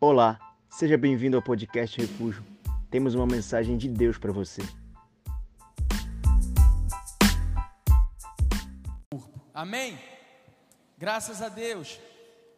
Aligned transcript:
Olá, 0.00 0.38
seja 0.70 0.96
bem-vindo 0.96 1.36
ao 1.36 1.42
podcast 1.42 2.00
Refúgio. 2.00 2.46
Temos 2.88 3.16
uma 3.16 3.26
mensagem 3.26 3.76
de 3.76 3.88
Deus 3.88 4.16
para 4.16 4.30
você. 4.30 4.62
Amém? 9.52 9.98
Graças 10.96 11.42
a 11.42 11.48
Deus. 11.48 11.98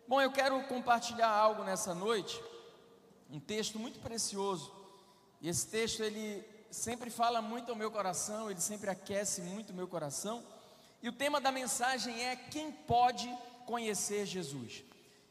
Bom, 0.06 0.21
eu 0.21 0.30
quero 0.30 0.62
compartilhar 0.64 1.31
algo 1.31 1.65
nessa 1.65 1.95
noite, 1.95 2.38
um 3.31 3.41
texto 3.41 3.79
muito 3.79 4.01
precioso. 4.01 4.71
E 5.41 5.49
esse 5.49 5.67
texto 5.67 6.03
ele 6.03 6.45
sempre 6.71 7.09
fala 7.09 7.41
muito 7.41 7.71
ao 7.71 7.79
meu 7.79 7.91
coração, 7.91 8.51
ele 8.51 8.61
sempre 8.61 8.91
aquece 8.91 9.41
muito 9.41 9.71
o 9.71 9.75
meu 9.75 9.88
coração. 9.88 10.45
E 11.03 11.09
o 11.09 11.13
tema 11.13 11.41
da 11.41 11.51
mensagem 11.51 12.22
é 12.22 12.37
quem 12.37 12.71
pode 12.71 13.35
conhecer 13.65 14.27
Jesus. 14.27 14.85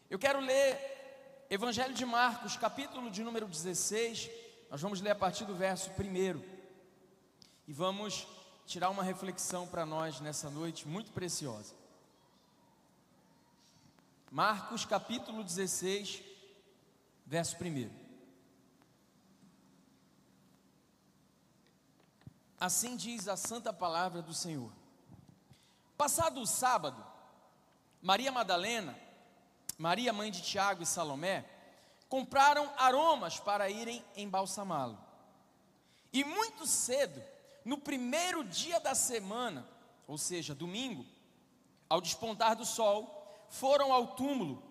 Eu 0.10 0.18
quero 0.18 0.40
ler 0.40 0.99
Evangelho 1.52 1.96
de 1.96 2.06
Marcos, 2.06 2.56
capítulo 2.56 3.10
de 3.10 3.24
número 3.24 3.48
16, 3.48 4.30
nós 4.70 4.80
vamos 4.80 5.02
ler 5.02 5.10
a 5.10 5.16
partir 5.16 5.46
do 5.46 5.56
verso 5.56 5.90
1 5.90 6.44
e 7.68 7.74
vamos 7.74 8.28
tirar 8.68 8.92
uma 8.92 9.02
reflexão 9.02 9.66
para 9.66 9.84
nós 9.84 10.20
nessa 10.20 10.52
noite 10.52 10.88
muito 10.88 11.12
preciosa. 11.12 11.74
Marcos, 14.30 14.86
capítulo 14.86 15.44
16, 15.44 16.22
verso 17.26 17.56
1. 17.60 17.90
Assim 22.60 22.96
diz 22.96 23.28
a 23.28 23.36
santa 23.36 23.74
palavra 23.74 24.22
do 24.22 24.36
Senhor. 24.36 24.72
Passado 25.98 26.42
o 26.42 26.46
sábado, 26.46 27.04
Maria 28.04 28.32
Madalena 28.32 29.09
Maria, 29.80 30.12
mãe 30.12 30.30
de 30.30 30.42
Tiago 30.42 30.84
e 30.84 30.86
Salomé, 30.86 31.46
compraram 32.10 32.70
aromas 32.76 33.40
para 33.40 33.70
irem 33.70 34.04
embalsamá-lo. 34.18 34.98
E 36.12 36.22
muito 36.26 36.68
cedo, 36.68 37.24
no 37.64 37.78
primeiro 37.78 38.44
dia 38.44 38.78
da 38.82 38.94
semana, 38.94 39.66
ou 40.06 40.18
seja, 40.18 40.54
domingo, 40.54 41.06
ao 41.90 42.02
despontar 42.02 42.58
do 42.58 42.66
sol, 42.66 43.48
foram 43.48 43.94
ao 43.94 44.08
túmulo 44.08 44.62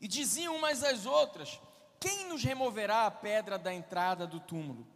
e 0.00 0.06
diziam 0.06 0.54
umas 0.54 0.84
às 0.84 1.04
outras: 1.04 1.58
Quem 1.98 2.28
nos 2.28 2.44
removerá 2.44 3.06
a 3.06 3.10
pedra 3.10 3.58
da 3.58 3.74
entrada 3.74 4.24
do 4.24 4.38
túmulo? 4.38 4.86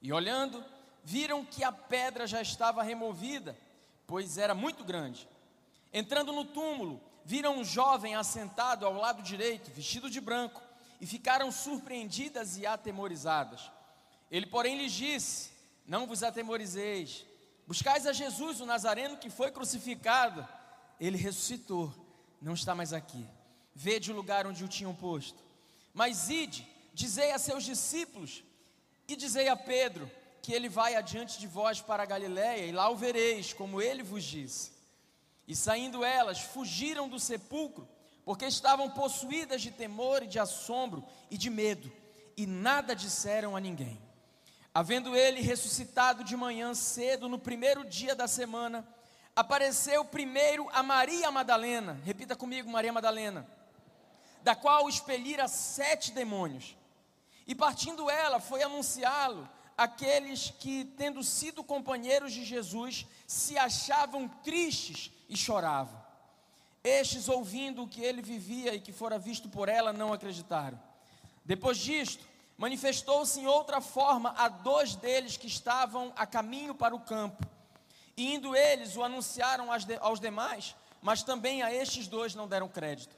E 0.00 0.12
olhando, 0.12 0.64
viram 1.04 1.44
que 1.44 1.62
a 1.62 1.70
pedra 1.70 2.26
já 2.26 2.42
estava 2.42 2.82
removida, 2.82 3.56
pois 4.08 4.38
era 4.38 4.56
muito 4.56 4.82
grande. 4.82 5.28
Entrando 5.92 6.32
no 6.32 6.44
túmulo, 6.44 7.00
viram 7.24 7.58
um 7.58 7.64
jovem 7.64 8.14
assentado 8.14 8.86
ao 8.86 8.94
lado 8.94 9.22
direito, 9.22 9.70
vestido 9.70 10.10
de 10.10 10.20
branco, 10.20 10.62
e 11.00 11.06
ficaram 11.06 11.50
surpreendidas 11.50 12.56
e 12.56 12.66
atemorizadas. 12.66 13.70
Ele, 14.30 14.46
porém, 14.46 14.78
lhes 14.78 14.92
disse: 14.92 15.50
Não 15.86 16.06
vos 16.06 16.22
atemorizeis, 16.22 17.24
buscais 17.66 18.06
a 18.06 18.12
Jesus, 18.12 18.60
o 18.60 18.66
Nazareno, 18.66 19.16
que 19.16 19.30
foi 19.30 19.50
crucificado. 19.50 20.46
Ele 21.00 21.16
ressuscitou, 21.16 21.92
não 22.40 22.54
está 22.54 22.74
mais 22.74 22.92
aqui. 22.92 23.26
Vede 23.74 24.12
o 24.12 24.14
lugar 24.14 24.46
onde 24.46 24.64
o 24.64 24.68
tinham 24.68 24.94
posto. 24.94 25.42
Mas 25.92 26.30
ide, 26.30 26.66
dizei 26.94 27.32
a 27.32 27.38
seus 27.38 27.64
discípulos, 27.64 28.44
e 29.08 29.16
dizei 29.16 29.48
a 29.48 29.56
Pedro, 29.56 30.10
que 30.40 30.52
ele 30.52 30.68
vai 30.68 30.94
adiante 30.94 31.38
de 31.38 31.46
vós 31.46 31.80
para 31.80 32.02
a 32.02 32.06
Galiléia, 32.06 32.66
e 32.66 32.72
lá 32.72 32.88
o 32.88 32.96
vereis, 32.96 33.52
como 33.52 33.80
ele 33.80 34.02
vos 34.02 34.24
disse. 34.24 34.72
E 35.46 35.56
saindo 35.56 36.04
elas, 36.04 36.40
fugiram 36.40 37.08
do 37.08 37.18
sepulcro, 37.18 37.88
porque 38.24 38.46
estavam 38.46 38.90
possuídas 38.90 39.60
de 39.60 39.70
temor 39.70 40.22
e 40.22 40.26
de 40.26 40.38
assombro 40.38 41.04
e 41.30 41.36
de 41.36 41.50
medo, 41.50 41.90
e 42.36 42.46
nada 42.46 42.94
disseram 42.94 43.56
a 43.56 43.60
ninguém. 43.60 44.00
Havendo 44.74 45.14
ele 45.14 45.40
ressuscitado 45.40 46.24
de 46.24 46.36
manhã 46.36 46.72
cedo, 46.74 47.28
no 47.28 47.38
primeiro 47.38 47.84
dia 47.84 48.14
da 48.14 48.26
semana, 48.26 48.86
apareceu 49.34 50.04
primeiro 50.04 50.68
a 50.72 50.82
Maria 50.82 51.30
Madalena, 51.30 52.00
repita 52.04 52.36
comigo, 52.36 52.70
Maria 52.70 52.92
Madalena, 52.92 53.46
da 54.42 54.54
qual 54.54 54.88
expelira 54.88 55.46
sete 55.48 56.12
demônios. 56.12 56.76
E 57.46 57.54
partindo 57.54 58.08
ela, 58.08 58.40
foi 58.40 58.62
anunciá-lo 58.62 59.48
aqueles 59.76 60.52
que, 60.58 60.84
tendo 60.96 61.22
sido 61.22 61.64
companheiros 61.64 62.32
de 62.32 62.44
Jesus, 62.44 63.06
se 63.26 63.56
achavam 63.56 64.28
tristes 64.28 65.10
e 65.28 65.36
choravam. 65.36 66.00
Estes, 66.84 67.28
ouvindo 67.28 67.82
o 67.82 67.88
que 67.88 68.02
ele 68.02 68.20
vivia 68.20 68.74
e 68.74 68.80
que 68.80 68.92
fora 68.92 69.18
visto 69.18 69.48
por 69.48 69.68
ela, 69.68 69.92
não 69.92 70.12
acreditaram. 70.12 70.80
Depois 71.44 71.78
disto, 71.78 72.24
manifestou-se 72.58 73.38
em 73.40 73.46
outra 73.46 73.80
forma 73.80 74.34
a 74.36 74.48
dois 74.48 74.94
deles 74.94 75.36
que 75.36 75.46
estavam 75.46 76.12
a 76.16 76.26
caminho 76.26 76.74
para 76.74 76.94
o 76.94 77.00
campo. 77.00 77.46
E 78.16 78.34
indo 78.34 78.54
eles, 78.54 78.96
o 78.96 79.02
anunciaram 79.02 79.68
aos 80.00 80.20
demais, 80.20 80.76
mas 81.00 81.22
também 81.22 81.62
a 81.62 81.72
estes 81.72 82.06
dois 82.06 82.34
não 82.34 82.46
deram 82.46 82.68
crédito. 82.68 83.16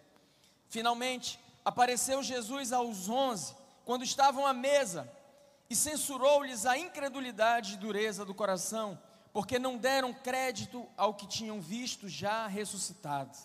Finalmente, 0.69 1.39
apareceu 1.65 2.23
Jesus 2.23 2.73
aos 2.73 3.09
onze, 3.09 3.55
quando 3.85 4.05
estavam 4.05 4.47
à 4.47 4.53
mesa, 4.53 5.11
e 5.69 5.77
censurou-lhes 5.77 6.67
a 6.67 6.77
incredulidade 6.77 7.75
e 7.75 7.77
dureza 7.77 8.25
do 8.25 8.35
coração, 8.35 8.99
porque 9.33 9.59
não 9.59 9.77
deram 9.77 10.13
crédito 10.13 10.87
ao 10.97 11.15
que 11.15 11.27
tinham 11.27 11.61
visto 11.61 12.09
já 12.09 12.47
ressuscitado. 12.47 13.37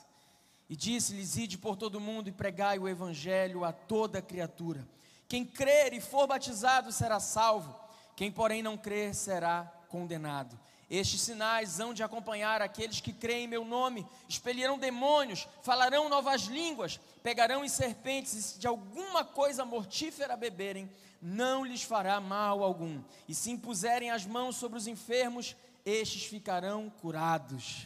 E 0.69 0.75
disse-lhes: 0.75 1.35
Ide 1.37 1.57
por 1.57 1.75
todo 1.75 1.95
o 1.95 2.01
mundo 2.01 2.29
e 2.29 2.31
pregai 2.31 2.77
o 2.77 2.87
evangelho 2.87 3.63
a 3.63 3.71
toda 3.71 4.21
criatura. 4.21 4.87
Quem 5.27 5.45
crer 5.45 5.93
e 5.93 6.01
for 6.01 6.27
batizado 6.27 6.91
será 6.91 7.19
salvo, 7.19 7.75
quem, 8.15 8.31
porém, 8.31 8.61
não 8.61 8.77
crer 8.77 9.15
será 9.15 9.63
condenado. 9.87 10.59
Estes 10.89 11.21
sinais 11.21 11.79
hão 11.79 11.93
de 11.93 12.01
acompanhar 12.01 12.63
aqueles 12.63 12.99
que 12.99 13.13
creem 13.13 13.43
em 13.43 13.47
meu 13.47 13.63
nome, 13.63 14.07
expelirão 14.27 14.79
demônios, 14.79 15.47
falarão 15.61 16.09
novas 16.09 16.43
línguas, 16.43 16.99
pegarão 17.21 17.63
em 17.63 17.69
serpentes, 17.69 18.33
e 18.33 18.41
se 18.41 18.59
de 18.59 18.65
alguma 18.65 19.23
coisa 19.23 19.63
mortífera 19.63 20.35
beberem, 20.35 20.89
não 21.21 21.63
lhes 21.63 21.83
fará 21.83 22.19
mal 22.19 22.63
algum. 22.63 23.03
E 23.27 23.35
se 23.35 23.51
impuserem 23.51 24.09
as 24.09 24.25
mãos 24.25 24.55
sobre 24.55 24.79
os 24.79 24.87
enfermos, 24.87 25.55
estes 25.85 26.25
ficarão 26.25 26.89
curados. 26.89 27.85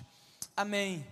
Amém. 0.56 1.06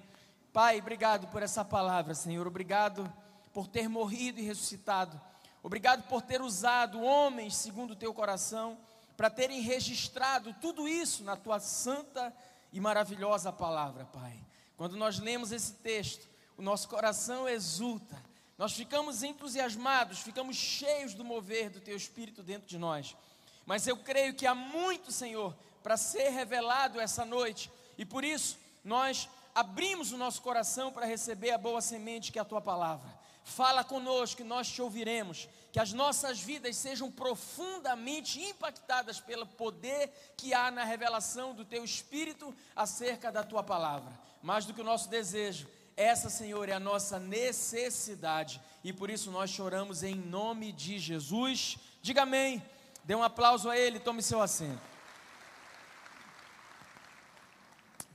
Pai, 0.54 0.80
obrigado 0.80 1.28
por 1.28 1.44
essa 1.44 1.66
palavra, 1.66 2.14
Senhor. 2.14 2.48
Obrigado 2.48 3.12
por 3.54 3.68
ter 3.68 3.90
morrido 3.90 4.40
e 4.40 4.44
ressuscitado. 4.44 5.20
Obrigado 5.62 6.08
por 6.08 6.22
ter 6.22 6.42
usado 6.42 7.02
homens 7.02 7.56
segundo 7.56 7.92
o 7.92 7.96
teu 7.96 8.14
coração 8.14 8.78
para 9.22 9.30
terem 9.30 9.62
registrado 9.62 10.52
tudo 10.60 10.88
isso 10.88 11.24
na 11.24 11.36
tua 11.36 11.60
santa 11.60 12.36
e 12.74 12.80
maravilhosa 12.80 13.54
palavra, 13.54 14.04
Pai. 14.06 14.34
Quando 14.76 14.98
nós 14.98 15.20
lemos 15.20 15.52
esse 15.52 15.74
texto, 15.74 16.28
o 16.58 16.62
nosso 16.64 16.90
coração 16.90 17.48
exulta 17.48 18.20
nós 18.58 18.74
ficamos 18.74 19.22
entusiasmados, 19.22 20.22
ficamos 20.22 20.56
cheios 20.56 21.14
do 21.14 21.24
mover 21.24 21.70
do 21.70 21.80
Teu 21.80 21.96
Espírito 21.96 22.42
dentro 22.42 22.68
de 22.68 22.80
nós. 22.80 23.16
Mas 23.64 23.86
eu 23.86 23.96
creio 23.96 24.34
que 24.34 24.48
há 24.48 24.56
muito, 24.56 25.12
Senhor, 25.12 25.56
para 25.84 25.98
ser 25.98 26.30
revelado 26.30 27.00
essa 27.00 27.24
noite, 27.24 27.72
e 28.00 28.06
por 28.06 28.24
isso 28.24 28.58
nós 28.84 29.30
abrimos 29.54 30.12
o 30.12 30.18
nosso 30.18 30.42
coração 30.42 30.92
para 30.92 31.06
receber 31.06 31.52
a 31.52 31.60
boa 31.60 31.80
semente 31.80 32.32
que 32.32 32.40
é 32.40 32.42
a 32.42 32.46
Tua 32.46 32.62
palavra. 32.62 33.22
Fala 33.44 33.84
conosco 33.84 34.44
nós 34.44 34.68
te 34.68 34.82
ouviremos, 34.82 35.48
que 35.72 35.80
as 35.80 35.94
nossas 35.94 36.40
vidas 36.40 36.76
sejam 36.76 37.10
profundamente 37.10 38.42
impactadas 38.42 39.20
pelo 39.20 39.46
poder 39.46 40.12
que 40.36 40.54
há 40.54 40.70
na 40.70 40.84
revelação 40.84 41.54
do 41.54 41.64
Teu 41.64 41.84
Espírito 41.84 42.54
acerca 42.76 43.32
da 43.32 43.44
Tua 43.44 43.64
palavra. 43.64 44.12
Mais 44.42 44.66
do 44.66 44.74
que 44.74 44.82
o 44.82 44.86
nosso 44.86 45.10
desejo 45.10 45.68
essa, 45.96 46.30
Senhor, 46.30 46.68
é 46.70 46.74
a 46.74 46.80
nossa 46.80 47.20
necessidade 47.20 48.62
e 48.84 48.92
por 48.92 49.10
isso 49.10 49.30
nós 49.30 49.50
choramos 49.50 50.04
em 50.04 50.16
nome 50.16 50.72
de 50.72 50.98
Jesus. 50.98 51.78
Diga 52.02 52.24
amém. 52.24 52.62
Dê 53.04 53.16
um 53.16 53.24
aplauso 53.24 53.70
a 53.70 53.78
Ele, 53.78 54.00
tome 54.00 54.22
seu 54.22 54.42
assento. 54.42 54.82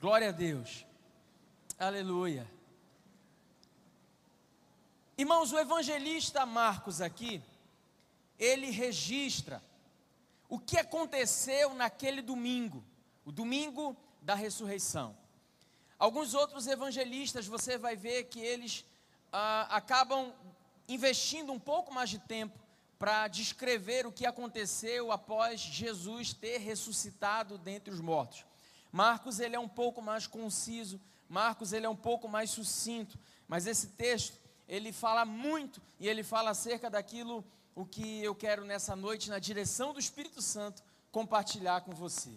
Glória 0.01 0.29
a 0.29 0.33
Deus. 0.33 0.85
Aleluia. 1.79 2.56
Irmãos, 5.19 5.51
o 5.51 5.59
evangelista 5.59 6.45
Marcos 6.45 7.01
aqui, 7.01 7.43
ele 8.39 8.71
registra 8.71 9.63
o 10.47 10.59
que 10.59 10.77
aconteceu 10.77 11.73
naquele 11.73 12.21
domingo, 12.21 12.85
o 13.25 13.33
domingo 13.33 13.97
da 14.21 14.35
ressurreição. 14.35 15.17
Alguns 15.99 16.35
outros 16.35 16.67
evangelistas 16.67 17.47
você 17.47 17.79
vai 17.79 17.97
ver 17.97 18.25
que 18.25 18.41
eles 18.41 18.85
ah, 19.33 19.67
acabam 19.71 20.35
investindo 20.87 21.51
um 21.51 21.59
pouco 21.59 21.95
mais 21.95 22.11
de 22.11 22.19
tempo 22.19 22.59
para 22.99 23.27
descrever 23.27 24.07
o 24.07 24.13
que 24.13 24.27
aconteceu 24.27 25.11
após 25.11 25.63
Jesus 25.63 26.35
ter 26.35 26.59
ressuscitado 26.59 27.57
dentre 27.57 27.91
os 27.91 28.03
mortos. 28.03 28.45
Marcos 28.93 29.41
ele 29.41 29.57
é 29.57 29.61
um 29.61 29.67
pouco 29.69 30.03
mais 30.03 30.27
conciso, 30.27 31.01
Marcos 31.27 31.73
ele 31.73 31.87
é 31.87 31.89
um 31.89 31.97
pouco 31.97 32.29
mais 32.29 32.51
sucinto, 32.51 33.19
mas 33.49 33.67
esse 33.67 33.87
texto 33.89 34.46
ele 34.69 34.93
fala 34.93 35.25
muito 35.25 35.81
e 35.99 36.09
ele 36.09 36.23
fala 36.23 36.51
acerca 36.51 36.91
daquilo 36.91 37.45
o 37.75 37.85
que 37.85 38.23
eu 38.23 38.35
quero 38.35 38.65
nessa 38.65 38.97
noite, 38.97 39.31
na 39.31 39.39
direção 39.39 39.93
do 39.93 40.01
Espírito 40.01 40.41
Santo, 40.41 40.83
compartilhar 41.11 41.83
com 41.83 41.93
você. 41.93 42.31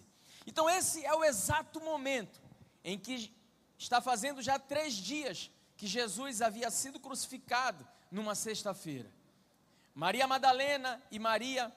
Então, 0.46 0.70
esse 0.70 1.06
é 1.06 1.14
o 1.14 1.24
exato 1.24 1.80
momento 1.80 2.42
em 2.84 2.98
que 2.98 3.34
está 3.78 4.02
fazendo 4.02 4.42
já 4.42 4.60
três 4.60 4.94
dias 4.94 5.50
que 5.78 5.88
Jesus 5.88 6.42
havia 6.42 6.70
sido 6.70 7.00
crucificado 7.00 7.88
numa 8.12 8.36
sexta-feira. 8.36 9.10
Maria 9.96 10.28
Madalena 10.28 11.02
e 11.10 11.18
Maria 11.18 11.74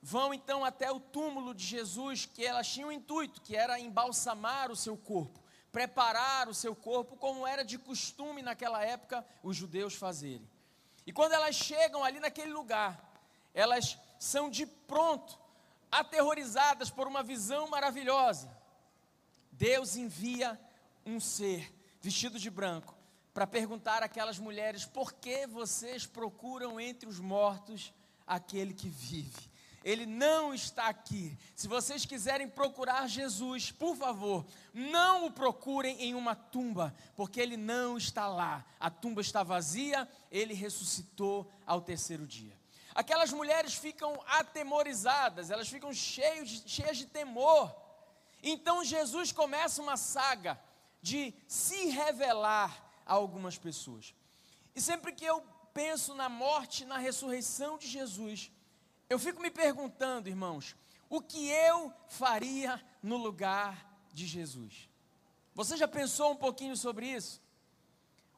vão 0.00 0.34
então 0.34 0.64
até 0.64 0.90
o 0.92 1.00
túmulo 1.00 1.54
de 1.54 1.64
Jesus, 1.64 2.26
que 2.26 2.44
elas 2.44 2.68
tinham 2.68 2.90
um 2.90 2.92
intuito, 2.92 3.40
que 3.40 3.56
era 3.56 3.80
embalsamar 3.80 4.70
o 4.70 4.76
seu 4.76 4.96
corpo, 4.96 5.40
preparar 5.74 6.48
o 6.48 6.54
seu 6.54 6.72
corpo, 6.72 7.16
como 7.16 7.44
era 7.44 7.64
de 7.64 7.76
costume 7.76 8.42
naquela 8.42 8.84
época 8.84 9.26
os 9.42 9.56
judeus 9.56 9.96
fazerem. 9.96 10.48
E 11.04 11.12
quando 11.12 11.32
elas 11.32 11.56
chegam 11.56 12.04
ali 12.04 12.20
naquele 12.20 12.52
lugar, 12.52 13.12
elas 13.52 13.98
são 14.16 14.48
de 14.48 14.66
pronto 14.66 15.36
aterrorizadas 15.90 16.90
por 16.90 17.08
uma 17.08 17.24
visão 17.24 17.66
maravilhosa. 17.66 18.56
Deus 19.50 19.96
envia 19.96 20.56
um 21.04 21.18
ser 21.18 21.74
vestido 22.00 22.38
de 22.38 22.50
branco 22.50 22.96
para 23.32 23.44
perguntar 23.44 24.00
àquelas 24.00 24.38
mulheres: 24.38 24.84
por 24.84 25.12
que 25.12 25.44
vocês 25.44 26.06
procuram 26.06 26.78
entre 26.78 27.08
os 27.08 27.18
mortos 27.18 27.92
aquele 28.24 28.72
que 28.72 28.88
vive? 28.88 29.50
Ele 29.84 30.06
não 30.06 30.54
está 30.54 30.88
aqui. 30.88 31.38
Se 31.54 31.68
vocês 31.68 32.06
quiserem 32.06 32.48
procurar 32.48 33.06
Jesus, 33.06 33.70
por 33.70 33.94
favor, 33.94 34.46
não 34.72 35.26
o 35.26 35.30
procurem 35.30 36.00
em 36.00 36.14
uma 36.14 36.34
tumba, 36.34 36.94
porque 37.14 37.38
ele 37.38 37.58
não 37.58 37.98
está 37.98 38.26
lá. 38.26 38.64
A 38.80 38.88
tumba 38.88 39.20
está 39.20 39.42
vazia, 39.42 40.08
ele 40.32 40.54
ressuscitou 40.54 41.52
ao 41.66 41.82
terceiro 41.82 42.26
dia. 42.26 42.58
Aquelas 42.94 43.30
mulheres 43.30 43.74
ficam 43.74 44.18
atemorizadas, 44.26 45.50
elas 45.50 45.68
ficam 45.68 45.92
cheias 45.92 46.48
de, 46.48 46.70
cheias 46.70 46.96
de 46.96 47.04
temor. 47.04 47.74
Então 48.42 48.82
Jesus 48.82 49.32
começa 49.32 49.82
uma 49.82 49.98
saga 49.98 50.58
de 51.02 51.34
se 51.46 51.90
revelar 51.90 52.90
a 53.04 53.12
algumas 53.12 53.58
pessoas. 53.58 54.14
E 54.74 54.80
sempre 54.80 55.12
que 55.12 55.26
eu 55.26 55.44
penso 55.74 56.14
na 56.14 56.30
morte, 56.30 56.86
na 56.86 56.96
ressurreição 56.96 57.76
de 57.76 57.86
Jesus, 57.86 58.50
eu 59.08 59.18
fico 59.18 59.40
me 59.40 59.50
perguntando, 59.50 60.28
irmãos, 60.28 60.74
o 61.08 61.20
que 61.20 61.48
eu 61.48 61.92
faria 62.08 62.82
no 63.02 63.16
lugar 63.16 63.86
de 64.12 64.26
Jesus? 64.26 64.88
Você 65.54 65.76
já 65.76 65.86
pensou 65.86 66.32
um 66.32 66.36
pouquinho 66.36 66.76
sobre 66.76 67.06
isso? 67.06 67.40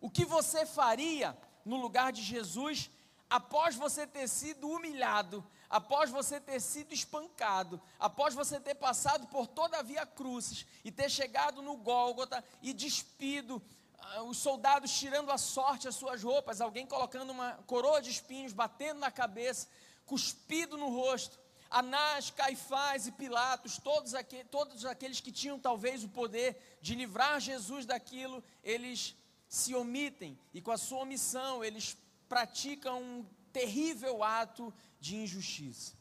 O 0.00 0.10
que 0.10 0.24
você 0.24 0.66
faria 0.66 1.36
no 1.64 1.76
lugar 1.76 2.12
de 2.12 2.22
Jesus 2.22 2.90
após 3.28 3.74
você 3.74 4.06
ter 4.06 4.28
sido 4.28 4.68
humilhado, 4.68 5.44
após 5.68 6.10
você 6.10 6.40
ter 6.40 6.60
sido 6.60 6.92
espancado, 6.92 7.80
após 7.98 8.34
você 8.34 8.60
ter 8.60 8.74
passado 8.74 9.26
por 9.26 9.46
toda 9.46 9.78
a 9.78 9.82
via 9.82 10.06
crucis 10.06 10.66
e 10.84 10.92
ter 10.92 11.10
chegado 11.10 11.60
no 11.62 11.76
Gólgota 11.76 12.44
e 12.62 12.72
despido 12.72 13.60
ah, 13.98 14.22
os 14.22 14.38
soldados 14.38 14.96
tirando 14.96 15.30
a 15.30 15.38
sorte 15.38 15.88
as 15.88 15.96
suas 15.96 16.22
roupas, 16.22 16.60
alguém 16.60 16.86
colocando 16.86 17.30
uma 17.30 17.54
coroa 17.66 18.00
de 18.00 18.10
espinhos, 18.10 18.52
batendo 18.52 19.00
na 19.00 19.10
cabeça, 19.10 19.68
cuspido 20.06 20.78
no 20.78 20.88
rosto. 20.88 21.38
Anás, 21.68 22.30
Caifás 22.30 23.06
e 23.06 23.12
Pilatos, 23.12 23.76
todos, 23.76 24.14
aqu 24.14 24.44
todos 24.50 24.84
aqueles 24.84 25.20
que 25.20 25.32
tinham 25.32 25.58
talvez 25.58 26.04
o 26.04 26.08
poder 26.08 26.78
de 26.80 26.94
livrar 26.94 27.40
Jesus 27.40 27.84
daquilo, 27.84 28.42
eles 28.62 29.16
se 29.48 29.74
omitem 29.74 30.38
e 30.54 30.62
com 30.62 30.70
a 30.70 30.78
sua 30.78 31.00
omissão 31.00 31.64
eles 31.64 31.96
praticam 32.28 33.02
um 33.02 33.26
terrível 33.52 34.22
ato 34.22 34.72
de 35.00 35.16
injustiça. 35.16 35.94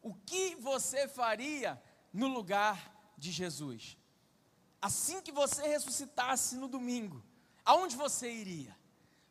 O 0.00 0.14
que 0.14 0.54
você 0.56 1.06
faria 1.06 1.80
no 2.12 2.28
lugar 2.28 3.12
de 3.18 3.30
Jesus? 3.30 3.98
Assim 4.80 5.20
que 5.20 5.32
você 5.32 5.66
ressuscitasse 5.66 6.56
no 6.56 6.68
domingo, 6.68 7.22
aonde 7.64 7.96
você 7.96 8.30
iria? 8.30 8.76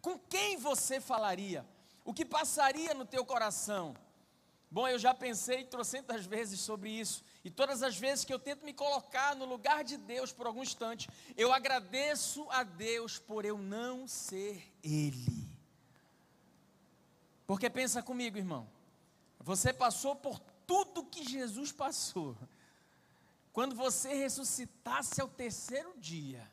Com 0.02 0.20
quem 0.20 0.58
você 0.58 1.00
falaria? 1.00 1.66
O 2.06 2.14
que 2.14 2.24
passaria 2.24 2.94
no 2.94 3.04
teu 3.04 3.26
coração? 3.26 3.98
Bom, 4.70 4.88
eu 4.88 5.00
já 5.00 5.14
pensei 5.14 5.64
trocentas 5.64 6.26
vezes 6.26 6.60
sobre 6.60 6.90
isso, 6.92 7.24
e 7.44 7.50
todas 7.50 7.82
as 7.82 7.98
vezes 7.98 8.24
que 8.24 8.34
eu 8.34 8.38
tento 8.38 8.64
me 8.64 8.74
colocar 8.74 9.36
no 9.36 9.46
lugar 9.46 9.84
de 9.84 9.98
Deus 9.98 10.32
por 10.32 10.46
algum 10.46 10.62
instante, 10.62 11.10
eu 11.36 11.52
agradeço 11.52 12.46
a 12.52 12.62
Deus 12.62 13.18
por 13.18 13.44
eu 13.44 13.58
não 13.58 14.08
ser 14.08 14.72
Ele. 14.84 15.48
Porque 17.48 17.70
pensa 17.70 18.04
comigo, 18.04 18.38
irmão, 18.38 18.68
você 19.40 19.74
passou 19.74 20.16
por 20.16 20.40
tudo 20.68 21.06
que 21.06 21.24
Jesus 21.24 21.72
passou. 21.72 22.36
Quando 23.54 23.76
você 23.76 24.14
ressuscitasse 24.14 25.22
ao 25.22 25.30
terceiro 25.30 25.94
dia, 25.98 26.52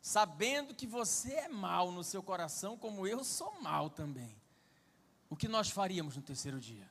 sabendo 0.00 0.74
que 0.74 0.86
você 0.86 1.34
é 1.34 1.48
mal 1.48 1.92
no 1.92 2.02
seu 2.02 2.22
coração, 2.22 2.76
como 2.76 3.06
eu 3.06 3.22
sou 3.22 3.60
mal 3.60 3.90
também 3.90 4.34
o 5.28 5.36
que 5.36 5.48
nós 5.48 5.70
faríamos 5.70 6.16
no 6.16 6.22
terceiro 6.22 6.60
dia? 6.60 6.88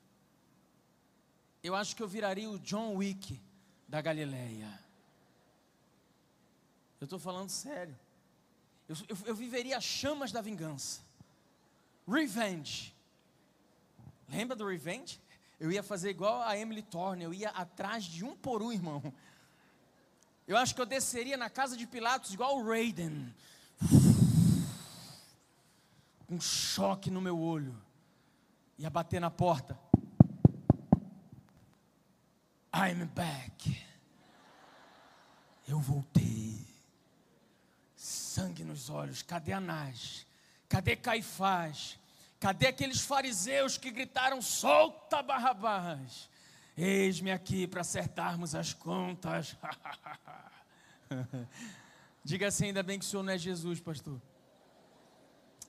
Eu 1.64 1.76
acho 1.76 1.96
que 1.96 2.04
eu 2.04 2.08
viraria 2.08 2.50
o 2.50 2.60
John 2.60 2.96
Wick 2.96 3.42
da 3.88 4.02
Galileia. 4.02 4.80
Eu 7.00 7.06
estou 7.06 7.18
falando 7.18 7.50
sério. 7.50 7.98
Eu, 8.88 8.96
eu, 9.08 9.18
eu 9.26 9.36
viveria 9.36 9.78
as 9.78 9.84
chamas 9.84 10.32
da 10.32 10.42
vingança. 10.42 11.02
Revenge. 12.08 12.94
Lembra 14.30 14.56
do 14.56 14.68
Revenge? 14.68 15.20
Eu 15.60 15.72
ia 15.72 15.82
fazer 15.82 16.10
igual 16.10 16.42
a 16.42 16.58
Emily 16.58 16.82
Thorne, 16.82 17.24
eu 17.24 17.34
ia 17.34 17.50
atrás 17.50 18.04
de 18.04 18.26
um 18.26 18.36
por 18.36 18.62
um, 18.62 18.72
irmão. 18.72 19.02
Eu 20.48 20.58
acho 20.58 20.76
que 20.76 20.82
eu 20.82 20.86
desceria 20.86 21.38
na 21.38 21.50
casa 21.50 21.76
de 21.78 21.88
Pilatos 21.88 22.34
igual 22.34 22.58
o 22.58 22.68
Raiden. 22.68 23.34
Um 26.30 26.42
choque 26.42 27.10
no 27.10 27.22
meu 27.22 27.40
olho 27.40 27.85
ia 28.78 28.90
bater 28.90 29.20
na 29.20 29.30
porta. 29.30 29.80
I'm 32.74 33.06
back. 33.06 33.86
Eu 35.68 35.80
voltei. 35.80 36.66
Sangue 37.96 38.64
nos 38.64 38.90
olhos. 38.90 39.22
Cadê 39.22 39.54
Anás? 39.54 40.28
Cadê 40.68 40.96
Caifás? 40.96 41.98
Cadê 42.40 42.68
aqueles 42.68 43.00
fariseus 43.02 43.78
que 43.78 43.90
gritaram: 43.90 44.42
solta 44.42 45.24
Barrabás? 45.24 46.30
Eis-me 46.78 47.32
aqui 47.32 47.66
para 47.66 47.82
acertarmos 47.82 48.54
as 48.54 48.74
contas. 48.74 49.56
Diga 52.24 52.48
assim: 52.48 52.66
ainda 52.66 52.84
bem 52.84 53.00
que 53.00 53.06
o 53.06 53.08
senhor 53.08 53.24
não 53.24 53.32
é 53.32 53.38
Jesus, 53.38 53.80
pastor. 53.80 54.22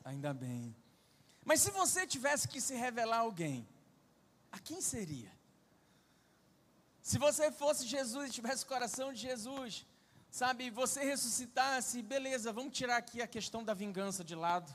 Ainda 0.05 0.35
bem. 0.35 0.75
Mas 1.47 1.61
se 1.61 1.71
você 1.71 2.05
tivesse 2.05 2.49
que 2.49 2.61
se 2.61 2.75
revelar 2.75 3.19
a 3.19 3.21
alguém, 3.21 3.67
a 4.51 4.59
quem 4.59 4.81
seria? 4.81 5.33
Se 7.01 7.19
você 7.19 7.53
fosse 7.53 7.87
Jesus 7.87 8.29
e 8.29 8.33
tivesse 8.33 8.65
o 8.65 8.67
coração 8.67 9.13
de 9.13 9.21
Jesus, 9.21 9.87
sabe, 10.29 10.71
você 10.71 11.05
ressuscitasse, 11.05 12.03
beleza, 12.03 12.53
vamos 12.53 12.77
tirar 12.77 12.97
aqui 12.97 13.23
a 13.23 13.29
questão 13.29 13.63
da 13.63 13.73
vingança 13.73 14.25
de 14.25 14.35
lado, 14.35 14.75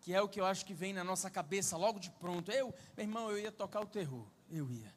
que 0.00 0.14
é 0.14 0.22
o 0.22 0.28
que 0.30 0.40
eu 0.40 0.46
acho 0.46 0.64
que 0.64 0.72
vem 0.72 0.94
na 0.94 1.04
nossa 1.04 1.28
cabeça 1.30 1.76
logo 1.76 2.00
de 2.00 2.10
pronto. 2.12 2.50
Eu, 2.50 2.74
meu 2.96 3.04
irmão, 3.04 3.30
eu 3.30 3.38
ia 3.38 3.52
tocar 3.52 3.82
o 3.82 3.86
terror, 3.86 4.26
eu 4.50 4.72
ia. 4.72 4.94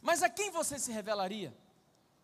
Mas 0.00 0.22
a 0.22 0.30
quem 0.30 0.52
você 0.52 0.78
se 0.78 0.92
revelaria? 0.92 1.52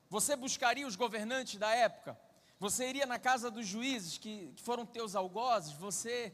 Você 0.08 0.36
buscaria 0.36 0.86
os 0.86 0.94
governantes 0.94 1.58
da 1.58 1.74
época? 1.74 2.16
Você 2.60 2.88
iria 2.88 3.04
na 3.04 3.18
casa 3.18 3.50
dos 3.50 3.66
juízes 3.66 4.16
que, 4.16 4.54
foram 4.58 4.86
teus 4.86 5.16
algozes? 5.16 5.72
Você 5.72 6.32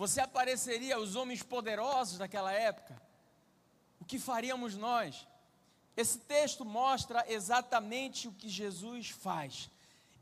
você 0.00 0.18
apareceria 0.18 0.94
aos 0.96 1.14
homens 1.14 1.42
poderosos 1.42 2.16
daquela 2.16 2.50
época? 2.50 2.98
O 4.00 4.04
que 4.06 4.18
faríamos 4.18 4.74
nós? 4.74 5.28
Esse 5.94 6.18
texto 6.20 6.64
mostra 6.64 7.22
exatamente 7.28 8.26
o 8.26 8.32
que 8.32 8.48
Jesus 8.48 9.10
faz. 9.10 9.70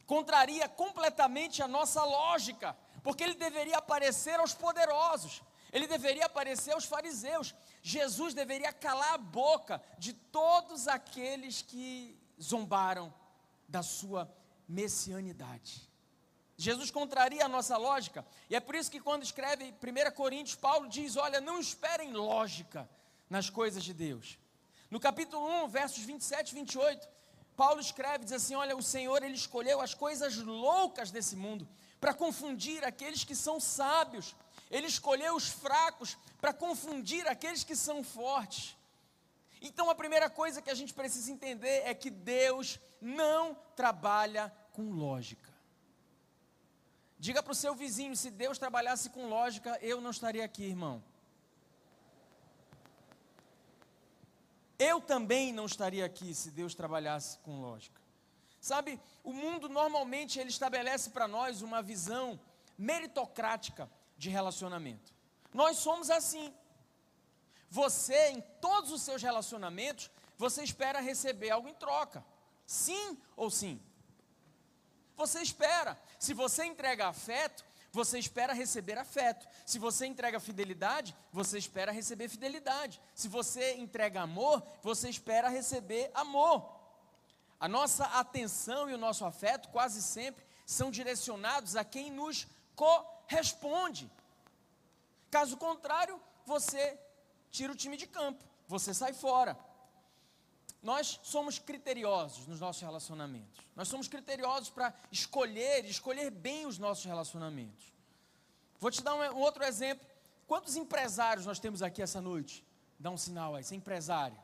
Contraria 0.04 0.68
completamente 0.68 1.62
a 1.62 1.68
nossa 1.68 2.02
lógica, 2.02 2.76
porque 3.04 3.22
ele 3.22 3.34
deveria 3.34 3.78
aparecer 3.78 4.40
aos 4.40 4.52
poderosos, 4.52 5.44
ele 5.72 5.86
deveria 5.86 6.26
aparecer 6.26 6.72
aos 6.72 6.84
fariseus. 6.84 7.54
Jesus 7.80 8.34
deveria 8.34 8.72
calar 8.72 9.14
a 9.14 9.18
boca 9.18 9.80
de 9.96 10.12
todos 10.12 10.88
aqueles 10.88 11.62
que 11.62 12.18
zombaram 12.42 13.14
da 13.68 13.84
sua 13.84 14.28
messianidade. 14.68 15.87
Jesus 16.60 16.90
contraria 16.90 17.44
a 17.44 17.48
nossa 17.48 17.76
lógica, 17.76 18.26
e 18.50 18.56
é 18.56 18.58
por 18.58 18.74
isso 18.74 18.90
que 18.90 18.98
quando 18.98 19.22
escreve 19.22 19.72
1 19.80 20.10
Coríntios, 20.10 20.56
Paulo 20.56 20.88
diz: 20.88 21.16
Olha, 21.16 21.40
não 21.40 21.60
esperem 21.60 22.12
lógica 22.12 22.90
nas 23.30 23.48
coisas 23.48 23.84
de 23.84 23.94
Deus. 23.94 24.36
No 24.90 24.98
capítulo 24.98 25.46
1, 25.64 25.68
versos 25.68 26.02
27 26.02 26.50
e 26.50 26.54
28, 26.56 27.08
Paulo 27.56 27.80
escreve, 27.80 28.24
diz 28.24 28.32
assim: 28.32 28.56
Olha, 28.56 28.76
o 28.76 28.82
Senhor, 28.82 29.22
Ele 29.22 29.36
escolheu 29.36 29.80
as 29.80 29.94
coisas 29.94 30.36
loucas 30.36 31.12
desse 31.12 31.36
mundo 31.36 31.68
para 32.00 32.12
confundir 32.12 32.84
aqueles 32.84 33.22
que 33.22 33.36
são 33.36 33.60
sábios, 33.60 34.34
Ele 34.68 34.88
escolheu 34.88 35.36
os 35.36 35.46
fracos 35.46 36.18
para 36.40 36.52
confundir 36.52 37.24
aqueles 37.28 37.62
que 37.62 37.76
são 37.76 38.02
fortes. 38.02 38.76
Então 39.62 39.88
a 39.88 39.94
primeira 39.94 40.28
coisa 40.28 40.60
que 40.60 40.70
a 40.70 40.74
gente 40.74 40.92
precisa 40.92 41.30
entender 41.30 41.82
é 41.84 41.94
que 41.94 42.10
Deus 42.10 42.80
não 43.00 43.56
trabalha 43.76 44.52
com 44.72 44.90
lógica. 44.90 45.47
Diga 47.18 47.42
para 47.42 47.52
o 47.52 47.54
seu 47.54 47.74
vizinho: 47.74 48.16
se 48.16 48.30
Deus 48.30 48.58
trabalhasse 48.58 49.10
com 49.10 49.28
lógica, 49.28 49.78
eu 49.82 50.00
não 50.00 50.10
estaria 50.10 50.44
aqui, 50.44 50.64
irmão. 50.64 51.02
Eu 54.78 55.00
também 55.00 55.52
não 55.52 55.66
estaria 55.66 56.06
aqui 56.06 56.32
se 56.32 56.52
Deus 56.52 56.74
trabalhasse 56.74 57.38
com 57.40 57.60
lógica. 57.60 58.00
Sabe, 58.60 59.00
o 59.24 59.32
mundo 59.32 59.68
normalmente 59.68 60.38
ele 60.38 60.50
estabelece 60.50 61.10
para 61.10 61.26
nós 61.26 61.62
uma 61.62 61.82
visão 61.82 62.38
meritocrática 62.76 63.90
de 64.16 64.30
relacionamento. 64.30 65.12
Nós 65.52 65.78
somos 65.78 66.10
assim. 66.10 66.54
Você, 67.70 68.30
em 68.30 68.40
todos 68.60 68.92
os 68.92 69.02
seus 69.02 69.22
relacionamentos, 69.22 70.10
você 70.36 70.62
espera 70.62 71.00
receber 71.00 71.50
algo 71.50 71.68
em 71.68 71.74
troca. 71.74 72.24
Sim 72.64 73.18
ou 73.36 73.50
sim? 73.50 73.82
Você 75.18 75.42
espera. 75.42 75.98
Se 76.18 76.32
você 76.32 76.64
entrega 76.64 77.08
afeto, 77.08 77.64
você 77.92 78.18
espera 78.20 78.52
receber 78.52 78.96
afeto. 78.96 79.46
Se 79.66 79.78
você 79.78 80.06
entrega 80.06 80.38
fidelidade, 80.38 81.14
você 81.32 81.58
espera 81.58 81.90
receber 81.90 82.28
fidelidade. 82.28 83.00
Se 83.16 83.26
você 83.26 83.74
entrega 83.74 84.22
amor, 84.22 84.62
você 84.80 85.08
espera 85.10 85.48
receber 85.48 86.10
amor. 86.14 86.72
A 87.58 87.66
nossa 87.66 88.04
atenção 88.04 88.88
e 88.88 88.94
o 88.94 88.98
nosso 88.98 89.24
afeto 89.24 89.68
quase 89.70 90.00
sempre 90.00 90.46
são 90.64 90.88
direcionados 90.88 91.74
a 91.74 91.82
quem 91.82 92.12
nos 92.12 92.46
corresponde. 92.76 94.08
Caso 95.30 95.56
contrário, 95.56 96.20
você 96.46 96.96
tira 97.50 97.72
o 97.72 97.76
time 97.76 97.96
de 97.96 98.06
campo, 98.06 98.44
você 98.68 98.94
sai 98.94 99.12
fora. 99.12 99.58
Nós 100.82 101.18
somos 101.22 101.58
criteriosos 101.58 102.46
nos 102.46 102.60
nossos 102.60 102.82
relacionamentos. 102.82 103.60
Nós 103.74 103.88
somos 103.88 104.08
criteriosos 104.08 104.70
para 104.70 104.94
escolher, 105.10 105.84
escolher 105.84 106.30
bem 106.30 106.66
os 106.66 106.78
nossos 106.78 107.04
relacionamentos. 107.04 107.92
Vou 108.78 108.90
te 108.90 109.02
dar 109.02 109.14
um, 109.14 109.22
um, 109.36 109.40
outro 109.40 109.64
exemplo. 109.64 110.06
Quantos 110.46 110.76
empresários 110.76 111.46
nós 111.46 111.58
temos 111.58 111.82
aqui 111.82 112.00
essa 112.00 112.20
noite? 112.20 112.64
Dá 112.98 113.10
um 113.10 113.16
sinal 113.16 113.54
aí, 113.54 113.64
você 113.64 113.74
é 113.74 113.78
empresário. 113.78 114.36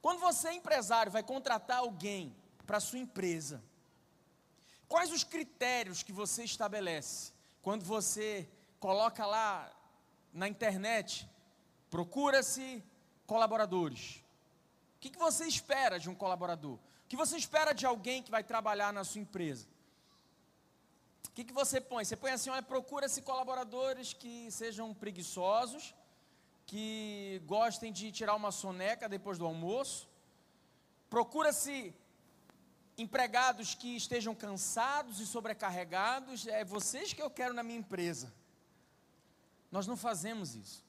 Quando 0.00 0.18
você 0.18 0.48
é 0.48 0.54
empresário, 0.54 1.12
vai 1.12 1.22
contratar 1.22 1.78
alguém 1.78 2.34
para 2.66 2.76
a 2.76 2.80
sua 2.80 2.98
empresa, 2.98 3.62
quais 4.88 5.12
os 5.12 5.24
critérios 5.24 6.02
que 6.02 6.12
você 6.12 6.44
estabelece 6.44 7.32
quando 7.60 7.84
você 7.84 8.48
coloca 8.78 9.24
lá 9.26 9.70
na 10.32 10.48
internet 10.48 11.28
Procura-se 11.92 12.82
colaboradores. 13.26 14.21
O 15.02 15.04
que, 15.04 15.10
que 15.10 15.18
você 15.18 15.46
espera 15.46 15.98
de 15.98 16.08
um 16.08 16.14
colaborador? 16.14 16.74
O 16.74 17.08
que 17.08 17.16
você 17.16 17.36
espera 17.36 17.72
de 17.72 17.84
alguém 17.84 18.22
que 18.22 18.30
vai 18.30 18.44
trabalhar 18.44 18.92
na 18.92 19.02
sua 19.02 19.20
empresa? 19.20 19.66
O 21.26 21.32
que, 21.32 21.42
que 21.42 21.52
você 21.52 21.80
põe? 21.80 22.04
Você 22.04 22.14
põe 22.14 22.30
assim: 22.30 22.50
olha, 22.50 22.62
procura-se 22.62 23.20
colaboradores 23.20 24.12
que 24.12 24.48
sejam 24.52 24.94
preguiçosos, 24.94 25.92
que 26.66 27.42
gostem 27.46 27.92
de 27.92 28.12
tirar 28.12 28.36
uma 28.36 28.52
soneca 28.52 29.08
depois 29.08 29.38
do 29.38 29.44
almoço. 29.44 30.08
Procura-se 31.10 31.92
empregados 32.96 33.74
que 33.74 33.96
estejam 33.96 34.36
cansados 34.36 35.18
e 35.18 35.26
sobrecarregados. 35.26 36.46
É 36.46 36.64
vocês 36.64 37.12
que 37.12 37.20
eu 37.20 37.28
quero 37.28 37.52
na 37.52 37.64
minha 37.64 37.80
empresa. 37.80 38.32
Nós 39.68 39.84
não 39.84 39.96
fazemos 39.96 40.54
isso. 40.54 40.84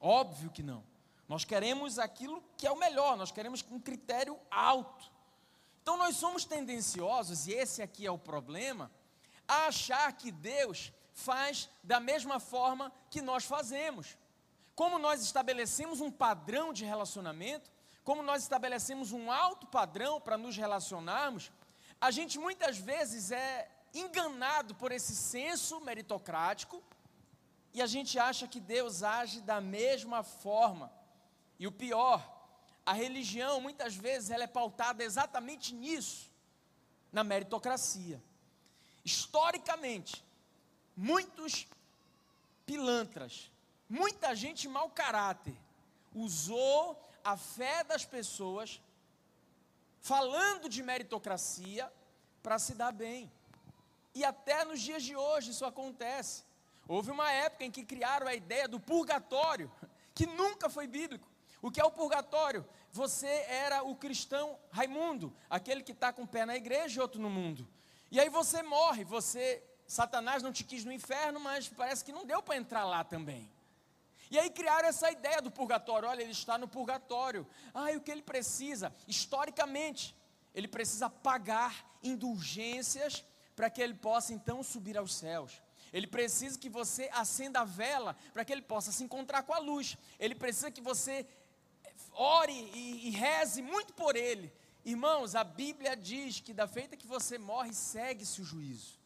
Óbvio 0.00 0.48
que 0.50 0.62
não. 0.62 0.82
Nós 1.30 1.44
queremos 1.44 1.96
aquilo 1.96 2.42
que 2.56 2.66
é 2.66 2.72
o 2.72 2.76
melhor, 2.76 3.16
nós 3.16 3.30
queremos 3.30 3.64
um 3.70 3.78
critério 3.78 4.36
alto. 4.50 5.08
Então 5.80 5.96
nós 5.96 6.16
somos 6.16 6.44
tendenciosos, 6.44 7.46
e 7.46 7.52
esse 7.52 7.80
aqui 7.80 8.04
é 8.04 8.10
o 8.10 8.18
problema, 8.18 8.90
a 9.46 9.66
achar 9.66 10.12
que 10.12 10.32
Deus 10.32 10.92
faz 11.12 11.70
da 11.84 12.00
mesma 12.00 12.40
forma 12.40 12.92
que 13.08 13.22
nós 13.22 13.44
fazemos. 13.44 14.18
Como 14.74 14.98
nós 14.98 15.22
estabelecemos 15.22 16.00
um 16.00 16.10
padrão 16.10 16.72
de 16.72 16.84
relacionamento, 16.84 17.70
como 18.02 18.24
nós 18.24 18.42
estabelecemos 18.42 19.12
um 19.12 19.30
alto 19.30 19.68
padrão 19.68 20.20
para 20.20 20.36
nos 20.36 20.56
relacionarmos, 20.56 21.52
a 22.00 22.10
gente 22.10 22.40
muitas 22.40 22.76
vezes 22.76 23.30
é 23.30 23.70
enganado 23.94 24.74
por 24.74 24.90
esse 24.90 25.14
senso 25.14 25.80
meritocrático 25.80 26.82
e 27.72 27.80
a 27.80 27.86
gente 27.86 28.18
acha 28.18 28.48
que 28.48 28.58
Deus 28.58 29.04
age 29.04 29.40
da 29.42 29.60
mesma 29.60 30.24
forma. 30.24 30.98
E 31.60 31.66
o 31.66 31.70
pior, 31.70 32.18
a 32.86 32.94
religião 32.94 33.60
muitas 33.60 33.94
vezes 33.94 34.30
ela 34.30 34.44
é 34.44 34.46
pautada 34.46 35.04
exatamente 35.04 35.74
nisso, 35.74 36.32
na 37.12 37.22
meritocracia. 37.22 38.18
Historicamente, 39.04 40.24
muitos 40.96 41.66
pilantras, 42.64 43.50
muita 43.86 44.34
gente 44.34 44.66
mau 44.68 44.88
caráter, 44.88 45.54
usou 46.14 46.98
a 47.22 47.36
fé 47.36 47.84
das 47.84 48.06
pessoas, 48.06 48.80
falando 50.00 50.66
de 50.66 50.82
meritocracia, 50.82 51.92
para 52.42 52.58
se 52.58 52.74
dar 52.74 52.90
bem. 52.90 53.30
E 54.14 54.24
até 54.24 54.64
nos 54.64 54.80
dias 54.80 55.02
de 55.02 55.14
hoje 55.14 55.50
isso 55.50 55.66
acontece. 55.66 56.42
Houve 56.88 57.10
uma 57.10 57.30
época 57.30 57.64
em 57.64 57.70
que 57.70 57.84
criaram 57.84 58.26
a 58.26 58.34
ideia 58.34 58.66
do 58.66 58.80
purgatório, 58.80 59.70
que 60.14 60.24
nunca 60.24 60.70
foi 60.70 60.86
bíblico. 60.86 61.29
O 61.62 61.70
que 61.70 61.80
é 61.80 61.84
o 61.84 61.90
purgatório? 61.90 62.66
Você 62.92 63.26
era 63.26 63.82
o 63.82 63.94
cristão 63.94 64.58
Raimundo, 64.70 65.34
aquele 65.48 65.82
que 65.82 65.92
está 65.92 66.12
com 66.12 66.22
o 66.22 66.28
pé 66.28 66.44
na 66.44 66.56
igreja 66.56 66.98
e 66.98 67.02
outro 67.02 67.20
no 67.20 67.30
mundo. 67.30 67.68
E 68.10 68.18
aí 68.18 68.28
você 68.28 68.62
morre, 68.62 69.04
você, 69.04 69.62
Satanás 69.86 70.42
não 70.42 70.52
te 70.52 70.64
quis 70.64 70.84
no 70.84 70.92
inferno, 70.92 71.38
mas 71.38 71.68
parece 71.68 72.04
que 72.04 72.12
não 72.12 72.26
deu 72.26 72.42
para 72.42 72.56
entrar 72.56 72.84
lá 72.84 73.04
também. 73.04 73.50
E 74.30 74.38
aí 74.38 74.48
criaram 74.48 74.88
essa 74.88 75.10
ideia 75.10 75.42
do 75.42 75.50
purgatório. 75.50 76.08
Olha, 76.08 76.22
ele 76.22 76.30
está 76.30 76.56
no 76.56 76.68
purgatório. 76.68 77.46
Ah, 77.74 77.90
e 77.90 77.96
o 77.96 78.00
que 78.00 78.10
ele 78.10 78.22
precisa? 78.22 78.94
Historicamente, 79.08 80.16
ele 80.54 80.68
precisa 80.68 81.10
pagar 81.10 81.98
indulgências 82.02 83.24
para 83.56 83.68
que 83.68 83.82
ele 83.82 83.94
possa 83.94 84.32
então 84.32 84.62
subir 84.62 84.96
aos 84.96 85.14
céus. 85.14 85.60
Ele 85.92 86.06
precisa 86.06 86.56
que 86.58 86.68
você 86.68 87.10
acenda 87.12 87.60
a 87.60 87.64
vela 87.64 88.16
para 88.32 88.44
que 88.44 88.52
ele 88.52 88.62
possa 88.62 88.92
se 88.92 89.02
encontrar 89.02 89.42
com 89.42 89.52
a 89.52 89.58
luz. 89.58 89.96
Ele 90.18 90.34
precisa 90.36 90.70
que 90.70 90.80
você 90.80 91.26
ore 92.12 92.52
e, 92.52 93.08
e 93.08 93.10
reze 93.10 93.62
muito 93.62 93.92
por 93.94 94.16
ele. 94.16 94.52
Irmãos, 94.84 95.34
a 95.34 95.44
Bíblia 95.44 95.96
diz 95.96 96.40
que 96.40 96.54
da 96.54 96.66
feita 96.66 96.96
que 96.96 97.06
você 97.06 97.38
morre, 97.38 97.72
segue-se 97.72 98.40
o 98.40 98.44
juízo. 98.44 98.98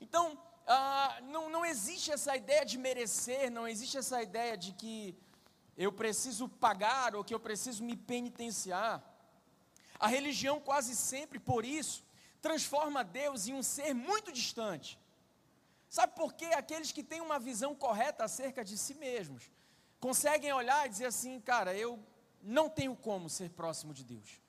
Então, 0.00 0.38
ah, 0.66 1.18
não, 1.22 1.48
não 1.48 1.64
existe 1.64 2.12
essa 2.12 2.36
ideia 2.36 2.64
de 2.64 2.78
merecer, 2.78 3.50
não 3.50 3.66
existe 3.66 3.96
essa 3.98 4.22
ideia 4.22 4.56
de 4.56 4.72
que 4.72 5.16
eu 5.76 5.92
preciso 5.92 6.48
pagar 6.48 7.14
ou 7.14 7.24
que 7.24 7.34
eu 7.34 7.40
preciso 7.40 7.82
me 7.82 7.96
penitenciar. 7.96 9.02
A 9.98 10.06
religião 10.06 10.60
quase 10.60 10.94
sempre, 10.94 11.38
por 11.38 11.64
isso, 11.64 12.04
transforma 12.40 13.02
Deus 13.02 13.46
em 13.46 13.54
um 13.54 13.62
ser 13.62 13.94
muito 13.94 14.32
distante. 14.32 14.98
Sabe 15.88 16.14
por 16.14 16.34
quê? 16.34 16.46
Aqueles 16.46 16.92
que 16.92 17.02
têm 17.02 17.20
uma 17.20 17.38
visão 17.38 17.74
correta 17.74 18.24
acerca 18.24 18.64
de 18.64 18.78
si 18.78 18.94
mesmos 18.94 19.50
conseguem 20.00 20.52
olhar 20.52 20.86
e 20.86 20.88
dizer 20.88 21.06
assim: 21.06 21.38
cara, 21.40 21.74
eu 21.74 21.98
não 22.42 22.68
tenho 22.68 22.96
como 22.96 23.28
ser 23.28 23.50
próximo 23.50 23.92
de 23.92 24.04
Deus, 24.04 24.40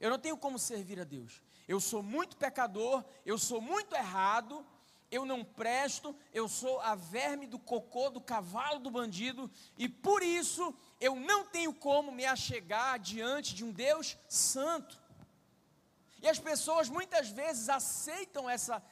eu 0.00 0.10
não 0.10 0.18
tenho 0.18 0.36
como 0.36 0.58
servir 0.58 1.00
a 1.00 1.04
Deus. 1.04 1.42
Eu 1.66 1.80
sou 1.80 2.02
muito 2.02 2.36
pecador, 2.36 3.04
eu 3.26 3.36
sou 3.36 3.60
muito 3.60 3.94
errado, 3.94 4.64
eu 5.10 5.24
não 5.24 5.44
presto, 5.44 6.14
eu 6.32 6.48
sou 6.48 6.80
a 6.80 6.94
verme 6.94 7.46
do 7.46 7.58
cocô, 7.58 8.10
do 8.10 8.20
cavalo 8.20 8.78
do 8.78 8.90
bandido, 8.90 9.50
e 9.76 9.88
por 9.88 10.22
isso 10.22 10.74
eu 11.00 11.16
não 11.16 11.44
tenho 11.44 11.74
como 11.74 12.12
me 12.12 12.24
achegar 12.24 12.98
diante 12.98 13.54
de 13.54 13.64
um 13.64 13.72
Deus 13.72 14.16
santo. 14.28 14.98
E 16.22 16.28
as 16.28 16.38
pessoas 16.38 16.88
muitas 16.88 17.28
vezes 17.28 17.68
aceitam 17.68 18.48
essa, 18.48 18.82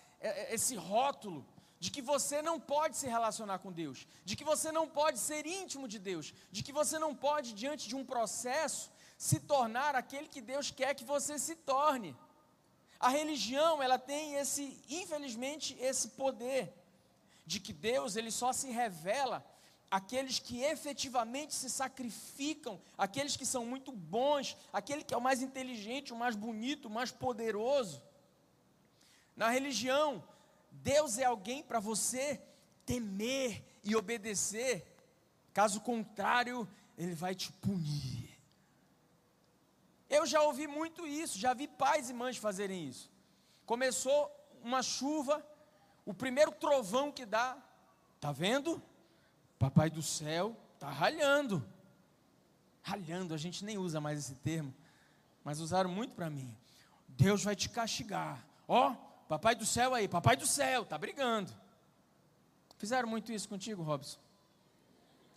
esse 0.50 0.74
rótulo 0.76 1.46
de 1.86 1.92
que 1.92 2.02
você 2.02 2.42
não 2.42 2.58
pode 2.58 2.96
se 2.96 3.06
relacionar 3.06 3.58
com 3.60 3.70
Deus, 3.70 4.08
de 4.24 4.34
que 4.34 4.42
você 4.42 4.72
não 4.72 4.88
pode 4.88 5.20
ser 5.20 5.46
íntimo 5.46 5.86
de 5.86 6.00
Deus, 6.00 6.34
de 6.50 6.60
que 6.64 6.72
você 6.72 6.98
não 6.98 7.14
pode, 7.14 7.52
diante 7.52 7.86
de 7.86 7.94
um 7.94 8.04
processo, 8.04 8.90
se 9.16 9.38
tornar 9.38 9.94
aquele 9.94 10.26
que 10.26 10.40
Deus 10.40 10.72
quer 10.72 10.96
que 10.96 11.04
você 11.04 11.38
se 11.38 11.54
torne. 11.54 12.16
A 12.98 13.08
religião, 13.08 13.80
ela 13.80 14.00
tem 14.00 14.34
esse, 14.34 14.64
infelizmente, 14.88 15.76
esse 15.78 16.08
poder 16.22 16.74
de 17.46 17.60
que 17.60 17.72
Deus, 17.72 18.16
ele 18.16 18.32
só 18.32 18.52
se 18.52 18.68
revela 18.68 19.46
aqueles 19.88 20.40
que 20.40 20.62
efetivamente 20.62 21.54
se 21.54 21.70
sacrificam, 21.70 22.80
aqueles 22.98 23.36
que 23.36 23.46
são 23.46 23.64
muito 23.64 23.92
bons, 23.92 24.56
aquele 24.72 25.04
que 25.04 25.14
é 25.14 25.16
o 25.16 25.26
mais 25.28 25.40
inteligente, 25.40 26.12
o 26.12 26.16
mais 26.16 26.34
bonito, 26.34 26.88
o 26.88 26.90
mais 26.98 27.12
poderoso. 27.12 28.02
Na 29.36 29.50
religião, 29.50 30.24
Deus 30.70 31.18
é 31.18 31.24
alguém 31.24 31.62
para 31.62 31.80
você 31.80 32.40
temer 32.84 33.64
e 33.82 33.96
obedecer, 33.96 34.86
caso 35.52 35.80
contrário, 35.80 36.68
ele 36.96 37.14
vai 37.14 37.34
te 37.34 37.52
punir. 37.52 38.36
Eu 40.08 40.24
já 40.24 40.40
ouvi 40.42 40.66
muito 40.66 41.06
isso, 41.06 41.38
já 41.38 41.52
vi 41.52 41.66
pais 41.66 42.08
e 42.10 42.14
mães 42.14 42.36
fazerem 42.36 42.88
isso. 42.88 43.10
Começou 43.64 44.30
uma 44.62 44.82
chuva, 44.82 45.44
o 46.04 46.14
primeiro 46.14 46.52
trovão 46.52 47.10
que 47.10 47.26
dá, 47.26 47.58
tá 48.20 48.30
vendo? 48.30 48.80
Papai 49.58 49.90
do 49.90 50.02
céu 50.02 50.56
tá 50.78 50.88
ralhando. 50.90 51.66
Ralhando, 52.82 53.34
a 53.34 53.36
gente 53.36 53.64
nem 53.64 53.76
usa 53.78 54.00
mais 54.00 54.18
esse 54.18 54.34
termo, 54.36 54.72
mas 55.42 55.58
usaram 55.58 55.90
muito 55.90 56.14
para 56.14 56.30
mim. 56.30 56.56
Deus 57.08 57.42
vai 57.42 57.56
te 57.56 57.68
castigar. 57.68 58.46
Ó, 58.68 58.90
oh, 58.90 59.05
papai 59.28 59.54
do 59.54 59.66
céu 59.66 59.94
aí, 59.94 60.08
papai 60.08 60.36
do 60.36 60.46
céu, 60.46 60.84
tá 60.84 60.96
brigando. 60.98 61.52
Fizeram 62.78 63.08
muito 63.08 63.32
isso 63.32 63.48
contigo, 63.48 63.82
Robson? 63.82 64.18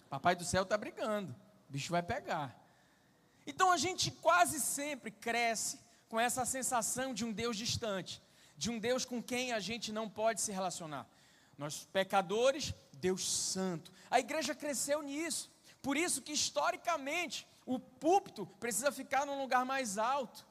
Papai 0.10 0.36
do 0.36 0.44
céu 0.44 0.66
tá 0.66 0.78
brigando. 0.78 1.36
O 1.70 1.72
bicho 1.72 1.92
vai 1.92 2.04
pegar. 2.04 2.56
Então 3.46 3.72
a 3.72 3.78
gente 3.78 4.12
quase 4.12 4.60
sempre 4.60 5.12
cresce 5.12 5.80
com 6.08 6.20
essa 6.20 6.46
sensação 6.46 7.14
de 7.14 7.24
um 7.24 7.32
Deus 7.32 7.56
distante, 7.56 8.22
de 8.58 8.70
um 8.70 8.80
Deus 8.80 9.06
com 9.06 9.22
quem 9.22 9.54
a 9.54 9.60
gente 9.60 9.92
não 9.92 10.10
pode 10.10 10.42
se 10.42 10.52
relacionar. 10.52 11.08
Nós 11.58 11.88
pecadores, 11.94 12.74
Deus 12.94 13.30
santo. 13.30 13.92
A 14.10 14.20
igreja 14.20 14.56
cresceu 14.56 15.02
nisso. 15.02 15.52
Por 15.82 15.96
isso 15.96 16.22
que 16.22 16.34
historicamente 16.34 17.48
o 17.66 17.80
púlpito 17.80 18.46
precisa 18.60 18.92
ficar 18.92 19.26
num 19.26 19.40
lugar 19.40 19.64
mais 19.64 19.98
alto. 19.98 20.46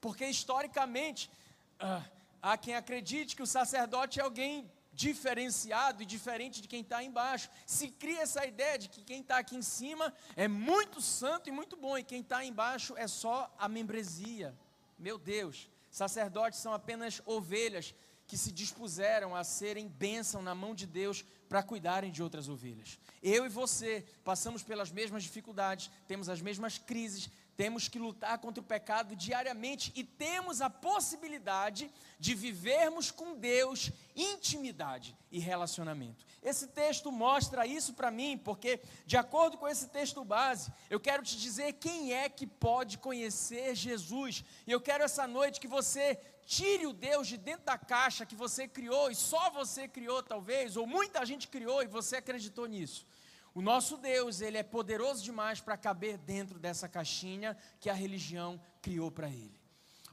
Porque 0.00 0.26
historicamente 0.26 1.30
ah, 1.78 2.02
há 2.44 2.58
quem 2.58 2.74
acredite 2.74 3.34
que 3.34 3.42
o 3.42 3.46
sacerdote 3.46 4.20
é 4.20 4.22
alguém 4.22 4.70
diferenciado 4.92 6.02
e 6.02 6.06
diferente 6.06 6.60
de 6.60 6.68
quem 6.68 6.82
está 6.82 7.02
embaixo. 7.02 7.48
Se 7.66 7.88
cria 7.88 8.20
essa 8.20 8.44
ideia 8.44 8.78
de 8.78 8.88
que 8.90 9.02
quem 9.02 9.22
está 9.22 9.38
aqui 9.38 9.56
em 9.56 9.62
cima 9.62 10.12
é 10.36 10.46
muito 10.46 11.00
santo 11.00 11.48
e 11.48 11.52
muito 11.52 11.74
bom, 11.74 11.96
e 11.96 12.04
quem 12.04 12.20
está 12.20 12.44
embaixo 12.44 12.94
é 12.98 13.08
só 13.08 13.52
a 13.58 13.66
membresia. 13.66 14.54
Meu 14.98 15.18
Deus, 15.18 15.70
sacerdotes 15.90 16.60
são 16.60 16.74
apenas 16.74 17.22
ovelhas 17.24 17.94
que 18.26 18.36
se 18.36 18.52
dispuseram 18.52 19.34
a 19.34 19.42
serem 19.42 19.88
bênção 19.88 20.42
na 20.42 20.54
mão 20.54 20.74
de 20.74 20.86
Deus 20.86 21.24
para 21.48 21.62
cuidarem 21.62 22.12
de 22.12 22.22
outras 22.22 22.48
ovelhas. 22.48 22.98
Eu 23.22 23.46
e 23.46 23.48
você 23.48 24.04
passamos 24.22 24.62
pelas 24.62 24.90
mesmas 24.90 25.22
dificuldades, 25.22 25.90
temos 26.06 26.28
as 26.28 26.40
mesmas 26.40 26.76
crises, 26.76 27.30
temos 27.56 27.88
que 27.88 27.98
lutar 27.98 28.38
contra 28.38 28.60
o 28.60 28.66
pecado 28.66 29.14
diariamente 29.14 29.92
e 29.94 30.02
temos 30.02 30.60
a 30.60 30.68
possibilidade 30.68 31.90
de 32.18 32.34
vivermos 32.34 33.10
com 33.10 33.34
Deus 33.34 33.90
intimidade 34.16 35.16
e 35.30 35.38
relacionamento. 35.38 36.24
Esse 36.42 36.66
texto 36.68 37.10
mostra 37.10 37.66
isso 37.66 37.94
para 37.94 38.10
mim, 38.10 38.36
porque, 38.36 38.80
de 39.06 39.16
acordo 39.16 39.56
com 39.56 39.66
esse 39.66 39.88
texto 39.88 40.24
base, 40.24 40.72
eu 40.90 41.00
quero 41.00 41.22
te 41.22 41.36
dizer 41.36 41.74
quem 41.74 42.12
é 42.12 42.28
que 42.28 42.46
pode 42.46 42.98
conhecer 42.98 43.74
Jesus. 43.74 44.44
E 44.66 44.70
eu 44.70 44.80
quero 44.80 45.04
essa 45.04 45.26
noite 45.26 45.60
que 45.60 45.68
você 45.68 46.18
tire 46.46 46.86
o 46.86 46.92
Deus 46.92 47.26
de 47.26 47.36
dentro 47.36 47.64
da 47.64 47.78
caixa 47.78 48.26
que 48.26 48.36
você 48.36 48.68
criou 48.68 49.10
e 49.10 49.14
só 49.14 49.50
você 49.50 49.88
criou, 49.88 50.22
talvez, 50.22 50.76
ou 50.76 50.86
muita 50.86 51.24
gente 51.24 51.48
criou 51.48 51.82
e 51.82 51.86
você 51.86 52.16
acreditou 52.16 52.66
nisso. 52.66 53.06
O 53.54 53.62
nosso 53.62 53.96
Deus, 53.96 54.40
ele 54.40 54.58
é 54.58 54.64
poderoso 54.64 55.22
demais 55.22 55.60
para 55.60 55.76
caber 55.76 56.18
dentro 56.18 56.58
dessa 56.58 56.88
caixinha 56.88 57.56
que 57.78 57.88
a 57.88 57.94
religião 57.94 58.60
criou 58.82 59.12
para 59.12 59.28
ele. 59.28 59.60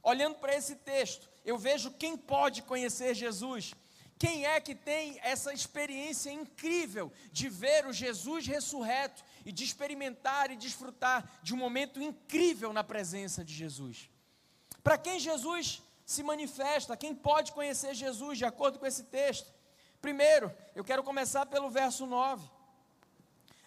Olhando 0.00 0.36
para 0.36 0.54
esse 0.54 0.76
texto, 0.76 1.28
eu 1.44 1.58
vejo 1.58 1.90
quem 1.92 2.16
pode 2.16 2.62
conhecer 2.62 3.14
Jesus. 3.14 3.74
Quem 4.16 4.46
é 4.46 4.60
que 4.60 4.76
tem 4.76 5.18
essa 5.20 5.52
experiência 5.52 6.30
incrível 6.30 7.12
de 7.32 7.48
ver 7.48 7.84
o 7.86 7.92
Jesus 7.92 8.46
ressurreto 8.46 9.24
e 9.44 9.50
de 9.50 9.64
experimentar 9.64 10.52
e 10.52 10.56
desfrutar 10.56 11.28
de 11.42 11.52
um 11.52 11.56
momento 11.56 12.00
incrível 12.00 12.72
na 12.72 12.84
presença 12.84 13.44
de 13.44 13.52
Jesus? 13.52 14.08
Para 14.84 14.96
quem 14.96 15.18
Jesus 15.18 15.82
se 16.06 16.22
manifesta, 16.22 16.96
quem 16.96 17.12
pode 17.12 17.50
conhecer 17.50 17.94
Jesus 17.94 18.38
de 18.38 18.44
acordo 18.44 18.78
com 18.78 18.86
esse 18.86 19.02
texto? 19.04 19.52
Primeiro, 20.00 20.52
eu 20.76 20.84
quero 20.84 21.02
começar 21.02 21.46
pelo 21.46 21.68
verso 21.68 22.06
9. 22.06 22.48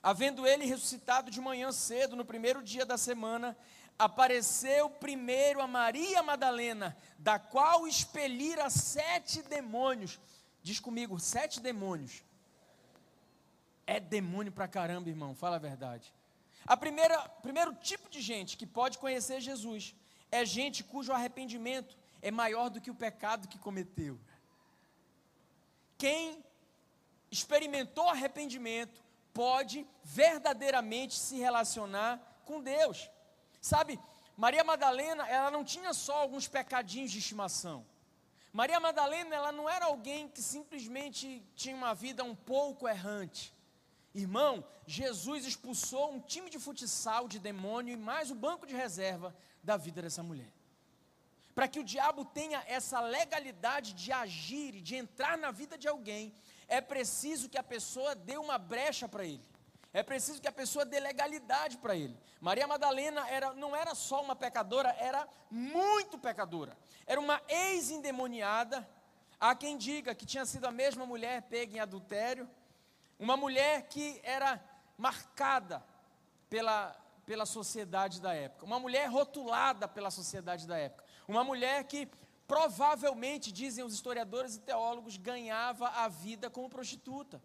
Havendo 0.05 0.45
ele 0.45 0.65
ressuscitado 0.65 1.31
de 1.31 1.41
manhã 1.41 1.71
cedo, 1.71 2.15
no 2.15 2.23
primeiro 2.23 2.61
dia 2.61 2.85
da 2.85 2.95
semana, 2.95 3.57
apareceu 3.97 4.87
primeiro 4.87 5.59
a 5.59 5.67
Maria 5.67 6.21
Madalena, 6.21 6.95
da 7.17 7.39
qual 7.39 7.87
expelira 7.87 8.69
sete 8.69 9.41
demônios. 9.41 10.19
Diz 10.61 10.79
comigo, 10.79 11.19
sete 11.19 11.59
demônios. 11.59 12.23
É 13.87 13.99
demônio 13.99 14.51
pra 14.51 14.67
caramba, 14.67 15.09
irmão, 15.09 15.33
fala 15.33 15.55
a 15.55 15.59
verdade. 15.59 16.13
A 16.67 16.77
primeira, 16.77 17.17
primeiro 17.41 17.73
tipo 17.73 18.07
de 18.07 18.21
gente 18.21 18.57
que 18.57 18.67
pode 18.67 18.99
conhecer 18.99 19.41
Jesus 19.41 19.95
é 20.31 20.45
gente 20.45 20.83
cujo 20.83 21.13
arrependimento 21.13 21.97
é 22.21 22.29
maior 22.29 22.69
do 22.69 22.79
que 22.79 22.91
o 22.91 22.95
pecado 22.95 23.47
que 23.47 23.57
cometeu. 23.57 24.19
Quem 25.97 26.45
experimentou 27.31 28.07
arrependimento 28.07 29.03
pode 29.35 29.85
verdadeiramente 30.01 31.15
se 31.19 31.35
relacionar 31.35 32.11
com 32.45 32.61
Deus. 32.61 33.11
Sabe, 33.59 33.99
Maria 34.37 34.63
Madalena, 34.63 35.27
ela 35.27 35.51
não 35.51 35.63
tinha 35.63 35.93
só 35.93 36.15
alguns 36.21 36.47
pecadinhos 36.47 37.11
de 37.11 37.19
estimação. 37.19 37.85
Maria 38.53 38.79
Madalena, 38.79 39.35
ela 39.35 39.51
não 39.51 39.69
era 39.69 39.87
alguém 39.87 40.29
que 40.29 40.41
simplesmente 40.41 41.45
tinha 41.53 41.75
uma 41.75 41.93
vida 41.93 42.23
um 42.23 42.33
pouco 42.33 42.87
errante. 42.87 43.53
Irmão, 44.13 44.63
Jesus 44.87 45.45
expulsou 45.45 46.13
um 46.13 46.21
time 46.21 46.49
de 46.49 46.57
futsal 46.57 47.27
de 47.27 47.37
demônio 47.37 47.91
e 47.93 47.97
mais 47.97 48.31
o 48.31 48.35
banco 48.35 48.65
de 48.65 48.73
reserva 48.73 49.35
da 49.61 49.75
vida 49.75 50.01
dessa 50.01 50.23
mulher. 50.23 50.53
Para 51.53 51.67
que 51.67 51.81
o 51.81 51.83
diabo 51.83 52.23
tenha 52.23 52.63
essa 52.67 53.01
legalidade 53.01 53.93
de 53.93 54.13
agir 54.13 54.75
e 54.75 54.81
de 54.81 54.95
entrar 54.95 55.37
na 55.37 55.51
vida 55.51 55.77
de 55.77 55.89
alguém, 55.89 56.33
é 56.67 56.81
preciso 56.81 57.49
que 57.49 57.57
a 57.57 57.63
pessoa 57.63 58.15
dê 58.15 58.37
uma 58.37 58.57
brecha 58.57 59.07
para 59.07 59.25
ele. 59.25 59.43
É 59.93 60.03
preciso 60.03 60.41
que 60.41 60.47
a 60.47 60.51
pessoa 60.51 60.83
dê 60.83 60.99
legalidade 60.99 61.77
para 61.77 61.95
ele. 61.95 62.17
Maria 62.41 62.67
Madalena 62.67 63.29
era, 63.29 63.53
não 63.53 63.73
era 63.73 63.95
só 63.95 64.21
uma 64.21 64.35
pecadora, 64.35 64.93
era 64.99 65.25
muito 65.49 66.17
pecadora. 66.17 66.77
Era 67.07 67.19
uma 67.19 67.41
ex-endemoniada. 67.47 68.85
Há 69.39 69.55
quem 69.55 69.77
diga 69.77 70.13
que 70.13 70.25
tinha 70.25 70.45
sido 70.45 70.65
a 70.65 70.71
mesma 70.71 71.05
mulher 71.05 71.43
pega 71.43 71.77
em 71.77 71.79
adultério. 71.79 72.49
Uma 73.17 73.37
mulher 73.37 73.83
que 73.83 74.19
era 74.21 74.61
marcada 74.97 75.81
pela, 76.49 76.93
pela 77.25 77.45
sociedade 77.45 78.19
da 78.19 78.33
época. 78.33 78.65
Uma 78.65 78.79
mulher 78.79 79.09
rotulada 79.09 79.87
pela 79.87 80.11
sociedade 80.11 80.67
da 80.67 80.77
época. 80.77 81.05
Uma 81.25 81.43
mulher 81.43 81.85
que 81.85 82.09
provavelmente, 82.47 83.51
dizem 83.51 83.83
os 83.83 83.93
historiadores 83.93 84.55
e 84.55 84.59
teólogos, 84.59 85.17
ganhava 85.17 85.87
a 85.89 86.07
vida 86.07 86.49
como 86.49 86.69
prostituta. 86.69 87.41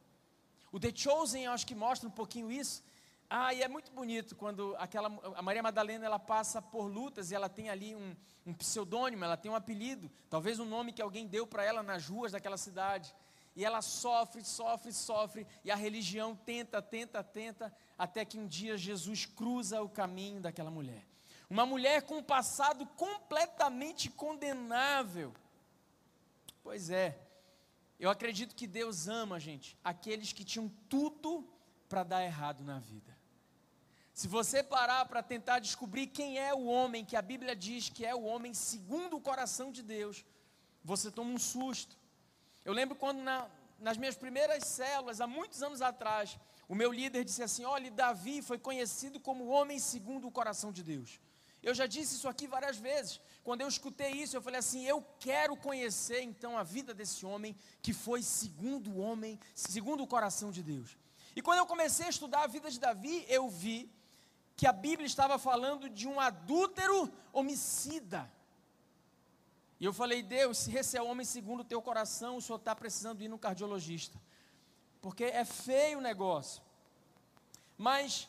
O 0.73 0.79
The 0.79 0.93
Chosen, 0.95 1.47
acho 1.47 1.67
que 1.67 1.75
mostra 1.75 2.09
um 2.09 2.13
pouquinho 2.13 2.51
isso. 2.51 2.83
Ah, 3.29 3.55
e 3.55 3.63
é 3.63 3.69
muito 3.69 3.93
bonito 3.93 4.35
quando 4.35 4.75
aquela, 4.77 5.09
a 5.37 5.43
Maria 5.43 5.63
Madalena 5.63 6.05
ela 6.05 6.19
passa 6.19 6.61
por 6.61 6.87
lutas 6.87 7.31
e 7.31 7.35
ela 7.35 7.49
tem 7.49 7.71
ali 7.71 7.95
um, 7.95 8.17
um 8.45 8.53
pseudônimo, 8.53 9.25
ela 9.25 9.37
tem 9.37 9.51
um 9.51 9.55
apelido, 9.55 10.11
talvez 10.29 10.59
um 10.59 10.65
nome 10.65 10.93
que 10.93 11.01
alguém 11.01 11.29
deu 11.29 11.47
para 11.47 11.65
ela 11.65 11.83
nas 11.83 12.09
ruas 12.09 12.33
daquela 12.33 12.57
cidade. 12.57 13.15
E 13.55 13.65
ela 13.65 13.83
sofre, 13.83 14.45
sofre, 14.45 14.93
sofre, 14.93 15.47
e 15.65 15.71
a 15.71 15.77
religião 15.77 16.37
tenta, 16.37 16.81
tenta, 16.81 17.23
tenta, 17.23 17.73
até 17.99 18.25
que 18.25 18.39
um 18.39 18.47
dia 18.47 18.77
Jesus 18.77 19.27
cruza 19.27 19.83
o 19.83 19.89
caminho 19.89 20.41
daquela 20.41 20.71
mulher. 20.71 21.10
Uma 21.51 21.67
mulher 21.67 22.03
com 22.03 22.19
um 22.19 22.23
passado 22.23 22.87
completamente 22.87 24.09
condenável. 24.09 25.35
Pois 26.63 26.91
é, 26.91 27.19
eu 27.99 28.09
acredito 28.09 28.55
que 28.55 28.69
Deus 28.69 29.09
ama, 29.09 29.41
gente, 29.41 29.77
aqueles 29.83 30.33
que 30.33 30.45
tinham 30.45 30.69
tudo 30.89 31.45
para 31.89 32.05
dar 32.05 32.23
errado 32.23 32.63
na 32.63 32.79
vida. 32.79 33.19
Se 34.15 34.29
você 34.29 34.63
parar 34.63 35.07
para 35.07 35.25
tentar 35.25 35.59
descobrir 35.59 36.07
quem 36.07 36.39
é 36.39 36.55
o 36.55 36.67
homem 36.67 37.05
que 37.05 37.17
a 37.17 37.23
Bíblia 37.23 37.57
diz 37.57 37.89
que 37.89 38.07
é 38.07 38.15
o 38.15 38.23
homem 38.23 38.55
segundo 38.55 39.17
o 39.17 39.21
coração 39.21 39.73
de 39.73 39.83
Deus, 39.83 40.25
você 40.85 41.11
toma 41.11 41.33
um 41.33 41.39
susto. 41.39 41.99
Eu 42.65 42.73
lembro 42.73 42.95
quando 42.95 43.23
na, 43.23 43.49
nas 43.79 43.97
minhas 43.97 44.17
primeiras 44.17 44.65
células, 44.65 45.21
há 45.21 45.27
muitos 45.27 45.63
anos 45.63 45.83
atrás, 45.83 46.39
o 46.69 46.75
meu 46.77 46.93
líder 46.93 47.25
disse 47.25 47.43
assim: 47.43 47.65
olha, 47.65 47.91
Davi 47.91 48.41
foi 48.41 48.59
conhecido 48.59 49.19
como 49.19 49.49
homem 49.49 49.81
segundo 49.81 50.29
o 50.29 50.31
coração 50.31 50.71
de 50.71 50.85
Deus. 50.85 51.19
Eu 51.63 51.75
já 51.75 51.87
disse 51.87 52.15
isso 52.15 52.29
aqui 52.29 52.47
várias 52.47 52.79
vezes. 52.79 53.21
Quando 53.45 53.61
eu 53.61 53.69
escutei 53.69 54.13
isso, 54.13 54.37
eu 54.37 54.43
falei 54.43 54.59
assim: 54.61 54.85
eu 54.85 55.05
quero 55.19 55.57
conhecer 55.57 56.23
então 56.23 56.57
a 56.57 56.63
vida 56.63 56.95
desse 56.95 57.27
homem 57.27 57.57
que 57.83 57.93
foi 57.93 58.23
segundo 58.23 58.91
o 58.91 58.99
homem, 58.99 59.39
segundo 59.55 60.03
o 60.03 60.07
coração 60.07 60.51
de 60.51 60.63
Deus. 60.63 60.97
E 61.37 61.43
quando 61.43 61.59
eu 61.59 61.67
comecei 61.67 62.07
a 62.07 62.11
estudar 62.11 62.43
a 62.45 62.47
vida 62.47 62.71
de 62.71 62.81
Davi, 62.81 63.25
eu 63.29 63.49
vi 63.49 63.91
que 64.57 64.67
a 64.67 64.73
Bíblia 64.73 65.07
estava 65.07 65.39
falando 65.39 65.89
de 65.89 66.09
um 66.09 66.19
adúltero 66.19 67.11
homicida. 67.33 68.31
E 69.79 69.85
eu 69.85 69.93
falei: 69.93 70.23
Deus, 70.23 70.59
se 70.59 70.75
esse 70.77 70.97
é 70.97 71.03
o 71.03 71.07
homem 71.07 71.27
segundo 71.27 71.61
o 71.61 71.65
teu 71.65 71.81
coração, 71.83 72.37
o 72.37 72.43
senhor 72.43 72.59
está 72.59 72.75
precisando 72.75 73.23
ir 73.23 73.29
no 73.29 73.39
cardiologista. 73.39 74.19
porque 75.01 75.25
é 75.25 75.45
feio 75.45 75.99
o 75.99 76.03
negócio. 76.03 76.63
Mas 77.77 78.29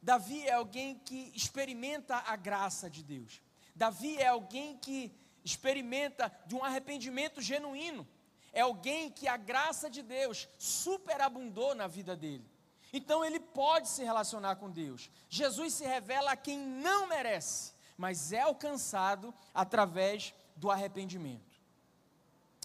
Davi 0.00 0.46
é 0.46 0.52
alguém 0.52 0.96
que 0.98 1.32
experimenta 1.34 2.16
a 2.16 2.36
graça 2.36 2.88
de 2.88 3.02
Deus. 3.02 3.40
Davi 3.74 4.16
é 4.16 4.28
alguém 4.28 4.76
que 4.76 5.12
experimenta 5.44 6.32
de 6.46 6.54
um 6.54 6.64
arrependimento 6.64 7.40
genuíno. 7.40 8.06
É 8.52 8.60
alguém 8.60 9.10
que 9.10 9.28
a 9.28 9.36
graça 9.36 9.90
de 9.90 10.02
Deus 10.02 10.48
superabundou 10.58 11.74
na 11.74 11.86
vida 11.86 12.16
dele. 12.16 12.44
Então 12.92 13.24
ele 13.24 13.38
pode 13.38 13.88
se 13.88 14.02
relacionar 14.02 14.56
com 14.56 14.70
Deus. 14.70 15.10
Jesus 15.28 15.74
se 15.74 15.84
revela 15.84 16.32
a 16.32 16.36
quem 16.36 16.58
não 16.58 17.06
merece, 17.06 17.72
mas 17.96 18.32
é 18.32 18.40
alcançado 18.40 19.34
através 19.52 20.34
do 20.56 20.70
arrependimento. 20.70 21.58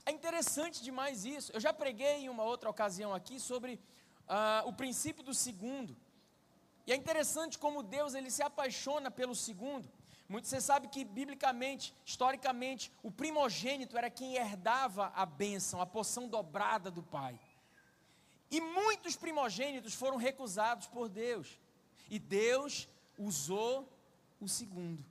É 0.05 0.11
interessante 0.11 0.83
demais 0.83 1.25
isso. 1.25 1.51
Eu 1.53 1.59
já 1.59 1.73
preguei 1.73 2.25
em 2.25 2.29
uma 2.29 2.43
outra 2.43 2.69
ocasião 2.69 3.13
aqui 3.13 3.39
sobre 3.39 3.79
uh, 4.27 4.67
o 4.67 4.73
princípio 4.73 5.23
do 5.23 5.33
segundo. 5.33 5.95
E 6.85 6.91
é 6.91 6.95
interessante 6.95 7.57
como 7.57 7.83
Deus 7.83 8.13
ele 8.13 8.29
se 8.29 8.43
apaixona 8.43 9.09
pelo 9.09 9.35
segundo. 9.35 9.89
Muito 10.27 10.47
você 10.47 10.59
sabe 10.59 10.87
que 10.87 11.05
biblicamente, 11.05 11.93
historicamente, 12.05 12.91
o 13.01 13.11
primogênito 13.11 13.97
era 13.97 14.09
quem 14.09 14.35
herdava 14.35 15.11
a 15.15 15.25
bênção, 15.25 15.81
a 15.81 15.85
porção 15.85 16.27
dobrada 16.27 16.89
do 16.89 17.03
pai. 17.03 17.39
E 18.49 18.61
muitos 18.61 19.15
primogênitos 19.15 19.93
foram 19.93 20.17
recusados 20.17 20.87
por 20.87 21.09
Deus. 21.09 21.59
E 22.09 22.19
Deus 22.19 22.87
usou 23.17 23.91
o 24.39 24.47
segundo. 24.47 25.03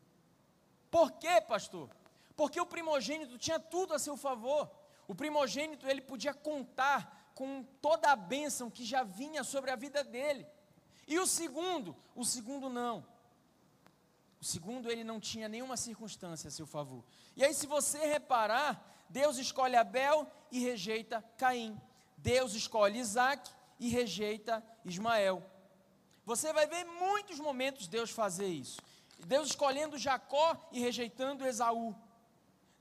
Por 0.91 1.13
quê, 1.13 1.41
pastor? 1.41 1.91
Porque 2.37 2.61
o 2.61 2.67
primogênito 2.67 3.39
tinha 3.39 3.59
tudo 3.59 3.95
a 3.95 3.99
seu 3.99 4.17
favor. 4.17 4.71
O 5.09 5.15
primogênito 5.15 5.89
ele 5.89 6.01
podia 6.01 6.35
contar 6.35 7.33
com 7.35 7.65
toda 7.81 8.11
a 8.11 8.17
bênção 8.17 8.71
que 8.71 8.85
já 8.85 9.03
vinha 9.03 9.43
sobre 9.43 9.71
a 9.71 9.77
vida 9.77 10.05
dele. 10.05 10.47
E 11.07 11.19
o 11.19 11.27
segundo? 11.27 11.97
O 12.15 12.25
segundo 12.25 12.69
não. 12.69 13.05
O 14.41 14.45
segundo 14.45 14.91
ele 14.91 15.05
não 15.05 15.21
tinha 15.21 15.49
nenhuma 15.49 15.77
circunstância 15.77 16.49
a 16.49 16.51
seu 16.51 16.67
favor. 16.67 17.05
E 17.37 17.45
aí, 17.45 17.55
se 17.55 17.67
você 17.67 17.99
reparar, 18.07 19.05
Deus 19.09 19.39
escolhe 19.39 19.77
Abel 19.77 20.27
e 20.51 20.59
rejeita 20.59 21.23
Caim. 21.39 21.81
Deus 22.17 22.55
escolhe 22.55 22.99
Isaac 22.99 23.51
e 23.79 23.89
rejeita 23.89 24.65
Ismael. 24.85 25.45
Você 26.25 26.53
vai 26.53 26.67
ver 26.67 26.85
muitos 26.85 27.39
momentos 27.39 27.89
Deus 27.89 28.11
fazer 28.11 28.49
isso. 28.49 28.81
Deus 29.27 29.49
escolhendo 29.49 29.99
Jacó 29.99 30.69
e 30.73 30.81
rejeitando 30.81 31.47
Esaú. 31.47 31.95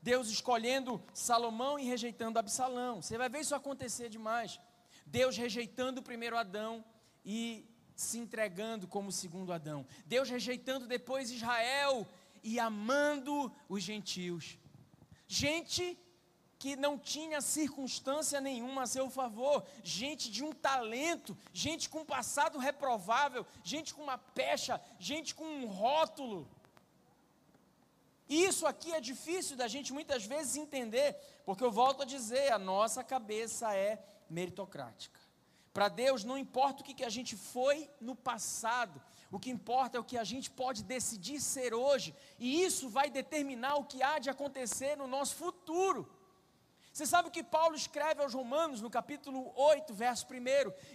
Deus 0.02 0.30
escolhendo 0.30 1.04
Salomão 1.14 1.78
e 1.78 1.86
rejeitando 1.86 2.40
Absalão. 2.40 3.02
Você 3.02 3.18
vai 3.18 3.30
ver 3.30 3.42
isso 3.42 3.54
acontecer 3.54 4.10
demais. 4.10 4.60
Deus 5.06 5.38
rejeitando 5.38 6.00
o 6.00 6.04
primeiro 6.04 6.38
Adão 6.38 6.84
e 7.24 7.68
se 7.96 8.18
entregando 8.18 8.88
como 8.88 9.12
segundo 9.12 9.54
Adão. 9.54 9.86
Deus 10.06 10.30
rejeitando 10.30 10.88
depois 10.88 11.32
Israel 11.32 12.08
e 12.44 12.60
amando 12.60 13.52
os 13.70 13.84
gentios. 13.84 14.58
Gente 15.28 15.98
que 16.62 16.76
não 16.76 16.96
tinha 16.98 17.42
circunstância 17.42 18.40
nenhuma 18.40 18.84
a 18.84 18.88
seu 18.88 19.10
favor, 19.10 19.66
gente 19.84 20.30
de 20.30 20.44
um 20.44 20.52
talento, 20.52 21.36
gente 21.52 21.90
com 21.90 22.06
passado 22.06 22.60
reprovável, 22.60 23.46
gente 23.64 23.96
com 23.96 24.04
uma 24.04 24.18
pecha, 24.18 24.80
gente 25.00 25.34
com 25.34 25.44
um 25.44 25.66
rótulo. 25.66 26.48
Isso 28.30 28.68
aqui 28.68 28.94
é 28.94 29.02
difícil 29.02 29.58
da 29.58 29.68
gente 29.68 29.92
muitas 29.92 30.26
vezes 30.26 30.56
entender, 30.56 31.16
porque 31.46 31.64
eu 31.64 31.72
volto 31.72 32.04
a 32.04 32.06
dizer, 32.06 32.52
a 32.52 32.60
nossa 32.60 33.04
cabeça 33.04 33.76
é 33.76 34.02
meritocrática. 34.30 35.20
Para 35.74 35.88
Deus 35.88 36.24
não 36.24 36.38
importa 36.38 36.82
o 36.82 36.86
que, 36.86 37.04
a 37.04 37.10
gente 37.10 37.38
foi 37.38 37.90
no 38.00 38.16
passado, 38.16 39.02
o 39.32 39.40
que 39.40 39.50
importa 39.50 39.98
é 39.98 40.00
o 40.00 40.04
que 40.04 40.18
a 40.18 40.24
gente 40.24 40.50
pode 40.50 40.84
decidir 40.84 41.40
ser 41.40 41.74
hoje, 41.74 42.14
e 42.38 42.62
isso 42.62 42.90
vai 42.90 43.10
determinar 43.10 43.76
o 43.76 43.86
que 43.86 44.04
há 44.04 44.20
de 44.20 44.30
acontecer 44.30 44.98
no 44.98 45.08
nosso 45.08 45.36
futuro. 45.36 46.10
Você 46.92 47.06
sabe 47.06 47.30
o 47.30 47.32
que 47.32 47.42
Paulo 47.42 47.74
escreve 47.74 48.22
aos 48.22 48.34
Romanos 48.34 48.82
no 48.82 48.90
capítulo 48.90 49.54
8, 49.56 49.94
verso 49.94 50.28
1? 50.30 50.36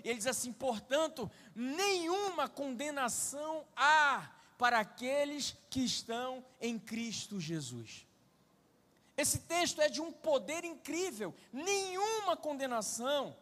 Ele 0.04 0.14
diz 0.14 0.26
assim: 0.26 0.52
portanto, 0.52 1.30
nenhuma 1.54 2.46
condenação 2.46 3.66
há 3.74 4.30
para 4.58 4.78
aqueles 4.78 5.56
que 5.70 5.80
estão 5.80 6.44
em 6.60 6.78
Cristo 6.78 7.40
Jesus. 7.40 8.06
Esse 9.16 9.38
texto 9.38 9.80
é 9.80 9.88
de 9.88 10.02
um 10.02 10.12
poder 10.12 10.64
incrível, 10.64 11.34
nenhuma 11.50 12.36
condenação. 12.36 13.34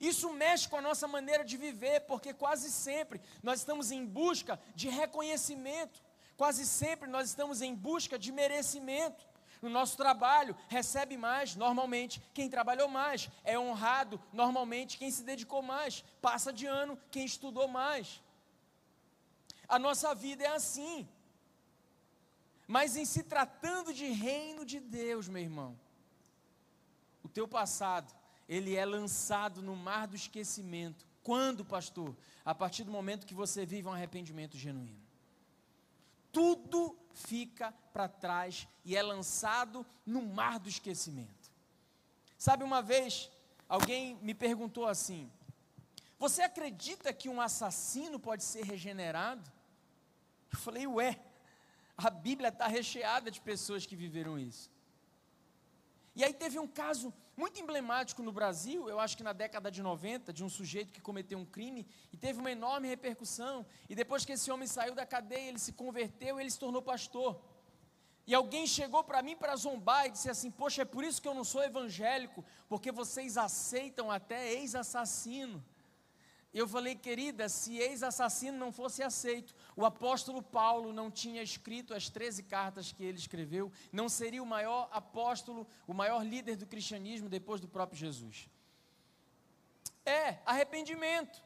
Isso 0.00 0.32
mexe 0.32 0.68
com 0.68 0.76
a 0.76 0.82
nossa 0.82 1.06
maneira 1.06 1.44
de 1.44 1.56
viver, 1.56 2.00
porque 2.00 2.32
quase 2.32 2.70
sempre 2.70 3.20
nós 3.42 3.60
estamos 3.60 3.90
em 3.90 4.04
busca 4.04 4.60
de 4.74 4.88
reconhecimento, 4.88 6.02
quase 6.36 6.66
sempre 6.66 7.08
nós 7.08 7.28
estamos 7.28 7.62
em 7.62 7.74
busca 7.74 8.18
de 8.18 8.32
merecimento. 8.32 9.26
No 9.60 9.70
nosso 9.70 9.96
trabalho, 9.96 10.56
recebe 10.68 11.16
mais, 11.16 11.54
normalmente, 11.54 12.20
quem 12.34 12.50
trabalhou 12.50 12.88
mais, 12.88 13.30
é 13.44 13.56
honrado, 13.56 14.20
normalmente, 14.32 14.98
quem 14.98 15.08
se 15.08 15.22
dedicou 15.22 15.62
mais, 15.62 16.02
passa 16.20 16.52
de 16.52 16.66
ano, 16.66 16.98
quem 17.12 17.24
estudou 17.24 17.68
mais. 17.68 18.20
A 19.68 19.78
nossa 19.78 20.14
vida 20.16 20.42
é 20.42 20.48
assim. 20.48 21.08
Mas 22.66 22.96
em 22.96 23.04
se 23.04 23.22
tratando 23.22 23.94
de 23.94 24.06
reino 24.06 24.64
de 24.64 24.80
Deus, 24.80 25.28
meu 25.28 25.42
irmão, 25.42 25.78
o 27.22 27.28
teu 27.28 27.46
passado, 27.46 28.12
ele 28.48 28.74
é 28.74 28.84
lançado 28.84 29.62
no 29.62 29.76
mar 29.76 30.06
do 30.06 30.16
esquecimento. 30.16 31.04
Quando, 31.22 31.64
pastor? 31.64 32.14
A 32.44 32.54
partir 32.54 32.84
do 32.84 32.90
momento 32.90 33.26
que 33.26 33.34
você 33.34 33.64
vive 33.64 33.88
um 33.88 33.92
arrependimento 33.92 34.56
genuíno. 34.56 35.00
Tudo 36.32 36.96
fica 37.12 37.72
para 37.92 38.08
trás 38.08 38.66
e 38.84 38.96
é 38.96 39.02
lançado 39.02 39.86
no 40.04 40.22
mar 40.22 40.58
do 40.58 40.68
esquecimento. 40.68 41.50
Sabe, 42.38 42.64
uma 42.64 42.82
vez, 42.82 43.30
alguém 43.68 44.16
me 44.22 44.34
perguntou 44.34 44.86
assim: 44.86 45.30
Você 46.18 46.42
acredita 46.42 47.12
que 47.12 47.28
um 47.28 47.40
assassino 47.40 48.18
pode 48.18 48.42
ser 48.42 48.64
regenerado? 48.64 49.50
Eu 50.52 50.58
falei, 50.58 50.86
ué, 50.86 51.18
a 51.96 52.10
Bíblia 52.10 52.48
está 52.48 52.66
recheada 52.66 53.30
de 53.30 53.40
pessoas 53.40 53.86
que 53.86 53.96
viveram 53.96 54.38
isso. 54.38 54.70
E 56.14 56.22
aí 56.22 56.34
teve 56.34 56.58
um 56.58 56.68
caso 56.68 57.12
muito 57.36 57.60
emblemático 57.60 58.22
no 58.22 58.30
Brasil, 58.30 58.88
eu 58.88 59.00
acho 59.00 59.16
que 59.16 59.22
na 59.22 59.32
década 59.32 59.70
de 59.70 59.82
90, 59.82 60.32
de 60.32 60.44
um 60.44 60.48
sujeito 60.48 60.92
que 60.92 61.00
cometeu 61.00 61.38
um 61.38 61.46
crime 61.46 61.86
e 62.12 62.16
teve 62.16 62.38
uma 62.38 62.50
enorme 62.50 62.88
repercussão. 62.88 63.64
E 63.88 63.94
depois 63.94 64.24
que 64.24 64.32
esse 64.32 64.50
homem 64.50 64.68
saiu 64.68 64.94
da 64.94 65.06
cadeia, 65.06 65.48
ele 65.48 65.58
se 65.58 65.72
converteu, 65.72 66.38
ele 66.38 66.50
se 66.50 66.58
tornou 66.58 66.82
pastor. 66.82 67.40
E 68.26 68.34
alguém 68.34 68.66
chegou 68.66 69.02
para 69.02 69.22
mim 69.22 69.36
para 69.36 69.56
zombar 69.56 70.06
e 70.06 70.10
disse 70.10 70.30
assim: 70.30 70.50
Poxa, 70.50 70.82
é 70.82 70.84
por 70.84 71.02
isso 71.02 71.20
que 71.20 71.26
eu 71.26 71.34
não 71.34 71.42
sou 71.42 71.62
evangélico, 71.62 72.44
porque 72.68 72.92
vocês 72.92 73.36
aceitam 73.36 74.10
até 74.10 74.52
ex-assassino. 74.52 75.64
Eu 76.54 76.68
falei, 76.68 76.94
querida, 76.94 77.48
se 77.48 77.78
ex-assassino 77.78 78.58
não 78.58 78.70
fosse 78.70 79.02
aceito, 79.02 79.54
o 79.74 79.86
apóstolo 79.86 80.42
Paulo 80.42 80.92
não 80.92 81.10
tinha 81.10 81.42
escrito 81.42 81.94
as 81.94 82.10
13 82.10 82.42
cartas 82.42 82.92
que 82.92 83.02
ele 83.02 83.18
escreveu, 83.18 83.72
não 83.90 84.08
seria 84.08 84.42
o 84.42 84.46
maior 84.46 84.88
apóstolo, 84.92 85.66
o 85.86 85.94
maior 85.94 86.22
líder 86.22 86.56
do 86.56 86.66
cristianismo 86.66 87.28
depois 87.28 87.60
do 87.60 87.68
próprio 87.68 87.98
Jesus. 87.98 88.50
É, 90.04 90.38
arrependimento. 90.44 91.42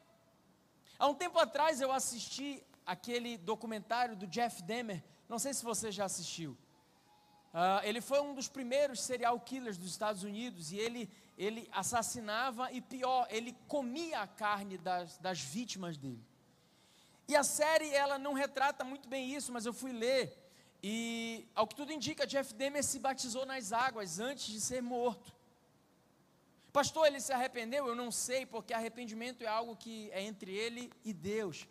Há 0.99 1.07
um 1.07 1.15
tempo 1.15 1.39
atrás 1.39 1.81
eu 1.81 1.93
assisti 1.93 2.63
aquele 2.85 3.39
documentário 3.39 4.17
do 4.17 4.27
Jeff 4.27 4.63
Demer, 4.63 5.05
não 5.29 5.39
sei 5.39 5.55
se 5.55 5.65
você 5.65 5.93
já 5.93 6.05
assistiu. 6.05 6.57
Uh, 7.53 7.81
ele 7.85 8.01
foi 8.01 8.21
um 8.21 8.35
dos 8.35 8.49
primeiros 8.49 9.01
serial 9.01 9.39
killers 9.41 9.79
dos 9.79 9.91
Estados 9.91 10.23
Unidos 10.23 10.73
e 10.73 10.79
ele, 10.79 11.09
ele 11.37 11.69
assassinava 11.73 12.73
e 12.73 12.81
pior, 12.81 13.27
ele 13.31 13.57
comia 13.69 14.21
a 14.21 14.27
carne 14.27 14.79
das, 14.79 15.19
das 15.19 15.41
vítimas 15.41 15.97
dele. 15.97 16.25
E 17.29 17.35
a 17.35 17.43
série 17.43 17.93
ela 17.93 18.19
não 18.19 18.33
retrata 18.33 18.85
muito 18.85 19.09
bem 19.09 19.35
isso, 19.35 19.53
mas 19.53 19.67
eu 19.67 19.73
fui 19.73 19.93
ler 19.93 20.47
e 20.83 21.49
ao 21.55 21.67
que 21.67 21.75
tudo 21.75 21.93
indica, 21.93 22.27
Jeff 22.27 22.55
Demer 22.55 22.85
se 22.85 22.99
batizou 22.99 23.45
nas 23.45 23.73
águas 23.73 24.19
antes 24.19 24.47
de 24.47 24.61
ser 24.61 24.81
morto. 24.81 25.35
Pastor, 26.73 27.07
ele 27.07 27.21
se 27.21 27.33
arrependeu? 27.33 27.89
Eu 27.89 27.95
não 27.97 28.11
sei, 28.13 28.45
porque 28.45 28.75
arrependimento 28.75 29.43
é 29.43 29.47
algo 29.47 29.75
que 29.75 30.11
é 30.13 30.23
entre 30.23 30.53
ele 30.53 30.93
e 31.05 31.13
Deus. 31.13 31.67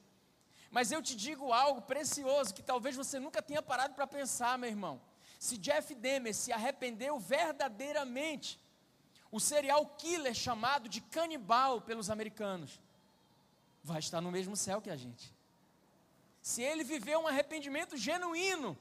Mas 0.72 0.92
eu 0.92 1.02
te 1.02 1.16
digo 1.16 1.54
algo 1.54 1.82
precioso 1.84 2.54
que 2.54 2.64
talvez 2.64 2.96
você 2.96 3.20
nunca 3.20 3.42
tenha 3.42 3.62
parado 3.62 3.94
para 3.94 4.08
pensar, 4.08 4.58
meu 4.58 4.70
irmão. 4.70 5.00
Se 5.40 5.58
Jeff 5.58 5.94
Demer 5.94 6.34
se 6.34 6.52
arrependeu 6.52 7.20
verdadeiramente, 7.20 8.60
o 9.36 9.40
serial 9.40 9.86
killer 9.98 10.34
chamado 10.34 10.88
de 10.88 11.02
canibal 11.02 11.82
pelos 11.82 12.10
americanos 12.10 12.80
vai 13.84 14.00
estar 14.00 14.22
no 14.22 14.32
mesmo 14.32 14.56
céu 14.56 14.82
que 14.82 14.90
a 14.90 14.96
gente. 14.96 15.36
Se 16.42 16.62
ele 16.62 16.86
viveu 16.86 17.20
um 17.20 17.28
arrependimento 17.28 17.98
genuíno, 17.98 18.78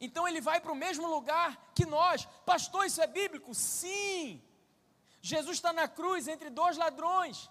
então 0.00 0.28
ele 0.28 0.40
vai 0.40 0.60
para 0.60 0.70
o 0.70 0.76
mesmo 0.76 1.08
lugar 1.08 1.72
que 1.74 1.84
nós. 1.84 2.26
Pastor, 2.46 2.86
isso 2.86 3.02
é 3.02 3.08
bíblico? 3.08 3.52
Sim. 3.52 4.40
Jesus 5.20 5.56
está 5.56 5.72
na 5.72 5.88
cruz 5.88 6.28
entre 6.28 6.48
dois 6.48 6.76
ladrões. 6.76 7.50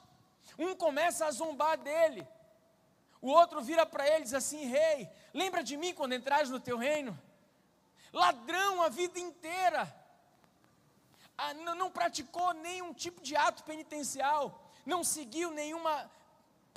Um 0.58 0.74
começa 0.74 1.26
a 1.26 1.32
zombar 1.32 1.78
dele. 1.78 2.26
O 3.22 3.28
outro 3.28 3.62
vira 3.62 3.86
para 3.86 4.08
ele 4.08 4.22
e 4.22 4.24
diz 4.24 4.34
assim: 4.34 4.68
Rei, 4.68 5.10
lembra 5.34 5.62
de 5.62 5.76
mim 5.76 5.94
quando 5.94 6.16
entrares 6.16 6.50
no 6.50 6.62
teu 6.62 6.78
reino? 6.78 7.20
Ladrão 8.14 8.82
a 8.82 8.88
vida 8.88 9.20
inteira. 9.20 10.07
Ah, 11.38 11.54
não, 11.54 11.92
praticou 11.92 12.54
nenhum 12.54 12.94
tipo 12.94 13.22
de 13.22 13.36
ato 13.36 13.64
penitencial. 13.64 14.72
Não 14.86 15.04
seguiu 15.04 15.52
nenhuma 15.52 16.10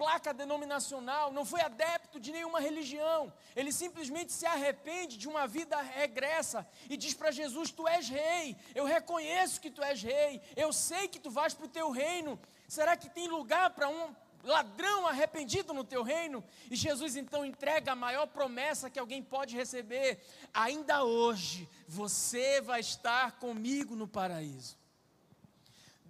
placa 0.00 0.32
denominacional, 0.32 1.30
não 1.30 1.44
foi 1.44 1.60
adepto 1.60 2.18
de 2.18 2.32
nenhuma 2.32 2.58
religião, 2.58 3.30
ele 3.54 3.70
simplesmente 3.70 4.32
se 4.32 4.46
arrepende 4.46 5.18
de 5.18 5.28
uma 5.28 5.46
vida 5.46 5.78
regressa 5.78 6.66
e 6.88 6.96
diz 6.96 7.12
para 7.12 7.30
Jesus: 7.30 7.70
Tu 7.70 7.86
és 7.86 8.08
rei, 8.08 8.56
eu 8.74 8.86
reconheço 8.86 9.60
que 9.60 9.70
tu 9.70 9.82
és 9.82 10.02
rei, 10.02 10.40
eu 10.56 10.72
sei 10.72 11.06
que 11.06 11.20
tu 11.20 11.30
vais 11.30 11.52
para 11.52 11.66
o 11.66 11.68
teu 11.68 11.90
reino. 11.90 12.40
Será 12.66 12.96
que 12.96 13.10
tem 13.10 13.28
lugar 13.28 13.70
para 13.70 13.88
um 13.88 14.16
ladrão 14.42 15.06
arrependido 15.06 15.72
no 15.72 15.84
teu 15.84 16.02
reino? 16.02 16.42
E 16.70 16.76
Jesus 16.76 17.16
então 17.16 17.44
entrega 17.44 17.92
a 17.92 17.96
maior 17.96 18.26
promessa 18.26 18.90
que 18.90 18.98
alguém 18.98 19.22
pode 19.22 19.56
receber: 19.56 20.20
ainda 20.52 21.04
hoje 21.04 21.68
você 21.86 22.60
vai 22.60 22.80
estar 22.80 23.32
comigo 23.32 23.94
no 23.94 24.08
paraíso. 24.08 24.78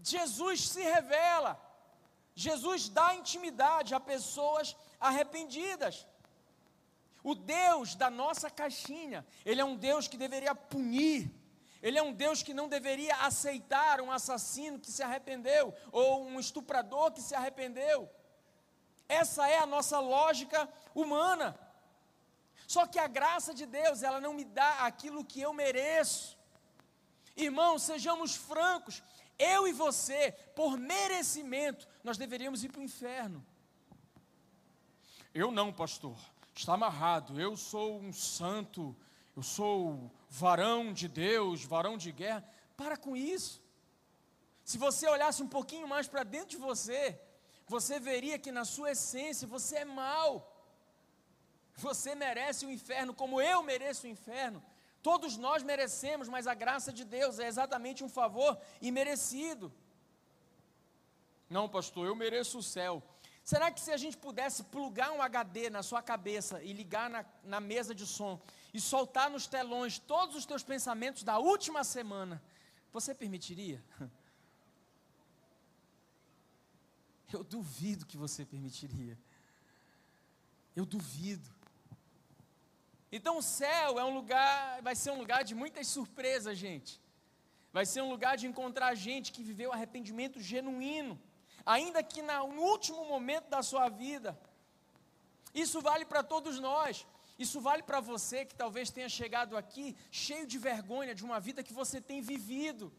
Jesus 0.03 0.69
se 0.69 0.83
revela. 0.83 1.61
Jesus 2.35 2.89
dá 2.89 3.15
intimidade 3.15 3.95
a 3.95 4.01
pessoas 4.01 4.77
arrependidas. 4.99 6.07
O 7.23 7.35
Deus 7.35 7.95
da 7.95 8.09
nossa 8.09 8.49
caixinha, 8.49 9.27
Ele 9.45 9.61
é 9.61 9.65
um 9.65 9.77
Deus 9.77 10.09
que 10.09 10.17
deveria 10.17 10.55
punir, 10.55 11.31
Ele 11.83 11.99
é 11.99 12.03
um 12.03 12.13
Deus 12.13 12.43
que 12.43 12.55
não 12.55 12.67
deveria 12.67 13.15
aceitar 13.17 14.01
um 14.01 14.11
assassino 14.11 14.79
que 14.79 14.91
se 14.91 15.03
arrependeu, 15.03 15.75
ou 15.93 16.25
um 16.25 16.41
estuprador 16.41 17.13
que 17.13 17.21
se 17.21 17.35
arrependeu. 17.35 18.09
Essa 19.11 19.49
é 19.49 19.59
a 19.59 19.67
nossa 19.67 19.99
lógica 19.99 20.69
humana. 20.95 21.59
Só 22.67 22.87
que 22.87 23.01
a 23.01 23.09
graça 23.09 23.53
de 23.53 23.67
Deus, 23.67 24.05
ela 24.05 24.21
não 24.21 24.33
me 24.33 24.45
dá 24.45 24.87
aquilo 24.87 25.25
que 25.25 25.41
eu 25.41 25.53
mereço. 25.53 26.39
Irmãos, 27.37 27.83
sejamos 27.83 28.37
francos, 28.37 29.03
eu 29.37 29.67
e 29.67 29.73
você, 29.73 30.31
por 30.55 30.79
merecimento, 30.79 31.89
nós 32.05 32.17
deveríamos 32.17 32.63
ir 32.63 32.69
para 32.71 32.81
o 32.81 32.85
inferno. 32.85 33.45
Eu 35.35 35.51
não, 35.51 35.73
pastor, 35.73 36.17
está 36.55 36.75
amarrado. 36.75 37.41
Eu 37.41 37.57
sou 37.57 37.99
um 37.99 38.13
santo, 38.13 38.97
eu 39.37 39.43
sou 39.43 40.09
varão 40.29 40.93
de 40.93 41.09
Deus, 41.09 41.65
varão 41.65 41.99
de 41.99 42.13
guerra. 42.13 42.49
Para 42.77 42.97
com 42.97 43.17
isso. 43.17 43.61
Se 44.65 44.79
você 44.79 45.09
olhasse 45.09 45.43
um 45.43 45.49
pouquinho 45.49 45.89
mais 45.89 46.07
para 46.07 46.23
dentro 46.23 46.51
de 46.51 46.57
você, 46.59 47.21
você 47.75 48.01
veria 48.01 48.37
que 48.37 48.51
na 48.51 48.65
sua 48.65 48.91
essência 48.97 49.47
você 49.47 49.77
é 49.79 49.85
mau. 49.85 50.33
Você 51.77 52.17
merece 52.17 52.67
o 52.67 52.71
inferno 52.71 53.15
como 53.15 53.41
eu 53.41 53.63
mereço 53.63 54.07
o 54.07 54.11
inferno. 54.17 54.61
Todos 55.09 55.37
nós 55.37 55.63
merecemos, 55.63 56.29
mas 56.29 56.49
a 56.49 56.55
graça 56.63 56.93
de 56.93 57.05
Deus 57.05 57.39
é 57.39 57.47
exatamente 57.47 58.03
um 58.03 58.09
favor 58.09 58.59
imerecido. 58.83 59.73
Não, 61.49 61.69
pastor, 61.69 62.07
eu 62.09 62.17
mereço 62.25 62.59
o 62.59 62.63
céu. 62.77 62.95
Será 63.45 63.71
que 63.71 63.81
se 63.81 63.93
a 63.93 63.97
gente 63.97 64.17
pudesse 64.17 64.65
plugar 64.65 65.13
um 65.13 65.23
HD 65.23 65.71
na 65.71 65.83
sua 65.83 66.03
cabeça 66.03 66.61
e 66.63 66.73
ligar 66.73 67.09
na, 67.09 67.25
na 67.45 67.61
mesa 67.61 67.95
de 67.95 68.07
som 68.07 68.41
e 68.75 68.81
soltar 68.81 69.31
nos 69.31 69.47
telões 69.47 69.97
todos 69.97 70.35
os 70.35 70.45
teus 70.45 70.65
pensamentos 70.65 71.23
da 71.23 71.39
última 71.39 71.83
semana, 71.85 72.43
você 72.93 73.15
permitiria? 73.15 73.81
Eu 77.33 77.45
duvido 77.45 78.07
que 78.07 78.17
você 78.17 78.45
permitiria. 78.45 79.19
Eu 80.75 80.85
duvido. 80.85 81.49
Então 83.13 83.39
o 83.39 83.43
céu 83.43 83.99
é 83.99 84.05
um 84.05 84.15
lugar, 84.15 84.83
vai 84.83 84.95
ser 84.95 85.11
um 85.11 85.19
lugar 85.19 85.43
de 85.43 85.55
muitas 85.55 85.87
surpresas, 85.89 86.57
gente. 86.57 87.01
Vai 87.73 87.87
ser 87.87 88.03
um 88.03 88.11
lugar 88.11 88.37
de 88.37 88.47
encontrar 88.47 88.95
gente 88.95 89.33
que 89.33 89.43
viveu 89.43 89.73
arrependimento 89.73 90.41
genuíno, 90.41 91.21
ainda 91.65 92.03
que 92.03 92.23
no 92.23 92.63
último 92.63 93.05
momento 93.05 93.49
da 93.49 93.63
sua 93.63 93.89
vida. 93.89 94.39
Isso 95.55 95.81
vale 95.81 96.05
para 96.05 96.23
todos 96.23 96.59
nós. 96.61 97.07
Isso 97.39 97.61
vale 97.61 97.83
para 97.83 98.01
você 98.01 98.45
que 98.45 98.55
talvez 98.55 98.91
tenha 98.91 99.09
chegado 99.09 99.57
aqui 99.57 99.97
cheio 100.11 100.47
de 100.47 100.59
vergonha 100.59 101.15
de 101.15 101.25
uma 101.25 101.41
vida 101.41 101.63
que 101.63 101.73
você 101.73 102.01
tem 102.01 102.21
vivido. 102.21 102.93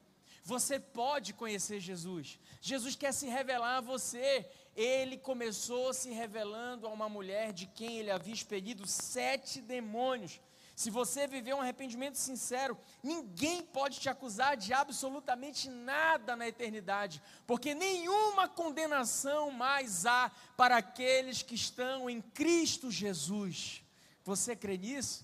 Você 0.44 0.80
pode 0.80 1.34
conhecer 1.34 1.80
Jesus. 1.80 2.40
Jesus 2.60 2.96
quer 2.96 3.14
se 3.14 3.28
revelar 3.28 3.78
a 3.78 3.82
você. 3.82 4.46
Ele 4.76 5.18
começou 5.18 5.94
se 5.94 6.10
revelando 6.12 6.88
a 6.88 6.90
uma 6.90 7.08
mulher 7.08 7.54
de 7.54 7.68
quem 7.68 8.00
ele 8.00 8.10
havia 8.12 8.34
expelido 8.34 8.88
sete 8.88 9.62
demônios. 9.62 10.40
Se 10.76 10.90
você 10.90 11.28
viver 11.28 11.54
um 11.54 11.62
arrependimento 11.62 12.16
sincero, 12.16 12.76
ninguém 13.04 13.62
pode 13.62 14.00
te 14.00 14.10
acusar 14.10 14.58
de 14.58 14.74
absolutamente 14.74 15.70
nada 15.70 16.36
na 16.36 16.48
eternidade, 16.48 17.22
porque 17.46 17.76
nenhuma 17.76 18.48
condenação 18.48 19.52
mais 19.52 20.08
há 20.08 20.32
para 20.58 20.78
aqueles 20.78 21.44
que 21.44 21.54
estão 21.54 22.10
em 22.10 22.20
Cristo 22.20 22.90
Jesus. 22.90 23.84
Você 24.24 24.56
crê 24.56 24.76
nisso? 24.78 25.24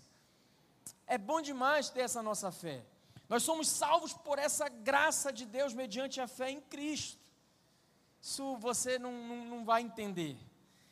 É 1.08 1.18
bom 1.18 1.42
demais 1.42 1.90
ter 1.90 2.02
essa 2.02 2.22
nossa 2.22 2.52
fé. 2.52 2.84
Nós 3.30 3.44
somos 3.44 3.68
salvos 3.68 4.14
por 4.14 4.40
essa 4.40 4.70
graça 4.70 5.32
de 5.32 5.46
Deus 5.46 5.74
mediante 5.74 6.22
a 6.22 6.28
fé 6.28 6.50
em 6.50 6.62
Cristo. 6.62 7.20
Isso 8.22 8.58
você 8.58 8.98
não, 8.98 9.12
não, 9.12 9.46
não 9.46 9.66
vai 9.66 9.82
entender. 9.82 10.38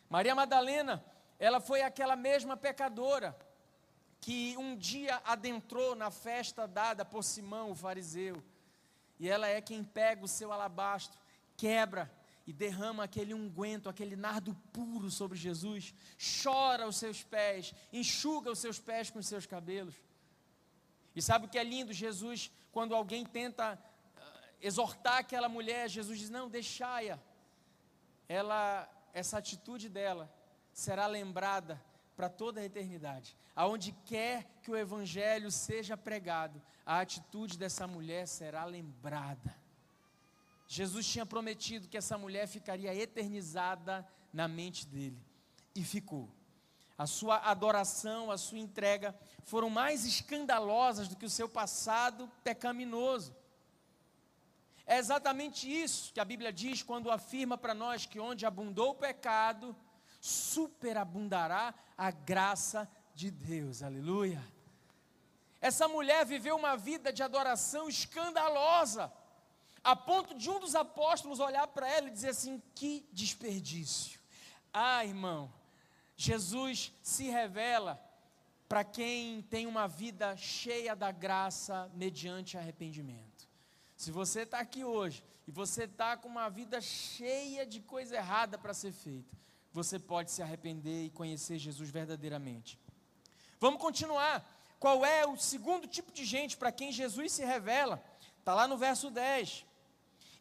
Maria 0.09 0.35
Madalena, 0.35 1.03
ela 1.39 1.59
foi 1.59 1.81
aquela 1.81 2.15
mesma 2.15 2.55
pecadora 2.57 3.37
que 4.19 4.55
um 4.57 4.75
dia 4.75 5.21
adentrou 5.23 5.95
na 5.95 6.09
festa 6.09 6.67
dada 6.67 7.05
por 7.05 7.23
Simão, 7.23 7.71
o 7.71 7.75
fariseu. 7.75 8.43
E 9.19 9.29
ela 9.29 9.47
é 9.47 9.61
quem 9.61 9.83
pega 9.83 10.25
o 10.25 10.27
seu 10.27 10.51
alabastro, 10.51 11.19
quebra 11.55 12.11
e 12.45 12.53
derrama 12.53 13.03
aquele 13.03 13.33
unguento, 13.33 13.89
aquele 13.89 14.15
nardo 14.15 14.55
puro 14.71 15.09
sobre 15.09 15.37
Jesus, 15.37 15.93
chora 16.43 16.87
os 16.87 16.97
seus 16.97 17.23
pés, 17.23 17.73
enxuga 17.91 18.51
os 18.51 18.59
seus 18.59 18.79
pés 18.79 19.09
com 19.09 19.19
os 19.19 19.27
seus 19.27 19.45
cabelos. 19.45 19.95
E 21.15 21.21
sabe 21.21 21.45
o 21.45 21.49
que 21.49 21.57
é 21.57 21.63
lindo? 21.63 21.93
Jesus, 21.93 22.51
quando 22.71 22.93
alguém 22.93 23.25
tenta 23.25 23.73
uh, 23.73 24.19
exortar 24.61 25.17
aquela 25.17 25.47
mulher, 25.47 25.89
Jesus 25.89 26.19
diz: 26.19 26.29
Não, 26.29 26.49
deixai-a. 26.49 27.17
Ela, 28.27 28.89
essa 29.13 29.37
atitude 29.37 29.87
dela 29.87 30.31
será 30.73 31.07
lembrada 31.07 31.81
para 32.15 32.27
toda 32.27 32.59
a 32.59 32.65
eternidade. 32.65 33.35
Aonde 33.55 33.93
quer 34.05 34.45
que 34.61 34.71
o 34.71 34.75
evangelho 34.75 35.49
seja 35.51 35.95
pregado, 35.95 36.61
a 36.85 36.99
atitude 36.99 37.57
dessa 37.57 37.87
mulher 37.87 38.27
será 38.27 38.65
lembrada. 38.65 39.55
Jesus 40.67 41.07
tinha 41.07 41.25
prometido 41.25 41.87
que 41.87 41.97
essa 41.97 42.17
mulher 42.17 42.47
ficaria 42.47 42.93
eternizada 42.93 44.05
na 44.33 44.47
mente 44.47 44.85
dele 44.87 45.21
e 45.73 45.83
ficou 45.83 46.29
a 46.97 47.05
sua 47.05 47.37
adoração, 47.37 48.31
a 48.31 48.37
sua 48.37 48.59
entrega 48.59 49.15
foram 49.43 49.69
mais 49.69 50.05
escandalosas 50.05 51.07
do 51.07 51.15
que 51.15 51.25
o 51.25 51.29
seu 51.29 51.49
passado 51.49 52.31
pecaminoso. 52.43 53.35
É 54.85 54.97
exatamente 54.97 55.69
isso 55.69 56.13
que 56.13 56.19
a 56.19 56.25
Bíblia 56.25 56.53
diz 56.53 56.83
quando 56.83 57.11
afirma 57.11 57.57
para 57.57 57.73
nós 57.73 58.05
que 58.05 58.19
onde 58.19 58.45
abundou 58.45 58.91
o 58.91 58.95
pecado, 58.95 59.75
superabundará 60.21 61.73
a 61.97 62.11
graça 62.11 62.89
de 63.13 63.29
Deus. 63.29 63.81
Aleluia. 63.81 64.41
Essa 65.59 65.87
mulher 65.87 66.25
viveu 66.25 66.55
uma 66.55 66.77
vida 66.77 67.11
de 67.11 67.23
adoração 67.23 67.89
escandalosa, 67.89 69.11
a 69.83 69.95
ponto 69.95 70.35
de 70.35 70.49
um 70.49 70.59
dos 70.59 70.75
apóstolos 70.75 71.39
olhar 71.39 71.67
para 71.67 71.89
ela 71.89 72.07
e 72.07 72.11
dizer 72.11 72.29
assim: 72.29 72.61
que 72.75 73.07
desperdício. 73.11 74.19
Ah, 74.71 75.03
irmão, 75.03 75.51
Jesus 76.15 76.93
se 77.01 77.29
revela 77.29 78.01
para 78.67 78.83
quem 78.83 79.41
tem 79.43 79.67
uma 79.67 79.87
vida 79.87 80.35
cheia 80.37 80.95
da 80.95 81.11
graça 81.11 81.91
mediante 81.93 82.57
arrependimento. 82.57 83.47
Se 83.95 84.11
você 84.11 84.41
está 84.41 84.59
aqui 84.59 84.83
hoje 84.83 85.23
e 85.47 85.51
você 85.51 85.83
está 85.83 86.17
com 86.17 86.27
uma 86.27 86.49
vida 86.49 86.81
cheia 86.81 87.65
de 87.65 87.79
coisa 87.79 88.15
errada 88.15 88.57
para 88.57 88.73
ser 88.73 88.91
feita, 88.91 89.35
você 89.71 89.99
pode 89.99 90.31
se 90.31 90.41
arrepender 90.41 91.05
e 91.05 91.09
conhecer 91.09 91.57
Jesus 91.57 91.89
verdadeiramente. 91.89 92.79
Vamos 93.59 93.79
continuar. 93.79 94.43
Qual 94.79 95.05
é 95.05 95.25
o 95.25 95.37
segundo 95.37 95.87
tipo 95.87 96.11
de 96.11 96.25
gente 96.25 96.57
para 96.57 96.71
quem 96.71 96.91
Jesus 96.91 97.31
se 97.33 97.45
revela? 97.45 98.03
Está 98.39 98.53
lá 98.53 98.67
no 98.67 98.77
verso 98.77 99.09
10. 99.09 99.65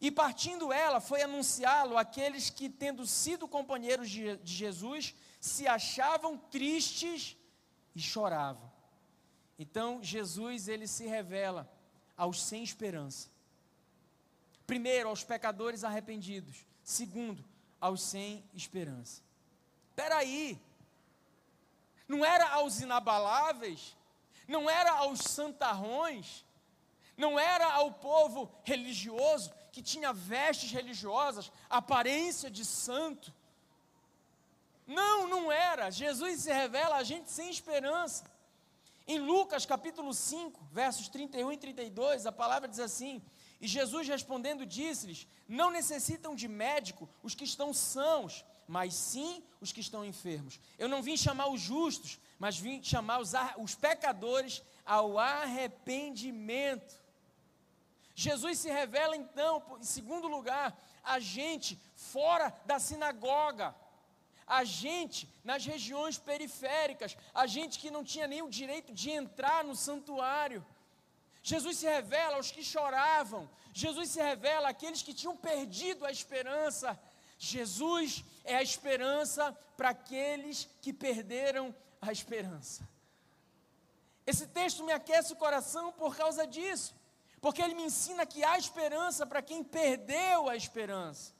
E 0.00 0.10
partindo 0.10 0.72
ela, 0.72 1.00
foi 1.00 1.22
anunciá-lo 1.22 1.96
àqueles 1.96 2.50
que, 2.50 2.68
tendo 2.68 3.06
sido 3.06 3.48
companheiros 3.48 4.10
de, 4.10 4.36
de 4.38 4.52
Jesus, 4.52 5.14
se 5.44 5.68
achavam 5.68 6.38
tristes 6.38 7.36
e 7.94 8.00
choravam. 8.00 8.72
Então 9.58 10.02
Jesus 10.02 10.68
ele 10.68 10.86
se 10.88 11.06
revela 11.06 11.70
aos 12.16 12.42
sem 12.42 12.62
esperança. 12.62 13.28
Primeiro, 14.66 15.10
aos 15.10 15.22
pecadores 15.22 15.84
arrependidos. 15.84 16.64
Segundo, 16.82 17.44
aos 17.78 18.00
sem 18.00 18.42
esperança. 18.54 19.20
Espera 19.90 20.16
aí, 20.16 20.58
não 22.08 22.24
era 22.24 22.48
aos 22.48 22.80
inabaláveis, 22.80 23.94
não 24.48 24.70
era 24.70 24.92
aos 24.92 25.20
santarrões, 25.20 26.42
não 27.18 27.38
era 27.38 27.70
ao 27.70 27.92
povo 27.92 28.50
religioso 28.64 29.52
que 29.70 29.82
tinha 29.82 30.10
vestes 30.10 30.70
religiosas, 30.72 31.52
aparência 31.68 32.50
de 32.50 32.64
santo. 32.64 33.30
Não, 34.86 35.26
não 35.26 35.50
era. 35.50 35.90
Jesus 35.90 36.42
se 36.42 36.52
revela 36.52 36.96
a 36.96 37.02
gente 37.02 37.30
sem 37.30 37.50
esperança. 37.50 38.24
Em 39.06 39.18
Lucas 39.18 39.66
capítulo 39.66 40.14
5, 40.14 40.58
versos 40.72 41.08
31 41.08 41.52
e 41.52 41.56
32, 41.58 42.26
a 42.26 42.32
palavra 42.32 42.66
diz 42.68 42.80
assim: 42.80 43.22
E 43.60 43.66
Jesus 43.66 44.08
respondendo 44.08 44.64
disse-lhes: 44.64 45.26
Não 45.46 45.70
necessitam 45.70 46.34
de 46.34 46.48
médico 46.48 47.08
os 47.22 47.34
que 47.34 47.44
estão 47.44 47.74
sãos, 47.74 48.44
mas 48.66 48.94
sim 48.94 49.42
os 49.60 49.72
que 49.72 49.80
estão 49.80 50.04
enfermos. 50.04 50.58
Eu 50.78 50.88
não 50.88 51.02
vim 51.02 51.16
chamar 51.16 51.48
os 51.48 51.60
justos, 51.60 52.18
mas 52.38 52.58
vim 52.58 52.82
chamar 52.82 53.20
os, 53.20 53.32
os 53.58 53.74
pecadores 53.74 54.62
ao 54.86 55.18
arrependimento. 55.18 57.02
Jesus 58.14 58.58
se 58.58 58.70
revela 58.70 59.16
então, 59.16 59.62
em 59.80 59.84
segundo 59.84 60.28
lugar, 60.28 60.78
a 61.02 61.18
gente 61.18 61.78
fora 61.94 62.54
da 62.64 62.78
sinagoga, 62.78 63.74
a 64.46 64.64
gente 64.64 65.28
nas 65.42 65.64
regiões 65.64 66.18
periféricas, 66.18 67.16
a 67.32 67.46
gente 67.46 67.78
que 67.78 67.90
não 67.90 68.04
tinha 68.04 68.26
nem 68.26 68.42
o 68.42 68.50
direito 68.50 68.92
de 68.92 69.10
entrar 69.10 69.64
no 69.64 69.76
santuário. 69.76 70.64
Jesus 71.42 71.78
se 71.78 71.86
revela 71.86 72.36
aos 72.36 72.50
que 72.50 72.62
choravam, 72.62 73.48
Jesus 73.72 74.10
se 74.10 74.22
revela 74.22 74.68
àqueles 74.68 75.02
que 75.02 75.14
tinham 75.14 75.36
perdido 75.36 76.04
a 76.04 76.10
esperança. 76.10 76.98
Jesus 77.38 78.24
é 78.44 78.54
a 78.56 78.62
esperança 78.62 79.52
para 79.76 79.90
aqueles 79.90 80.68
que 80.80 80.92
perderam 80.92 81.74
a 82.00 82.12
esperança. 82.12 82.88
Esse 84.26 84.46
texto 84.46 84.84
me 84.84 84.92
aquece 84.92 85.32
o 85.32 85.36
coração 85.36 85.92
por 85.92 86.16
causa 86.16 86.46
disso 86.46 86.94
porque 87.44 87.60
ele 87.60 87.74
me 87.74 87.82
ensina 87.82 88.24
que 88.24 88.42
há 88.42 88.56
esperança 88.56 89.26
para 89.26 89.42
quem 89.42 89.62
perdeu 89.62 90.48
a 90.48 90.56
esperança. 90.56 91.34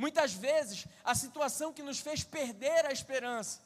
Muitas 0.00 0.32
vezes, 0.32 0.86
a 1.04 1.14
situação 1.14 1.74
que 1.74 1.82
nos 1.82 2.00
fez 2.00 2.24
perder 2.24 2.86
a 2.86 2.90
esperança 2.90 3.60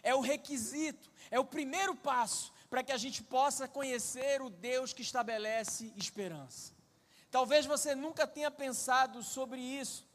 é 0.00 0.14
o 0.14 0.20
requisito, 0.20 1.10
é 1.28 1.40
o 1.40 1.44
primeiro 1.44 1.96
passo 1.96 2.52
para 2.70 2.84
que 2.84 2.92
a 2.92 2.96
gente 2.96 3.20
possa 3.20 3.66
conhecer 3.66 4.40
o 4.40 4.48
Deus 4.48 4.92
que 4.92 5.02
estabelece 5.02 5.92
esperança. 5.96 6.72
Talvez 7.32 7.66
você 7.66 7.96
nunca 7.96 8.28
tenha 8.28 8.48
pensado 8.48 9.24
sobre 9.24 9.58
isso, 9.60 10.06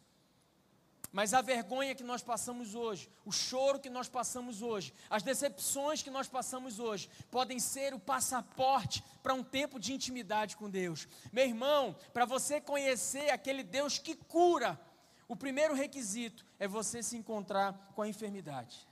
mas 1.11 1.33
a 1.33 1.41
vergonha 1.41 1.95
que 1.95 2.03
nós 2.03 2.23
passamos 2.23 2.73
hoje, 2.73 3.09
o 3.25 3.31
choro 3.31 3.77
que 3.77 3.89
nós 3.89 4.07
passamos 4.07 4.61
hoje, 4.61 4.93
as 5.09 5.21
decepções 5.21 6.01
que 6.01 6.09
nós 6.09 6.29
passamos 6.29 6.79
hoje, 6.79 7.09
podem 7.29 7.59
ser 7.59 7.93
o 7.93 7.99
passaporte 7.99 9.03
para 9.21 9.33
um 9.33 9.43
tempo 9.43 9.79
de 9.79 9.93
intimidade 9.93 10.55
com 10.55 10.69
Deus. 10.69 11.09
Meu 11.33 11.45
irmão, 11.45 11.93
para 12.13 12.23
você 12.23 12.61
conhecer 12.61 13.31
aquele 13.31 13.63
Deus 13.63 13.97
que 13.97 14.15
cura, 14.15 14.79
o 15.27 15.35
primeiro 15.35 15.73
requisito 15.73 16.45
é 16.57 16.67
você 16.67 17.03
se 17.03 17.17
encontrar 17.17 17.91
com 17.93 18.01
a 18.01 18.07
enfermidade. 18.07 18.87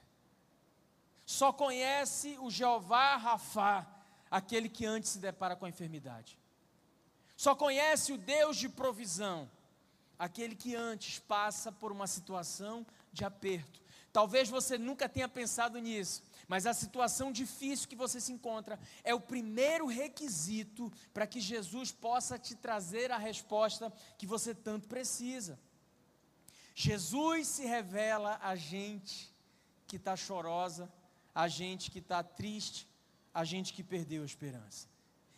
Só 1.25 1.51
conhece 1.51 2.37
o 2.39 2.51
Jeová 2.51 3.15
Rafá 3.15 3.87
aquele 4.29 4.67
que 4.69 4.85
antes 4.85 5.11
se 5.11 5.19
depara 5.19 5.55
com 5.55 5.65
a 5.65 5.69
enfermidade. 5.69 6.37
Só 7.37 7.55
conhece 7.55 8.13
o 8.13 8.17
Deus 8.17 8.57
de 8.57 8.69
provisão 8.69 9.49
aquele 10.17 10.55
que 10.55 10.75
antes 10.75 11.19
passa 11.19 11.71
por 11.71 11.91
uma 11.91 12.07
situação 12.07 12.85
de 13.11 13.25
aperto. 13.25 13.81
Talvez 14.11 14.49
você 14.49 14.77
nunca 14.77 15.09
tenha 15.09 15.27
pensado 15.27 15.77
nisso, 15.79 16.23
mas 16.47 16.65
a 16.65 16.73
situação 16.73 17.31
difícil 17.31 17.89
que 17.89 17.97
você 17.97 18.21
se 18.21 18.31
encontra 18.31 18.79
é 19.03 19.13
o 19.13 19.19
primeiro 19.19 19.87
requisito 19.87 20.91
para 21.13 21.27
que 21.27 21.41
Jesus 21.41 21.91
possa 21.91 22.39
te 22.39 22.55
trazer 22.55 23.11
a 23.11 23.17
resposta 23.17 23.91
que 24.17 24.25
você 24.25 24.55
tanto 24.55 24.87
precisa. 24.87 25.59
Jesus 26.77 27.47
se 27.47 27.65
revela 27.65 28.37
a 28.43 28.53
gente 28.57 29.33
que 29.87 29.95
está 29.95 30.13
chorosa, 30.17 30.91
a 31.33 31.47
gente 31.47 31.89
que 31.89 31.99
está 31.99 32.21
triste, 32.21 32.85
a 33.33 33.45
gente 33.45 33.71
que 33.71 33.81
perdeu 33.81 34.23
a 34.23 34.25
esperança. 34.25 34.85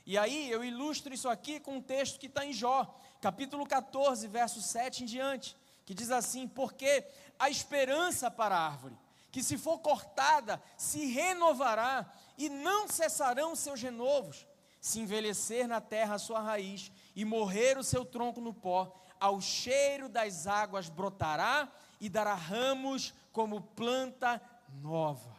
E 0.04 0.18
aí 0.18 0.50
eu 0.50 0.64
ilustro 0.64 1.14
isso 1.14 1.30
aqui 1.30 1.60
com 1.60 1.76
um 1.78 1.82
texto 1.82 2.20
que 2.20 2.26
está 2.26 2.44
em 2.44 2.52
Jó, 2.52 2.92
capítulo 3.22 3.68
14, 3.68 4.28
verso 4.28 4.64
7 4.64 5.04
em 5.04 5.06
diante, 5.06 5.56
que 5.86 5.94
diz 5.94 6.10
assim: 6.10 6.48
Porque 6.48 7.06
a 7.38 7.52
esperança 7.52 8.32
para 8.32 8.58
a 8.58 8.66
árvore, 8.66 8.98
que 9.32 9.44
se 9.44 9.60
for 9.60 9.78
cortada, 9.78 10.60
se 10.76 11.06
renovará, 11.06 12.12
e 12.36 12.50
não 12.50 12.88
cessarão 12.88 13.56
seus 13.56 13.80
renovos, 13.80 14.47
se 14.88 15.00
envelhecer 15.00 15.68
na 15.68 15.82
terra 15.82 16.16
a 16.16 16.20
sua 16.20 16.40
raiz, 16.40 16.92
e 17.16 17.26
morrer 17.26 17.78
o 17.78 17.84
seu 17.84 18.06
tronco 18.06 18.40
no 18.40 18.54
pó, 18.54 18.96
ao 19.20 19.42
cheiro 19.42 20.08
das 20.08 20.48
águas 20.48 20.88
brotará 20.88 21.72
e 22.00 22.08
dará 22.08 22.36
ramos 22.36 23.14
como 23.34 23.62
planta 23.62 24.42
nova. 24.82 25.36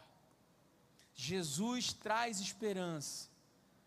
Jesus 1.15 1.93
traz 1.93 2.39
esperança 2.39 3.29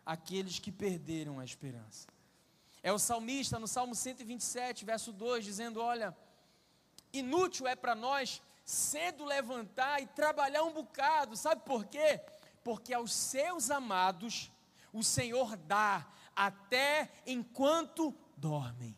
aqueles 0.05 0.59
que 0.59 0.73
perderam 0.73 1.39
a 1.39 1.45
esperança. 1.45 2.09
É 2.83 2.93
o 2.93 2.99
salmista 2.99 3.59
no 3.59 3.69
Salmo 3.69 3.95
127, 3.95 4.85
verso 4.85 5.13
2, 5.13 5.45
dizendo: 5.45 5.81
Olha, 5.81 6.17
inútil 7.13 7.69
é 7.69 7.77
para 7.77 7.95
nós 7.95 8.43
cedo 8.65 9.25
levantar 9.25 10.03
e 10.03 10.07
trabalhar 10.07 10.65
um 10.65 10.73
bocado, 10.73 11.37
sabe 11.37 11.63
por 11.65 11.85
quê? 11.85 12.21
Porque 12.65 12.93
aos 12.93 13.13
seus 13.13 13.71
amados 13.71 14.51
o 14.93 15.03
Senhor 15.03 15.57
dá 15.57 16.07
até 16.35 17.11
enquanto 17.27 18.15
dormem. 18.37 18.97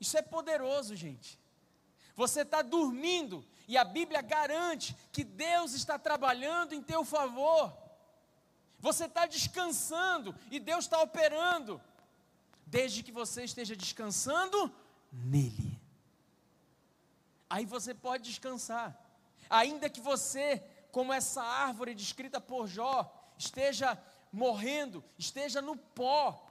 Isso 0.00 0.16
é 0.18 0.22
poderoso, 0.22 0.94
gente. 0.96 1.38
Você 2.14 2.42
está 2.42 2.60
dormindo 2.62 3.44
e 3.66 3.76
a 3.76 3.84
Bíblia 3.84 4.20
garante 4.20 4.96
que 5.12 5.24
Deus 5.24 5.72
está 5.72 5.98
trabalhando 5.98 6.74
em 6.74 6.82
teu 6.82 7.04
favor. 7.04 7.72
Você 8.78 9.04
está 9.04 9.26
descansando 9.26 10.34
e 10.50 10.58
Deus 10.58 10.84
está 10.84 11.00
operando, 11.00 11.80
desde 12.66 13.02
que 13.02 13.12
você 13.12 13.44
esteja 13.44 13.76
descansando 13.76 14.74
nele. 15.12 15.80
Aí 17.48 17.64
você 17.64 17.94
pode 17.94 18.24
descansar, 18.24 18.98
ainda 19.48 19.88
que 19.88 20.00
você, 20.00 20.58
como 20.90 21.12
essa 21.12 21.42
árvore 21.42 21.94
descrita 21.94 22.40
por 22.40 22.66
Jó, 22.66 23.12
esteja 23.38 23.96
morrendo, 24.32 25.04
esteja 25.18 25.60
no 25.60 25.76
pó. 25.76 26.48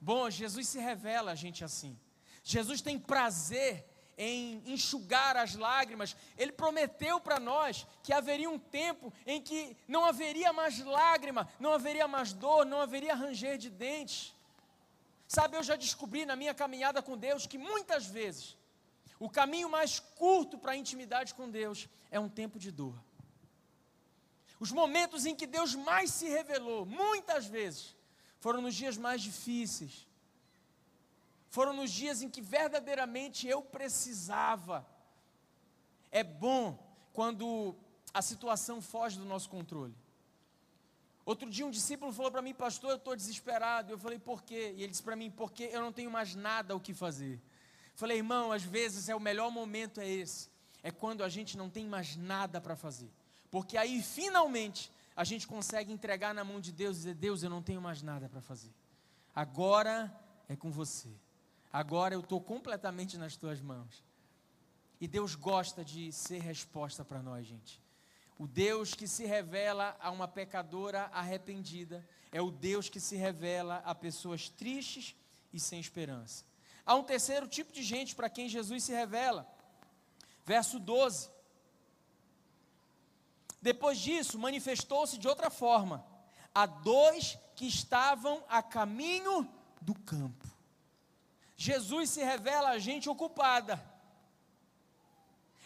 Bom, 0.00 0.28
Jesus 0.30 0.68
se 0.68 0.78
revela 0.78 1.32
a 1.32 1.34
gente 1.34 1.64
assim. 1.64 1.98
Jesus 2.44 2.80
tem 2.80 2.98
prazer 2.98 3.84
em 4.18 4.62
enxugar 4.66 5.36
as 5.36 5.54
lágrimas. 5.54 6.16
Ele 6.36 6.52
prometeu 6.52 7.20
para 7.20 7.38
nós 7.38 7.86
que 8.02 8.12
haveria 8.12 8.50
um 8.50 8.58
tempo 8.58 9.12
em 9.26 9.40
que 9.40 9.76
não 9.86 10.04
haveria 10.04 10.52
mais 10.52 10.78
lágrima, 10.80 11.48
não 11.58 11.72
haveria 11.72 12.08
mais 12.08 12.32
dor, 12.32 12.66
não 12.66 12.80
haveria 12.80 13.14
ranger 13.14 13.56
de 13.56 13.70
dentes. 13.70 14.34
Sabe, 15.26 15.56
eu 15.56 15.62
já 15.62 15.76
descobri 15.76 16.26
na 16.26 16.34
minha 16.34 16.54
caminhada 16.54 17.00
com 17.00 17.16
Deus 17.16 17.46
que 17.46 17.58
muitas 17.58 18.06
vezes 18.06 18.56
o 19.20 19.28
caminho 19.28 19.68
mais 19.68 20.00
curto 20.00 20.58
para 20.58 20.72
a 20.72 20.76
intimidade 20.76 21.34
com 21.34 21.48
Deus 21.48 21.88
é 22.10 22.18
um 22.18 22.28
tempo 22.28 22.58
de 22.58 22.70
dor. 22.70 22.94
Os 24.60 24.72
momentos 24.72 25.24
em 25.24 25.34
que 25.34 25.46
Deus 25.46 25.74
mais 25.74 26.10
se 26.10 26.28
revelou, 26.28 26.84
muitas 26.84 27.46
vezes, 27.46 27.96
foram 28.40 28.60
nos 28.60 28.74
dias 28.74 28.96
mais 28.96 29.22
difíceis, 29.22 30.06
foram 31.48 31.72
nos 31.72 31.90
dias 31.90 32.22
em 32.22 32.28
que 32.28 32.40
verdadeiramente 32.40 33.46
eu 33.46 33.62
precisava. 33.62 34.86
É 36.10 36.22
bom 36.22 36.78
quando 37.12 37.74
a 38.12 38.20
situação 38.20 38.80
foge 38.80 39.18
do 39.18 39.24
nosso 39.24 39.48
controle. 39.48 39.94
Outro 41.24 41.50
dia 41.50 41.66
um 41.66 41.70
discípulo 41.70 42.12
falou 42.12 42.30
para 42.30 42.40
mim, 42.40 42.54
pastor, 42.54 42.90
eu 42.90 42.96
estou 42.96 43.14
desesperado. 43.14 43.92
Eu 43.92 43.98
falei, 43.98 44.18
por 44.18 44.42
quê? 44.42 44.72
E 44.76 44.82
ele 44.82 44.90
disse 44.90 45.02
para 45.02 45.14
mim, 45.14 45.30
porque 45.30 45.64
eu 45.64 45.80
não 45.80 45.92
tenho 45.92 46.10
mais 46.10 46.34
nada 46.34 46.74
o 46.74 46.80
que 46.80 46.94
fazer. 46.94 47.34
Eu 47.34 47.96
falei, 47.96 48.16
irmão, 48.16 48.50
às 48.50 48.62
vezes 48.62 49.08
é 49.08 49.14
o 49.14 49.20
melhor 49.20 49.50
momento 49.50 50.00
é 50.00 50.08
esse. 50.08 50.48
É 50.82 50.90
quando 50.90 51.22
a 51.22 51.28
gente 51.28 51.56
não 51.56 51.68
tem 51.68 51.86
mais 51.86 52.16
nada 52.16 52.60
para 52.60 52.74
fazer. 52.76 53.10
Porque 53.50 53.76
aí 53.76 54.02
finalmente 54.02 54.90
a 55.16 55.24
gente 55.24 55.46
consegue 55.46 55.92
entregar 55.92 56.34
na 56.34 56.44
mão 56.44 56.60
de 56.60 56.70
Deus 56.70 56.96
e 56.96 57.00
dizer, 57.00 57.14
Deus, 57.14 57.42
eu 57.42 57.50
não 57.50 57.62
tenho 57.62 57.80
mais 57.80 58.02
nada 58.02 58.28
para 58.28 58.40
fazer. 58.40 58.72
Agora 59.34 60.12
é 60.48 60.54
com 60.54 60.70
você. 60.70 61.08
Agora 61.72 62.14
eu 62.14 62.20
estou 62.20 62.40
completamente 62.40 63.18
nas 63.18 63.36
tuas 63.36 63.60
mãos. 63.60 64.02
E 65.00 65.06
Deus 65.06 65.34
gosta 65.34 65.84
de 65.84 66.12
ser 66.12 66.40
resposta 66.40 67.04
para 67.04 67.22
nós, 67.22 67.46
gente. 67.46 67.80
O 68.38 68.46
Deus 68.46 68.94
que 68.94 69.08
se 69.08 69.26
revela 69.26 69.96
a 70.00 70.10
uma 70.10 70.28
pecadora 70.28 71.10
arrependida 71.12 72.06
é 72.30 72.40
o 72.40 72.50
Deus 72.50 72.88
que 72.88 73.00
se 73.00 73.16
revela 73.16 73.82
a 73.84 73.94
pessoas 73.94 74.48
tristes 74.48 75.16
e 75.52 75.58
sem 75.58 75.80
esperança. 75.80 76.44
Há 76.86 76.94
um 76.94 77.02
terceiro 77.02 77.46
tipo 77.46 77.72
de 77.72 77.82
gente 77.82 78.14
para 78.14 78.30
quem 78.30 78.48
Jesus 78.48 78.84
se 78.84 78.92
revela. 78.92 79.46
Verso 80.44 80.78
12. 80.78 81.28
Depois 83.60 83.98
disso, 83.98 84.38
manifestou-se 84.38 85.18
de 85.18 85.26
outra 85.26 85.50
forma 85.50 86.04
a 86.54 86.66
dois 86.66 87.38
que 87.54 87.66
estavam 87.66 88.42
a 88.48 88.62
caminho 88.62 89.48
do 89.80 89.94
campo. 89.94 90.46
Jesus 91.56 92.10
se 92.10 92.22
revela 92.22 92.70
a 92.70 92.78
gente 92.78 93.08
ocupada. 93.08 93.84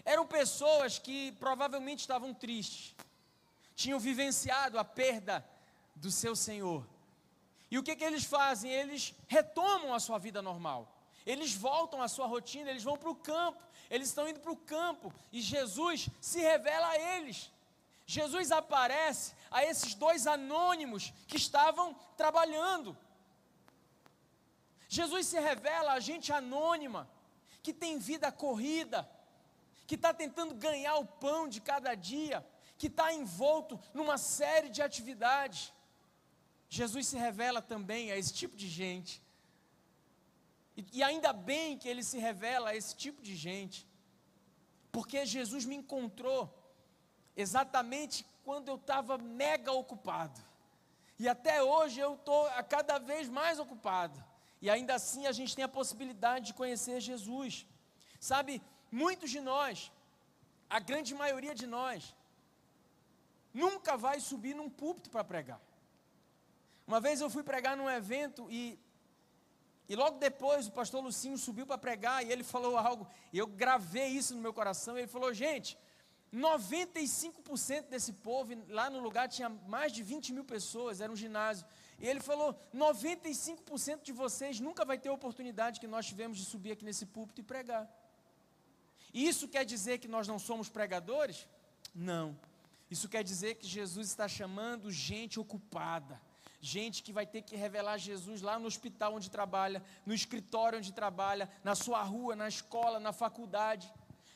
Eram 0.05 0.26
pessoas 0.26 0.99
que 0.99 1.32
provavelmente 1.32 2.01
estavam 2.01 2.34
tristes, 2.34 2.95
tinham 3.74 4.01
vivenciado 4.01 4.78
a 4.78 4.84
perda 4.84 5.47
do 5.95 6.11
seu 6.11 6.34
Senhor. 6.34 6.86
E 7.70 7.78
o 7.78 7.82
que, 7.82 7.97
que 7.97 8.05
eles 8.05 8.24
fazem? 8.24 8.70
Eles 8.70 9.14
retomam 9.28 9.95
a 9.95 10.01
sua 10.01 10.18
vida 10.18 10.43
normal. 10.43 10.95
Eles 11.24 11.55
voltam 11.55 12.03
à 12.03 12.09
sua 12.09 12.26
rotina, 12.26 12.70
eles 12.70 12.82
vão 12.82 12.99
para 12.99 13.11
o 13.11 13.14
campo, 13.14 13.62
eles 13.88 14.09
estão 14.09 14.28
indo 14.28 14.40
para 14.40 14.51
o 14.51 14.57
campo 14.57 15.12
e 15.30 15.40
Jesus 15.40 16.09
se 16.20 16.40
revela 16.40 16.88
a 16.88 16.99
eles. 17.16 17.51
Jesus 18.07 18.50
aparece 18.50 19.34
a 19.50 19.64
esses 19.64 19.94
dois 19.94 20.26
anônimos 20.26 21.12
que 21.26 21.36
estavam 21.36 21.94
trabalhando. 22.16 22.96
Jesus 24.88 25.26
se 25.26 25.40
revela 25.40 25.92
a 25.92 26.00
gente 26.00 26.32
anônima, 26.32 27.09
que 27.62 27.72
tem 27.72 27.98
vida 27.98 28.30
corrida, 28.30 29.09
que 29.86 29.94
está 29.94 30.12
tentando 30.12 30.55
ganhar 30.55 30.96
o 30.96 31.07
pão 31.07 31.48
de 31.48 31.61
cada 31.61 31.94
dia, 31.94 32.44
que 32.76 32.88
está 32.88 33.12
envolto 33.12 33.80
numa 33.94 34.18
série 34.18 34.68
de 34.68 34.82
atividades. 34.82 35.72
Jesus 36.68 37.07
se 37.07 37.16
revela 37.16 37.62
também 37.62 38.11
a 38.11 38.16
esse 38.16 38.32
tipo 38.32 38.57
de 38.57 38.68
gente. 38.68 39.22
E, 40.76 40.86
e 40.98 41.03
ainda 41.03 41.32
bem 41.32 41.78
que 41.78 41.88
ele 41.88 42.03
se 42.03 42.18
revela 42.18 42.70
a 42.70 42.76
esse 42.76 42.96
tipo 42.96 43.22
de 43.22 43.36
gente, 43.36 43.86
porque 44.90 45.24
Jesus 45.24 45.64
me 45.64 45.76
encontrou 45.76 46.62
exatamente 47.37 48.26
quando 48.45 48.68
eu 48.68 48.76
estava 48.76 49.18
mega 49.18 49.72
ocupado. 49.72 50.41
E 51.18 51.28
até 51.28 51.62
hoje 51.62 52.01
eu 52.01 52.14
estou 52.14 52.49
cada 52.68 52.99
vez 52.99 53.28
mais 53.28 53.59
ocupado. 53.59 54.22
E 54.61 54.70
ainda 54.70 54.95
assim 54.95 55.26
a 55.26 55.33
gente 55.33 55.55
tem 55.55 55.64
a 55.64 55.68
possibilidade 55.68 56.47
de 56.47 56.55
conhecer 56.55 57.01
Jesus. 57.01 57.66
Sabe, 58.20 58.62
muitos 58.91 59.30
de 59.30 59.41
nós, 59.41 59.91
a 60.68 60.78
grande 60.78 61.14
maioria 61.14 61.55
de 61.55 61.66
nós, 61.66 62.14
nunca 63.53 63.97
vai 63.97 64.20
subir 64.20 64.55
num 64.55 64.70
púlpito 64.70 65.11
para 65.11 65.24
pregar. 65.24 65.61
Uma 66.87 67.01
vez 67.01 67.20
eu 67.20 67.30
fui 67.30 67.43
pregar 67.43 67.76
num 67.76 67.91
evento 67.91 68.49
e, 68.51 68.78
e 69.89 69.95
logo 69.95 70.18
depois 70.18 70.66
o 70.66 70.72
pastor 70.72 71.03
Lucinho 71.03 71.39
subiu 71.39 71.66
para 71.66 71.78
pregar 71.78 72.24
e 72.24 72.30
ele 72.33 72.45
falou 72.45 72.76
algo, 72.76 73.07
e 73.33 73.39
eu 73.39 73.47
gravei 73.47 74.09
isso 74.09 74.35
no 74.35 74.41
meu 74.41 74.53
coração. 74.53 74.99
ele 74.99 75.07
falou: 75.07 75.33
Gente, 75.33 75.78
95% 76.35 77.89
desse 77.89 78.12
povo, 78.12 78.53
lá 78.68 78.89
no 78.89 79.01
lugar 79.01 79.28
tinha 79.28 79.49
mais 79.49 79.93
de 79.93 80.03
20 80.03 80.33
mil 80.33 80.45
pessoas, 80.45 81.01
era 81.01 81.12
um 81.12 81.16
ginásio. 81.16 81.66
E 82.01 82.07
ele 82.07 82.20
falou: 82.20 82.59
95% 82.74 84.03
de 84.03 84.12
vocês 84.12 84.59
nunca 84.59 84.85
vai 84.85 84.99
ter 84.99 85.11
a 85.11 85.12
oportunidade 85.12 85.78
que 85.78 85.87
nós 85.87 86.07
tivemos 86.07 86.39
de 86.39 86.45
subir 86.45 86.72
aqui 86.72 86.85
nesse 86.85 87.07
púlpito 87.07 87.41
e 87.41 87.45
pregar. 87.45 87.89
E 89.12 89.28
isso 89.28 89.47
quer 89.47 89.64
dizer 89.64 89.99
que 89.99 90.09
nós 90.09 90.26
não 90.26 90.39
somos 90.39 90.68
pregadores? 90.68 91.47
Não. 91.95 92.37
Isso 92.91 93.09
quer 93.09 93.22
dizer 93.22 93.57
que 93.57 93.66
Jesus 93.66 94.09
está 94.09 94.26
chamando 94.26 94.91
gente 94.91 95.39
ocupada, 95.39 96.20
gente 96.61 97.03
que 97.03 97.12
vai 97.12 97.26
ter 97.26 97.43
que 97.43 97.57
revelar 97.57 97.99
Jesus 97.99 98.43
lá 98.43 98.59
no 98.59 98.66
hospital 98.66 99.14
onde 99.14 99.30
trabalha, 99.30 99.83
no 100.05 100.14
escritório 100.14 100.78
onde 100.78 100.93
trabalha, 100.93 101.49
na 101.62 101.74
sua 101.74 102.03
rua, 102.03 102.35
na 102.37 102.49
escola, 102.49 102.99
na 102.99 103.12
faculdade. 103.12 103.93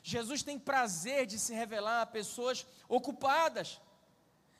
Jesus 0.07 0.41
tem 0.41 0.57
prazer 0.57 1.25
de 1.25 1.37
se 1.37 1.53
revelar 1.53 2.01
a 2.01 2.05
pessoas 2.05 2.65
ocupadas. 2.87 3.81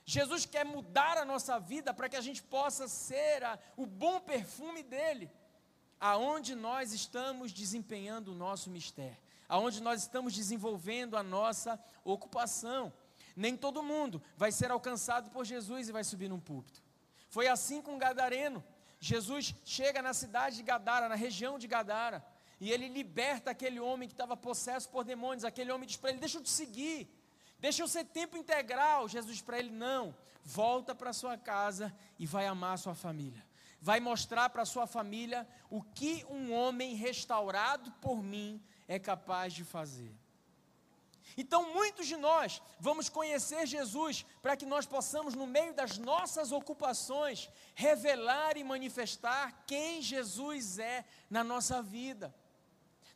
Jesus 0.04 0.44
quer 0.44 0.62
mudar 0.62 1.16
a 1.16 1.24
nossa 1.24 1.58
vida 1.58 1.94
para 1.94 2.06
que 2.06 2.16
a 2.16 2.20
gente 2.20 2.42
possa 2.42 2.86
ser 2.86 3.42
a, 3.42 3.58
o 3.74 3.86
bom 3.86 4.20
perfume 4.20 4.82
dele, 4.82 5.30
aonde 5.98 6.54
nós 6.54 6.92
estamos 6.92 7.50
desempenhando 7.50 8.32
o 8.32 8.34
nosso 8.34 8.68
mistério, 8.68 9.16
aonde 9.48 9.82
nós 9.82 10.02
estamos 10.02 10.34
desenvolvendo 10.34 11.16
a 11.16 11.22
nossa 11.22 11.82
ocupação. 12.04 12.92
Nem 13.34 13.56
todo 13.56 13.82
mundo 13.82 14.22
vai 14.36 14.52
ser 14.52 14.70
alcançado 14.70 15.30
por 15.30 15.46
Jesus 15.46 15.88
e 15.88 15.92
vai 15.92 16.04
subir 16.04 16.28
num 16.28 16.40
púlpito. 16.40 16.82
Foi 17.30 17.48
assim 17.48 17.80
com 17.80 17.96
o 17.96 17.98
Gadareno. 17.98 18.62
Jesus 19.00 19.54
chega 19.64 20.02
na 20.02 20.12
cidade 20.12 20.56
de 20.56 20.62
Gadara, 20.62 21.08
na 21.08 21.14
região 21.14 21.58
de 21.58 21.66
Gadara. 21.66 22.22
E 22.60 22.72
ele 22.72 22.88
liberta 22.88 23.50
aquele 23.50 23.78
homem 23.78 24.08
que 24.08 24.14
estava 24.14 24.36
possesso 24.36 24.88
por 24.88 25.04
demônios. 25.04 25.44
Aquele 25.44 25.70
homem 25.70 25.86
diz 25.86 25.96
para 25.96 26.10
ele: 26.10 26.18
Deixa 26.18 26.38
eu 26.38 26.42
te 26.42 26.50
seguir, 26.50 27.08
deixa 27.58 27.82
eu 27.82 27.88
ser 27.88 28.04
tempo 28.04 28.36
integral. 28.36 29.08
Jesus 29.08 29.40
para 29.40 29.58
ele: 29.58 29.70
Não, 29.70 30.14
volta 30.44 30.94
para 30.94 31.12
sua 31.12 31.36
casa 31.36 31.94
e 32.18 32.26
vai 32.26 32.46
amar 32.46 32.74
a 32.74 32.78
sua 32.78 32.94
família. 32.94 33.46
Vai 33.80 34.00
mostrar 34.00 34.50
para 34.50 34.64
sua 34.64 34.86
família 34.86 35.46
o 35.70 35.82
que 35.82 36.24
um 36.28 36.52
homem 36.52 36.94
restaurado 36.94 37.92
por 38.00 38.22
mim 38.22 38.60
é 38.88 38.98
capaz 38.98 39.52
de 39.52 39.62
fazer. 39.62 40.12
Então, 41.36 41.72
muitos 41.72 42.08
de 42.08 42.16
nós 42.16 42.60
vamos 42.80 43.08
conhecer 43.08 43.64
Jesus 43.64 44.26
para 44.42 44.56
que 44.56 44.66
nós 44.66 44.86
possamos, 44.86 45.34
no 45.34 45.46
meio 45.46 45.72
das 45.72 45.96
nossas 45.96 46.50
ocupações, 46.50 47.48
revelar 47.76 48.56
e 48.56 48.64
manifestar 48.64 49.62
quem 49.64 50.02
Jesus 50.02 50.80
é 50.80 51.04
na 51.30 51.44
nossa 51.44 51.80
vida. 51.80 52.34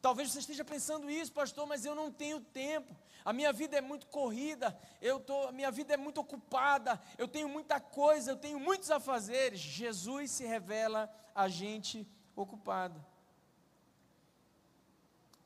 Talvez 0.03 0.33
você 0.33 0.41
esteja 0.41 0.65
pensando 0.65 1.09
isso, 1.09 1.33
pastor, 1.33 1.65
mas 1.65 1.85
eu 1.85 1.95
não 1.95 2.11
tenho 2.11 2.41
tempo. 2.41 2.93
A 3.25 3.33
minha 3.33 3.53
vida 3.53 3.79
é 3.79 3.81
muito 3.81 4.09
corrida, 4.09 4.77
eu 5.01 5.21
tô, 5.21 5.47
a 5.47 5.53
minha 5.53 5.71
vida 5.71 5.95
é 5.95 5.97
muito 5.97 6.21
ocupada, 6.21 7.01
eu 7.17 7.29
tenho 7.29 7.49
muita 7.49 7.79
coisa, 7.79 8.33
eu 8.33 8.37
tenho 8.37 8.59
muitos 8.59 8.91
afazeres. 8.91 9.61
Jesus 9.61 10.33
se 10.33 10.45
revela 10.45 11.09
a 11.33 11.49
gente 11.49 12.05
ocupada. 12.35 13.01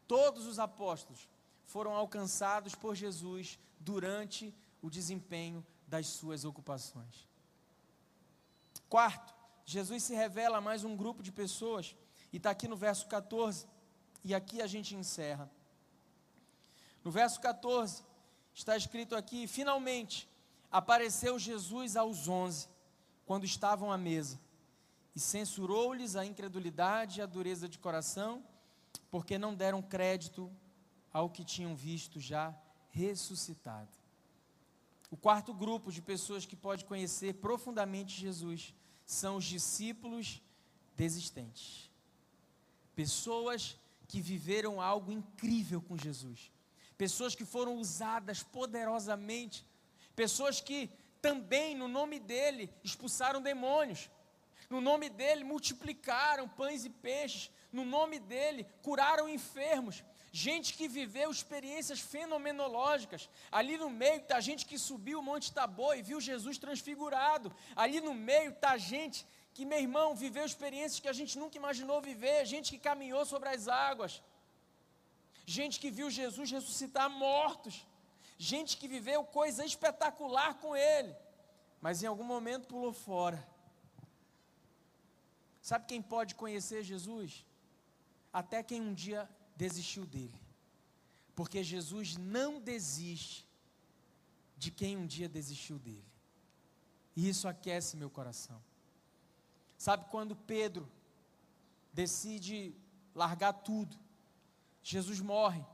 Todos 0.08 0.46
os 0.46 0.58
apóstolos 0.58 1.28
foram 1.66 1.94
alcançados 1.94 2.74
por 2.74 2.94
Jesus 2.94 3.58
durante 3.78 4.54
o 4.80 4.88
desempenho 4.88 5.66
das 5.86 6.06
suas 6.06 6.46
ocupações. 6.46 7.28
Quarto, 8.88 9.34
Jesus 9.66 10.02
se 10.04 10.14
revela 10.14 10.58
a 10.58 10.62
mais 10.62 10.82
um 10.82 10.96
grupo 10.96 11.22
de 11.22 11.30
pessoas, 11.30 11.94
e 12.32 12.38
está 12.38 12.50
aqui 12.50 12.66
no 12.66 12.76
verso 12.76 13.06
14 13.06 13.75
e 14.26 14.34
aqui 14.34 14.60
a 14.60 14.66
gente 14.66 14.96
encerra. 14.96 15.48
No 17.04 17.12
verso 17.12 17.40
14, 17.40 18.02
está 18.52 18.76
escrito 18.76 19.14
aqui: 19.14 19.46
Finalmente 19.46 20.28
apareceu 20.68 21.38
Jesus 21.38 21.96
aos 21.96 22.26
onze, 22.26 22.68
quando 23.24 23.44
estavam 23.44 23.92
à 23.92 23.96
mesa, 23.96 24.40
e 25.14 25.20
censurou-lhes 25.20 26.16
a 26.16 26.26
incredulidade 26.26 27.20
e 27.20 27.22
a 27.22 27.26
dureza 27.26 27.68
de 27.68 27.78
coração, 27.78 28.44
porque 29.12 29.38
não 29.38 29.54
deram 29.54 29.80
crédito 29.80 30.50
ao 31.12 31.30
que 31.30 31.44
tinham 31.44 31.76
visto 31.76 32.18
já 32.18 32.52
ressuscitado. 32.90 33.94
O 35.08 35.16
quarto 35.16 35.54
grupo 35.54 35.92
de 35.92 36.02
pessoas 36.02 36.44
que 36.44 36.56
pode 36.56 36.84
conhecer 36.84 37.34
profundamente 37.34 38.20
Jesus 38.20 38.74
são 39.04 39.36
os 39.36 39.44
discípulos 39.44 40.42
desistentes. 40.96 41.88
Pessoas 42.96 43.78
que 44.08 44.20
viveram 44.20 44.80
algo 44.80 45.12
incrível 45.12 45.80
com 45.80 45.96
Jesus, 45.96 46.50
pessoas 46.96 47.34
que 47.34 47.44
foram 47.44 47.76
usadas 47.76 48.42
poderosamente, 48.42 49.66
pessoas 50.14 50.60
que 50.60 50.90
também 51.20 51.74
no 51.74 51.88
nome 51.88 52.18
dele 52.20 52.72
expulsaram 52.84 53.42
demônios, 53.42 54.10
no 54.70 54.80
nome 54.80 55.08
dele 55.08 55.44
multiplicaram 55.44 56.48
pães 56.48 56.84
e 56.84 56.90
peixes, 56.90 57.50
no 57.72 57.84
nome 57.84 58.18
dele 58.18 58.66
curaram 58.82 59.28
enfermos, 59.28 60.02
gente 60.32 60.74
que 60.74 60.86
viveu 60.86 61.30
experiências 61.30 62.00
fenomenológicas. 62.00 63.28
Ali 63.50 63.76
no 63.78 63.88
meio 63.88 64.16
está 64.16 64.38
gente 64.40 64.66
que 64.66 64.78
subiu 64.78 65.20
o 65.20 65.22
Monte 65.22 65.52
Tabor 65.52 65.96
e 65.96 66.02
viu 66.02 66.20
Jesus 66.20 66.58
transfigurado. 66.58 67.54
Ali 67.74 68.00
no 68.00 68.12
meio 68.12 68.50
está 68.50 68.76
gente 68.76 69.26
que, 69.56 69.64
meu 69.64 69.80
irmão, 69.86 70.08
viveu 70.14 70.44
experiências 70.44 71.00
que 71.00 71.08
a 71.12 71.18
gente 71.18 71.34
nunca 71.40 71.56
imaginou 71.60 71.98
viver, 72.08 72.44
gente 72.44 72.70
que 72.72 72.86
caminhou 72.86 73.24
sobre 73.24 73.48
as 73.48 73.62
águas, 73.68 74.22
gente 75.46 75.80
que 75.82 75.90
viu 75.98 76.08
Jesus 76.10 76.50
ressuscitar 76.50 77.08
mortos, 77.08 77.76
gente 78.36 78.76
que 78.76 78.86
viveu 78.86 79.24
coisa 79.38 79.64
espetacular 79.64 80.50
com 80.62 80.76
Ele, 80.76 81.16
mas 81.80 82.02
em 82.02 82.06
algum 82.06 82.28
momento 82.34 82.68
pulou 82.68 82.92
fora. 82.92 83.40
Sabe 85.62 85.86
quem 85.86 86.02
pode 86.02 86.34
conhecer 86.34 86.82
Jesus? 86.82 87.46
Até 88.30 88.62
quem 88.62 88.82
um 88.82 88.92
dia 88.92 89.26
desistiu 89.56 90.04
dele. 90.04 90.38
Porque 91.34 91.64
Jesus 91.64 92.18
não 92.18 92.60
desiste 92.60 93.48
de 94.58 94.70
quem 94.70 94.98
um 94.98 95.06
dia 95.06 95.30
desistiu 95.30 95.78
dele. 95.78 96.12
E 97.16 97.26
isso 97.26 97.48
aquece 97.48 97.96
meu 97.96 98.10
coração. 98.10 98.62
Sabe 99.76 100.06
quando 100.10 100.34
Pedro 100.34 100.90
decide 101.92 102.74
largar 103.14 103.52
tudo? 103.52 103.96
Jesus 104.82 105.20
morre, 105.20 105.64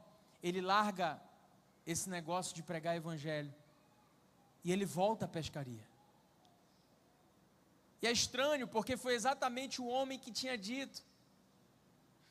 ele 0.43 0.61
larga 0.61 1.21
esse 1.87 2.09
negócio 2.09 2.55
de 2.55 2.63
pregar 2.63 2.97
evangelho. 2.97 3.55
E 4.65 4.73
ele 4.73 4.85
volta 4.85 5.25
à 5.25 5.29
pescaria. 5.29 5.87
E 8.01 8.07
é 8.07 8.13
estranho, 8.13 8.67
porque 8.67 8.97
foi 8.97 9.15
exatamente 9.15 9.81
o 9.81 9.87
homem 9.87 10.19
que 10.19 10.33
tinha 10.33 10.57
dito: 10.57 11.05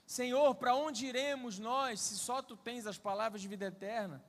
Senhor, 0.06 0.56
para 0.56 0.76
onde 0.76 1.06
iremos 1.06 1.60
nós, 1.60 2.02
se 2.02 2.18
só 2.18 2.42
tu 2.42 2.58
tens 2.58 2.86
as 2.86 2.98
palavras 2.98 3.42
de 3.42 3.48
vida 3.48 3.66
eterna? 3.66 4.24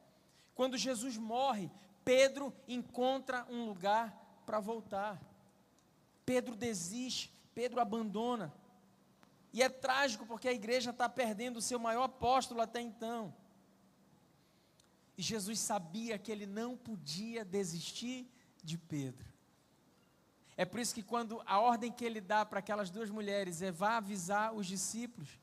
Quando 0.55 0.77
Jesus 0.77 1.17
morre, 1.17 1.71
Pedro 2.05 2.55
encontra 2.69 3.47
um 3.49 3.65
lugar 3.65 4.15
para 4.45 4.61
voltar. 4.61 5.21
Pedro 6.25 6.55
desiste, 6.55 7.33
Pedro 7.55 7.81
abandona. 7.81 8.53
E 9.53 9.63
é 9.63 9.69
trágico 9.69 10.27
porque 10.27 10.49
a 10.49 10.53
igreja 10.53 10.91
está 10.91 11.09
perdendo 11.09 11.59
o 11.59 11.63
seu 11.63 11.79
maior 11.79 12.05
apóstolo 12.05 12.61
até 12.61 12.81
então. 12.81 13.35
E 15.17 15.23
Jesus 15.23 15.61
sabia 15.61 16.19
que 16.19 16.33
ele 16.33 16.47
não 16.47 16.77
podia 16.77 17.45
desistir 17.45 18.27
de 18.63 18.79
Pedro. 18.79 19.31
É 20.57 20.65
por 20.65 20.81
isso 20.81 20.95
que 20.95 21.03
quando 21.03 21.43
a 21.45 21.59
ordem 21.61 21.91
que 21.91 22.05
ele 22.05 22.21
dá 22.21 22.45
para 22.47 22.61
aquelas 22.61 22.91
duas 22.91 23.11
mulheres 23.11 23.63
é 23.63 23.71
vá 23.71 23.97
avisar 23.97 24.55
os 24.55 24.67
discípulos, 24.67 25.39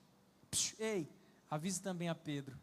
psh, 0.50 0.76
ei, 0.80 1.10
avise 1.50 1.82
também 1.82 2.10
a 2.10 2.16
Pedro. 2.16 2.58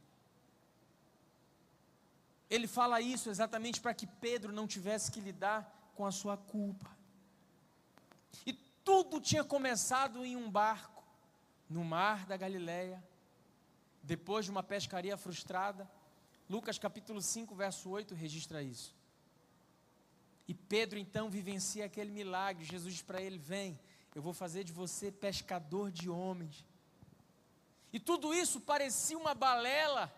Ele 2.49 2.67
fala 2.67 3.01
isso 3.01 3.29
exatamente 3.29 3.81
para 3.81 3.95
que 3.95 4.07
Pedro 4.07 4.53
não 4.53 4.67
tivesse 4.67 5.11
que 5.11 5.21
lidar 5.21 5.93
com 5.95 6.07
a 6.07 6.12
sua 6.12 6.37
culpa. 6.37 6.95
E 8.45 8.53
tudo 8.53 9.20
tinha 9.20 9.45
começado 9.45 10.24
em 10.24 10.37
um 10.37 10.51
barco, 10.51 11.05
no 11.68 11.84
mar 11.84 12.26
da 12.26 12.37
Galileia, 12.37 13.03
depois 14.03 14.45
de 14.45 14.51
uma 14.51 14.62
pescaria 14.62 15.16
frustrada. 15.16 15.89
Lucas 16.49 16.78
capítulo 16.78 17.20
5, 17.20 17.55
verso 17.55 17.91
8 17.91 18.14
registra 18.14 18.62
isso. 18.62 18.95
E 20.49 20.55
Pedro 20.55 20.99
então 20.99 21.28
vivencia 21.28 21.84
aquele 21.84 22.11
milagre. 22.11 22.64
Jesus 22.64 22.95
diz 22.95 23.03
para 23.03 23.20
ele: 23.20 23.39
Vem, 23.39 23.78
eu 24.14 24.22
vou 24.22 24.32
fazer 24.32 24.64
de 24.64 24.72
você 24.72 25.11
pescador 25.11 25.91
de 25.91 26.09
homens. 26.09 26.64
E 27.93 27.99
tudo 27.99 28.32
isso 28.34 28.61
parecia 28.61 29.18
uma 29.18 29.34
balela, 29.34 30.12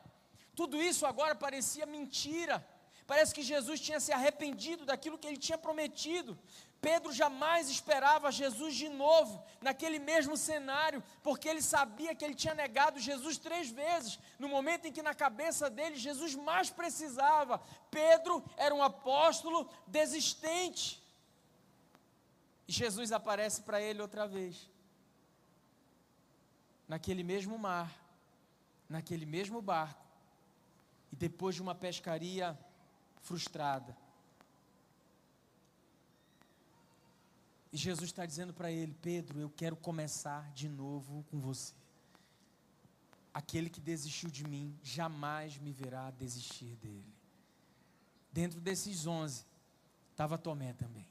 tudo 0.54 0.80
isso 0.82 1.06
agora 1.06 1.34
parecia 1.34 1.86
mentira. 1.86 2.66
Parece 3.06 3.34
que 3.34 3.42
Jesus 3.42 3.80
tinha 3.80 4.00
se 4.00 4.12
arrependido 4.12 4.84
daquilo 4.84 5.16
que 5.16 5.26
ele 5.26 5.38
tinha 5.38 5.56
prometido. 5.56 6.38
Pedro 6.80 7.12
jamais 7.12 7.68
esperava 7.68 8.30
Jesus 8.30 8.74
de 8.76 8.88
novo, 8.88 9.42
naquele 9.60 9.98
mesmo 9.98 10.36
cenário, 10.36 11.02
porque 11.22 11.48
ele 11.48 11.60
sabia 11.60 12.14
que 12.14 12.24
ele 12.24 12.36
tinha 12.36 12.54
negado 12.54 13.00
Jesus 13.00 13.36
três 13.36 13.68
vezes, 13.68 14.18
no 14.38 14.48
momento 14.48 14.86
em 14.86 14.92
que 14.92 15.02
na 15.02 15.12
cabeça 15.12 15.68
dele 15.68 15.96
Jesus 15.96 16.36
mais 16.36 16.70
precisava. 16.70 17.60
Pedro 17.90 18.44
era 18.56 18.72
um 18.74 18.82
apóstolo 18.82 19.68
desistente. 19.88 21.02
E 22.68 22.72
Jesus 22.72 23.10
aparece 23.10 23.62
para 23.62 23.80
ele 23.80 24.00
outra 24.00 24.28
vez, 24.28 24.70
naquele 26.86 27.24
mesmo 27.24 27.58
mar, 27.58 27.92
naquele 28.88 29.26
mesmo 29.26 29.60
barco, 29.60 30.06
e 31.10 31.16
depois 31.16 31.56
de 31.56 31.62
uma 31.62 31.74
pescaria 31.74 32.56
frustrada 33.22 33.96
E 37.72 37.76
Jesus 37.76 38.10
está 38.10 38.24
dizendo 38.24 38.52
para 38.52 38.70
ele: 38.70 38.94
Pedro, 38.94 39.38
eu 39.38 39.50
quero 39.50 39.76
começar 39.76 40.50
de 40.52 40.68
novo 40.68 41.24
com 41.30 41.38
você. 41.38 41.74
Aquele 43.32 43.68
que 43.68 43.80
desistiu 43.80 44.30
de 44.30 44.44
mim 44.44 44.78
jamais 44.82 45.58
me 45.58 45.72
verá 45.72 46.10
desistir 46.10 46.76
dele. 46.76 47.14
Dentro 48.32 48.60
desses 48.60 49.06
onze, 49.06 49.44
estava 50.10 50.38
Tomé 50.38 50.72
também. 50.72 51.06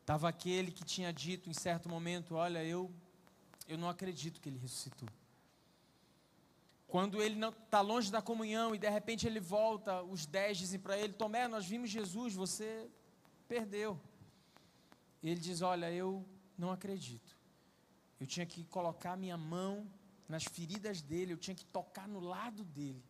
Estava 0.00 0.28
aquele 0.28 0.70
que 0.70 0.84
tinha 0.84 1.12
dito 1.12 1.48
em 1.48 1.54
certo 1.54 1.88
momento: 1.88 2.34
Olha, 2.34 2.62
eu, 2.62 2.90
eu 3.66 3.78
não 3.78 3.88
acredito 3.88 4.40
que 4.40 4.48
ele 4.48 4.58
ressuscitou. 4.58 5.08
Quando 6.86 7.20
ele 7.20 7.44
está 7.44 7.80
longe 7.80 8.12
da 8.12 8.22
comunhão 8.22 8.74
e 8.74 8.78
de 8.78 8.88
repente 8.88 9.26
ele 9.26 9.40
volta, 9.40 10.02
os 10.02 10.24
dez 10.26 10.58
dizem 10.58 10.78
para 10.78 10.96
ele: 10.96 11.12
Tomé, 11.12 11.48
nós 11.48 11.66
vimos 11.66 11.90
Jesus, 11.90 12.34
você 12.34 12.88
perdeu. 13.48 14.00
Ele 15.30 15.40
diz: 15.40 15.62
Olha, 15.62 15.90
eu 15.92 16.24
não 16.56 16.70
acredito. 16.70 17.36
Eu 18.20 18.26
tinha 18.26 18.46
que 18.46 18.64
colocar 18.64 19.16
minha 19.16 19.36
mão 19.36 19.86
nas 20.28 20.44
feridas 20.44 21.02
dele, 21.02 21.32
eu 21.32 21.36
tinha 21.36 21.54
que 21.54 21.64
tocar 21.66 22.08
no 22.08 22.20
lado 22.20 22.64
dele. 22.64 23.02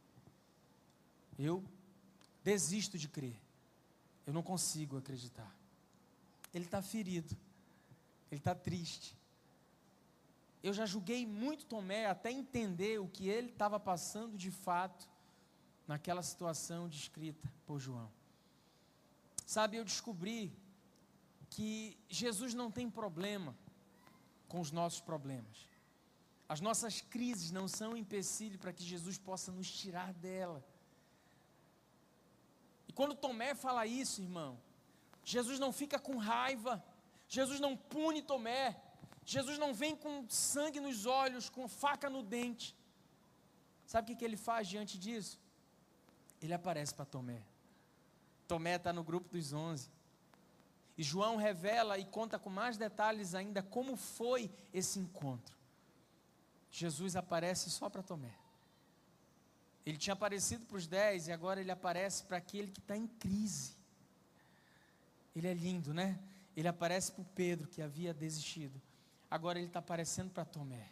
Eu 1.38 1.64
desisto 2.42 2.98
de 2.98 3.08
crer. 3.08 3.36
Eu 4.26 4.32
não 4.32 4.42
consigo 4.42 4.96
acreditar. 4.96 5.54
Ele 6.52 6.64
está 6.64 6.82
ferido. 6.82 7.36
Ele 8.30 8.40
está 8.40 8.54
triste. 8.54 9.16
Eu 10.62 10.72
já 10.72 10.84
julguei 10.84 11.24
muito 11.24 11.66
Tomé 11.66 12.06
até 12.06 12.30
entender 12.30 12.98
o 12.98 13.08
que 13.08 13.28
ele 13.28 13.50
estava 13.50 13.78
passando 13.78 14.36
de 14.36 14.50
fato 14.50 15.08
naquela 15.86 16.22
situação 16.22 16.88
descrita 16.88 17.48
por 17.66 17.78
João. 17.78 18.10
Sabe, 19.46 19.76
eu 19.76 19.84
descobri 19.84 20.52
que 21.50 21.96
Jesus 22.08 22.54
não 22.54 22.70
tem 22.70 22.90
problema 22.90 23.56
com 24.48 24.60
os 24.60 24.70
nossos 24.70 25.00
problemas. 25.00 25.68
As 26.48 26.60
nossas 26.60 27.00
crises 27.00 27.50
não 27.50 27.66
são 27.66 27.92
um 27.92 27.96
empecilho 27.96 28.58
para 28.58 28.72
que 28.72 28.84
Jesus 28.84 29.18
possa 29.18 29.50
nos 29.50 29.70
tirar 29.70 30.12
dela. 30.14 30.64
E 32.88 32.92
quando 32.92 33.14
Tomé 33.14 33.54
fala 33.54 33.86
isso, 33.86 34.22
irmão, 34.22 34.60
Jesus 35.24 35.58
não 35.58 35.72
fica 35.72 35.98
com 35.98 36.16
raiva, 36.16 36.84
Jesus 37.28 37.58
não 37.58 37.76
pune 37.76 38.22
Tomé, 38.22 38.80
Jesus 39.24 39.58
não 39.58 39.74
vem 39.74 39.96
com 39.96 40.24
sangue 40.28 40.78
nos 40.78 41.04
olhos, 41.04 41.50
com 41.50 41.66
faca 41.66 42.08
no 42.08 42.22
dente. 42.22 42.76
Sabe 43.84 44.04
o 44.04 44.06
que, 44.08 44.18
que 44.20 44.24
ele 44.24 44.36
faz 44.36 44.68
diante 44.68 44.96
disso? 44.96 45.40
Ele 46.40 46.54
aparece 46.54 46.94
para 46.94 47.04
Tomé. 47.04 47.42
Tomé 48.46 48.76
está 48.76 48.92
no 48.92 49.02
grupo 49.02 49.28
dos 49.28 49.52
onze. 49.52 49.90
E 50.96 51.02
João 51.02 51.36
revela 51.36 51.98
e 51.98 52.04
conta 52.04 52.38
com 52.38 52.48
mais 52.48 52.76
detalhes 52.76 53.34
ainda 53.34 53.62
como 53.62 53.96
foi 53.96 54.50
esse 54.72 54.98
encontro. 54.98 55.54
Jesus 56.70 57.16
aparece 57.16 57.70
só 57.70 57.88
para 57.88 58.02
Tomé. 58.02 58.34
Ele 59.84 59.96
tinha 59.96 60.14
aparecido 60.14 60.64
para 60.66 60.76
os 60.76 60.86
dez 60.86 61.28
e 61.28 61.32
agora 61.32 61.60
ele 61.60 61.70
aparece 61.70 62.24
para 62.24 62.38
aquele 62.38 62.70
que 62.70 62.80
está 62.80 62.96
em 62.96 63.06
crise. 63.06 63.72
Ele 65.34 65.46
é 65.46 65.54
lindo, 65.54 65.94
né? 65.94 66.18
Ele 66.56 66.66
aparece 66.66 67.12
para 67.12 67.22
o 67.22 67.26
Pedro 67.34 67.68
que 67.68 67.82
havia 67.82 68.12
desistido. 68.12 68.80
Agora 69.30 69.58
ele 69.58 69.68
está 69.68 69.78
aparecendo 69.78 70.30
para 70.30 70.44
Tomé. 70.44 70.88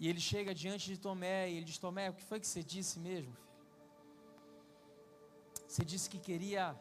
E 0.00 0.08
ele 0.08 0.20
chega 0.20 0.54
diante 0.54 0.86
de 0.86 0.98
Tomé 0.98 1.50
e 1.50 1.56
ele 1.56 1.64
diz: 1.64 1.78
Tomé, 1.78 2.10
o 2.10 2.14
que 2.14 2.24
foi 2.24 2.40
que 2.40 2.46
você 2.46 2.62
disse 2.62 2.98
mesmo, 2.98 3.32
filho? 3.32 3.44
Você 5.68 5.84
disse 5.84 6.08
que 6.08 6.18
queria 6.18 6.74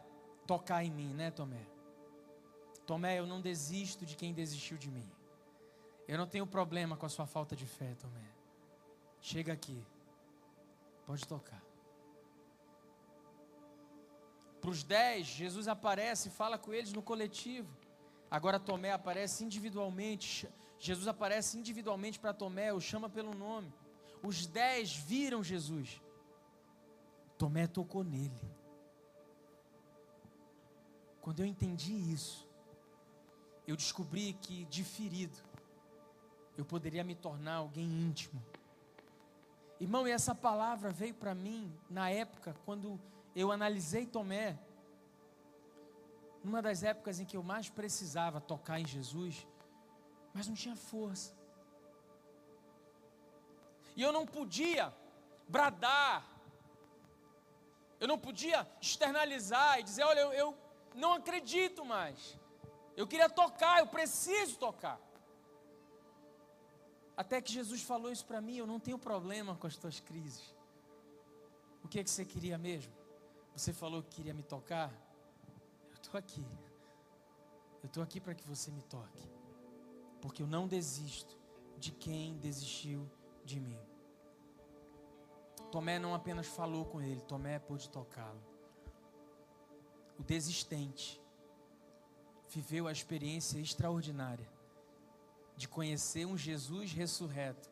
tocar 0.45 0.84
em 0.84 0.91
mim, 0.91 1.13
né, 1.13 1.31
Tomé? 1.31 1.72
Tomé, 2.86 3.19
eu 3.19 3.25
não 3.25 3.41
desisto 3.41 4.05
de 4.05 4.15
quem 4.15 4.34
desistiu 4.34 4.77
de 4.77 4.89
mim. 4.89 5.09
Eu 6.07 6.17
não 6.17 6.27
tenho 6.27 6.45
problema 6.45 6.97
com 6.97 7.05
a 7.05 7.09
sua 7.09 7.25
falta 7.25 7.55
de 7.55 7.65
fé, 7.65 7.95
Tomé. 7.95 8.27
Chega 9.21 9.53
aqui. 9.53 9.86
Pode 11.05 11.25
tocar. 11.27 11.63
Para 14.59 14.69
os 14.69 14.84
dez, 14.84 15.27
Jesus 15.27 15.67
aparece 15.67 16.29
e 16.29 16.31
fala 16.31 16.57
com 16.57 16.73
eles 16.73 16.93
no 16.93 17.01
coletivo. 17.01 17.69
Agora 18.29 18.59
Tomé 18.59 18.91
aparece 18.91 19.43
individualmente. 19.43 20.49
Jesus 20.79 21.07
aparece 21.07 21.57
individualmente 21.57 22.19
para 22.19 22.34
Tomé, 22.34 22.73
o 22.73 22.79
chama 22.79 23.09
pelo 23.09 23.34
nome. 23.34 23.73
Os 24.21 24.45
dez 24.47 24.95
viram 24.95 25.43
Jesus. 25.43 26.01
Tomé 27.38 27.67
tocou 27.67 28.03
nele. 28.03 28.51
Quando 31.21 31.41
eu 31.41 31.45
entendi 31.45 31.93
isso, 31.93 32.49
eu 33.68 33.76
descobri 33.76 34.34
que 34.34 34.66
de 34.66 34.84
ferido 34.84 35.38
eu 36.57 36.66
poderia 36.66 37.03
me 37.03 37.16
tornar 37.16 37.55
alguém 37.55 37.86
íntimo. 37.86 38.41
Irmão, 39.80 40.07
e 40.07 40.11
essa 40.11 40.36
palavra 40.36 40.91
veio 40.91 41.14
para 41.14 41.34
mim 41.34 41.74
na 41.89 42.09
época 42.09 42.55
quando 42.66 42.99
eu 43.36 43.51
analisei 43.51 44.05
Tomé, 44.05 44.57
numa 46.43 46.61
das 46.61 46.84
épocas 46.84 47.20
em 47.20 47.26
que 47.26 47.38
eu 47.38 47.43
mais 47.43 47.70
precisava 47.70 48.39
tocar 48.39 48.80
em 48.80 48.86
Jesus, 48.86 49.47
mas 50.34 50.47
não 50.47 50.55
tinha 50.55 50.76
força. 50.76 51.34
E 53.95 54.01
eu 54.01 54.11
não 54.11 54.26
podia 54.26 54.93
bradar, 55.47 56.26
eu 57.99 58.07
não 58.07 58.18
podia 58.18 58.68
externalizar 58.82 59.80
e 59.80 59.84
dizer: 59.84 60.03
olha, 60.03 60.20
eu, 60.20 60.34
eu 60.34 60.57
não 60.93 61.14
acredito 61.14 61.86
mais. 61.86 62.38
Eu 62.95 63.07
queria 63.07 63.29
tocar, 63.29 63.79
eu 63.79 63.87
preciso 63.87 64.57
tocar. 64.57 64.99
Até 67.15 67.41
que 67.41 67.51
Jesus 67.51 67.81
falou 67.81 68.11
isso 68.11 68.25
para 68.25 68.41
mim, 68.41 68.57
eu 68.57 68.67
não 68.67 68.79
tenho 68.79 68.97
problema 68.97 69.55
com 69.55 69.67
as 69.67 69.75
tuas 69.75 69.99
crises. 69.99 70.55
O 71.83 71.87
que, 71.87 71.99
é 71.99 72.03
que 72.03 72.09
você 72.09 72.25
queria 72.25 72.57
mesmo? 72.57 72.93
Você 73.55 73.71
falou 73.71 74.01
que 74.01 74.15
queria 74.15 74.33
me 74.33 74.43
tocar? 74.43 74.91
Eu 75.89 75.95
estou 75.95 76.17
aqui. 76.17 76.45
Eu 77.83 77.87
estou 77.87 78.01
aqui 78.01 78.19
para 78.19 78.33
que 78.33 78.47
você 78.47 78.71
me 78.71 78.81
toque. 78.83 79.29
Porque 80.21 80.41
eu 80.41 80.47
não 80.47 80.67
desisto 80.67 81.37
de 81.77 81.91
quem 81.91 82.37
desistiu 82.37 83.09
de 83.43 83.59
mim. 83.59 83.79
Tomé 85.71 85.99
não 85.99 86.13
apenas 86.13 86.47
falou 86.47 86.85
com 86.85 87.01
ele, 87.01 87.21
Tomé 87.21 87.59
pôde 87.59 87.89
tocá-lo. 87.89 88.41
O 90.17 90.23
desistente 90.23 91.22
viveu 92.53 92.87
a 92.87 92.91
experiência 92.91 93.59
extraordinária 93.59 94.47
de 95.55 95.67
conhecer 95.67 96.25
um 96.25 96.37
Jesus 96.37 96.91
ressurreto, 96.91 97.69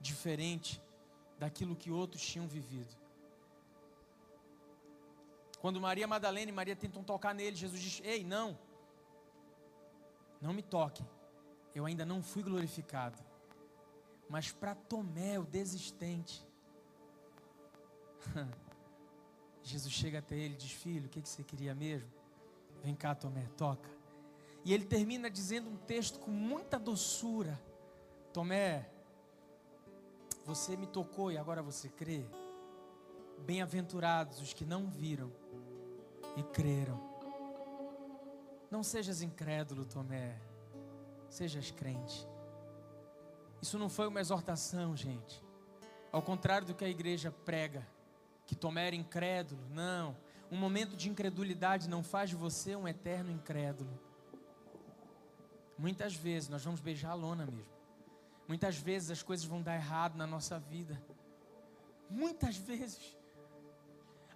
diferente 0.00 0.82
daquilo 1.38 1.76
que 1.76 1.90
outros 1.90 2.24
tinham 2.24 2.46
vivido. 2.46 2.94
Quando 5.60 5.80
Maria 5.80 6.06
Madalena 6.06 6.50
e 6.50 6.54
Maria 6.54 6.76
tentam 6.76 7.02
tocar 7.02 7.34
nele, 7.34 7.56
Jesus 7.56 7.80
diz: 7.80 8.00
Ei, 8.04 8.22
não, 8.22 8.58
não 10.40 10.52
me 10.52 10.62
toquem, 10.62 11.06
eu 11.74 11.86
ainda 11.86 12.04
não 12.04 12.22
fui 12.22 12.42
glorificado. 12.42 13.22
Mas 14.28 14.52
para 14.52 14.74
Tomé, 14.74 15.38
o 15.38 15.44
desistente, 15.44 16.46
Jesus 19.62 19.92
chega 19.92 20.18
até 20.18 20.36
ele 20.36 20.54
e 20.54 20.58
diz: 20.58 20.72
Filho, 20.72 21.06
o 21.06 21.08
que, 21.08 21.22
que 21.22 21.28
você 21.28 21.42
queria 21.42 21.74
mesmo? 21.74 22.10
Vem 22.82 22.94
cá, 22.94 23.14
Tomé, 23.14 23.46
toca. 23.56 23.93
E 24.64 24.72
ele 24.72 24.84
termina 24.84 25.30
dizendo 25.30 25.68
um 25.68 25.76
texto 25.76 26.18
com 26.18 26.30
muita 26.30 26.78
doçura: 26.78 27.60
Tomé, 28.32 28.88
você 30.44 30.76
me 30.76 30.86
tocou 30.86 31.30
e 31.30 31.36
agora 31.36 31.62
você 31.62 31.88
crê? 31.88 32.24
Bem-aventurados 33.40 34.40
os 34.40 34.52
que 34.52 34.64
não 34.64 34.88
viram 34.88 35.30
e 36.36 36.42
creram. 36.42 37.12
Não 38.70 38.82
sejas 38.82 39.22
incrédulo, 39.22 39.84
Tomé, 39.84 40.40
sejas 41.28 41.70
crente. 41.70 42.26
Isso 43.60 43.78
não 43.78 43.88
foi 43.88 44.08
uma 44.08 44.20
exortação, 44.20 44.96
gente. 44.96 45.42
Ao 46.10 46.22
contrário 46.22 46.66
do 46.66 46.74
que 46.74 46.84
a 46.84 46.88
igreja 46.88 47.30
prega, 47.30 47.86
que 48.46 48.54
Tomé 48.54 48.86
era 48.86 48.96
incrédulo, 48.96 49.62
não. 49.70 50.16
Um 50.50 50.56
momento 50.56 50.96
de 50.96 51.08
incredulidade 51.08 51.88
não 51.88 52.02
faz 52.02 52.30
de 52.30 52.36
você 52.36 52.76
um 52.76 52.86
eterno 52.86 53.30
incrédulo. 53.30 53.98
Muitas 55.76 56.14
vezes 56.14 56.48
nós 56.48 56.64
vamos 56.64 56.80
beijar 56.80 57.10
a 57.10 57.14
lona 57.14 57.46
mesmo. 57.46 57.72
Muitas 58.46 58.76
vezes 58.76 59.10
as 59.10 59.22
coisas 59.22 59.44
vão 59.44 59.62
dar 59.62 59.74
errado 59.74 60.16
na 60.16 60.26
nossa 60.26 60.58
vida. 60.58 61.00
Muitas 62.08 62.56
vezes. 62.56 63.16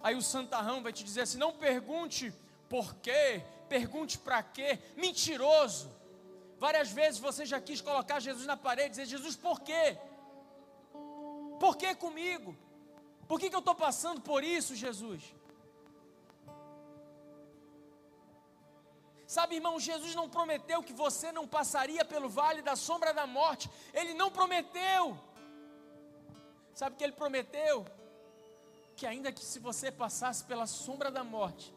Aí 0.01 0.15
o 0.15 0.21
santarrão 0.21 0.81
vai 0.81 0.91
te 0.91 1.03
dizer 1.03 1.21
assim: 1.21 1.37
não 1.37 1.53
pergunte 1.53 2.33
por 2.67 2.95
quê, 2.95 3.43
pergunte 3.67 4.17
para 4.17 4.41
quê. 4.41 4.79
Mentiroso. 4.97 5.89
Várias 6.57 6.91
vezes 6.91 7.19
você 7.19 7.45
já 7.45 7.61
quis 7.61 7.79
colocar 7.79 8.19
Jesus 8.19 8.45
na 8.45 8.57
parede 8.57 8.87
e 8.87 8.89
dizer: 8.91 9.05
Jesus, 9.05 9.35
por 9.35 9.61
quê? 9.61 9.97
Por 11.59 11.77
que 11.77 11.93
comigo? 11.95 12.55
Por 13.27 13.39
que, 13.39 13.49
que 13.49 13.55
eu 13.55 13.59
estou 13.59 13.75
passando 13.75 14.21
por 14.21 14.43
isso, 14.43 14.75
Jesus? 14.75 15.21
Sabe, 19.29 19.57
irmão, 19.57 19.79
Jesus 19.79 20.15
não 20.15 20.27
prometeu 20.27 20.81
que 20.81 20.91
você 20.91 21.31
não 21.31 21.47
passaria 21.47 22.03
pelo 22.03 22.27
vale 22.27 22.63
da 22.63 22.75
sombra 22.75 23.13
da 23.13 23.27
morte. 23.27 23.69
Ele 23.93 24.15
não 24.15 24.31
prometeu. 24.31 25.15
Sabe 26.73 26.95
o 26.95 26.97
que 26.97 27.03
ele 27.03 27.13
prometeu? 27.13 27.85
Que 28.95 29.05
ainda 29.05 29.31
que 29.31 29.45
se 29.45 29.59
você 29.59 29.91
passasse 29.91 30.43
pela 30.45 30.65
sombra 30.65 31.11
da 31.11 31.23
morte, 31.23 31.71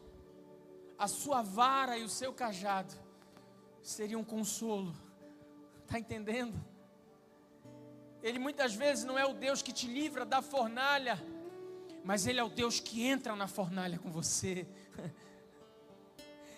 a 0.97 1.07
sua 1.07 1.43
vara 1.43 1.95
e 1.95 2.03
o 2.03 2.09
seu 2.09 2.33
cajado 2.33 2.91
seriam 3.83 4.21
um 4.21 4.25
consolo. 4.25 4.91
Está 5.83 5.99
entendendo? 5.99 6.59
Ele 8.23 8.39
muitas 8.39 8.73
vezes 8.73 9.05
não 9.05 9.15
é 9.15 9.27
o 9.27 9.33
Deus 9.35 9.61
que 9.61 9.71
te 9.71 9.85
livra 9.85 10.25
da 10.25 10.41
fornalha, 10.41 11.23
mas 12.03 12.25
Ele 12.25 12.39
é 12.39 12.43
o 12.43 12.49
Deus 12.49 12.79
que 12.79 13.03
entra 13.03 13.35
na 13.35 13.47
fornalha 13.47 13.99
com 13.99 14.11
você. 14.11 14.65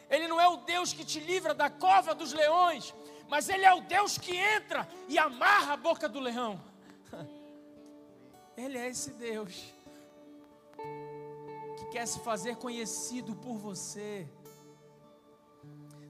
Ele 0.09 0.27
não 0.27 0.39
é 0.39 0.47
o 0.47 0.57
Deus 0.57 0.93
que 0.93 1.03
te 1.03 1.19
livra 1.19 1.53
da 1.53 1.69
cova 1.69 2.13
dos 2.13 2.33
leões, 2.33 2.93
mas 3.27 3.49
Ele 3.49 3.65
é 3.65 3.73
o 3.73 3.81
Deus 3.81 4.17
que 4.17 4.35
entra 4.35 4.87
e 5.07 5.17
amarra 5.17 5.73
a 5.73 5.77
boca 5.77 6.07
do 6.07 6.19
leão. 6.19 6.61
Ele 8.57 8.77
é 8.77 8.87
esse 8.87 9.11
Deus 9.11 9.73
que 11.77 11.85
quer 11.91 12.05
se 12.05 12.19
fazer 12.19 12.55
conhecido 12.57 13.35
por 13.35 13.57
você. 13.57 14.27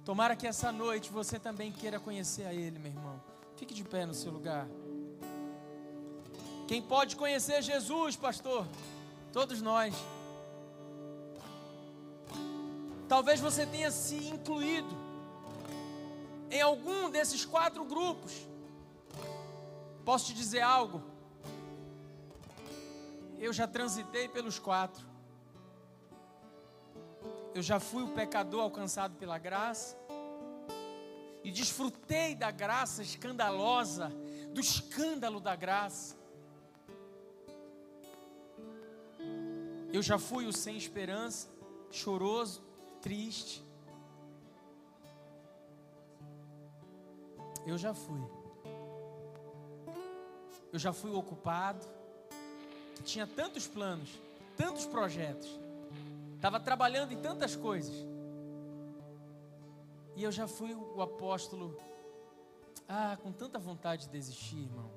Tomara 0.03 0.35
que 0.35 0.45
essa 0.45 0.71
noite 0.71 1.09
você 1.09 1.39
também 1.39 1.71
queira 1.71 1.99
conhecer 1.99 2.45
a 2.45 2.53
Ele, 2.53 2.77
meu 2.77 2.91
irmão. 2.91 3.21
Fique 3.55 3.73
de 3.73 3.83
pé 3.83 4.05
no 4.05 4.13
seu 4.13 4.31
lugar. 4.31 4.67
Quem 6.67 6.81
pode 6.81 7.15
conhecer 7.15 7.61
Jesus, 7.61 8.15
pastor? 8.15 8.67
Todos 9.31 9.61
nós. 9.61 9.95
Talvez 13.07 13.39
você 13.39 13.65
tenha 13.65 13.91
se 13.91 14.15
incluído 14.15 15.05
em 16.49 16.61
algum 16.61 17.09
desses 17.09 17.45
quatro 17.45 17.85
grupos. 17.85 18.33
Posso 20.03 20.27
te 20.27 20.33
dizer 20.33 20.61
algo? 20.61 21.03
Eu 23.37 23.53
já 23.53 23.67
transitei 23.67 24.27
pelos 24.27 24.57
quatro. 24.57 25.05
Eu 27.53 27.61
já 27.61 27.79
fui 27.79 28.03
o 28.03 28.07
pecador 28.07 28.61
alcançado 28.61 29.15
pela 29.15 29.37
graça. 29.37 29.95
E 31.43 31.51
desfrutei 31.51 32.33
da 32.33 32.49
graça 32.49 33.03
escandalosa, 33.03 34.11
do 34.51 34.59
escândalo 34.59 35.39
da 35.39 35.55
graça. 35.55 36.17
Eu 39.93 40.01
já 40.01 40.17
fui 40.17 40.47
o 40.47 40.51
sem 40.51 40.75
esperança, 40.75 41.47
choroso 41.91 42.64
triste. 43.05 43.63
Eu 47.67 47.77
já 47.77 47.93
fui. 47.93 48.19
Eu 50.73 50.79
já 50.79 50.91
fui 50.91 51.11
ocupado. 51.11 51.85
Tinha 53.03 53.27
tantos 53.27 53.67
planos, 53.67 54.09
tantos 54.57 54.87
projetos. 54.87 55.47
Estava 56.35 56.59
trabalhando 56.59 57.11
em 57.11 57.21
tantas 57.21 57.55
coisas. 57.55 57.93
E 60.15 60.23
eu 60.23 60.31
já 60.31 60.47
fui 60.47 60.73
o 60.73 60.99
apóstolo. 60.99 61.77
Ah, 62.89 63.15
com 63.21 63.31
tanta 63.31 63.59
vontade 63.59 64.05
de 64.05 64.09
desistir, 64.09 64.63
irmão. 64.63 64.89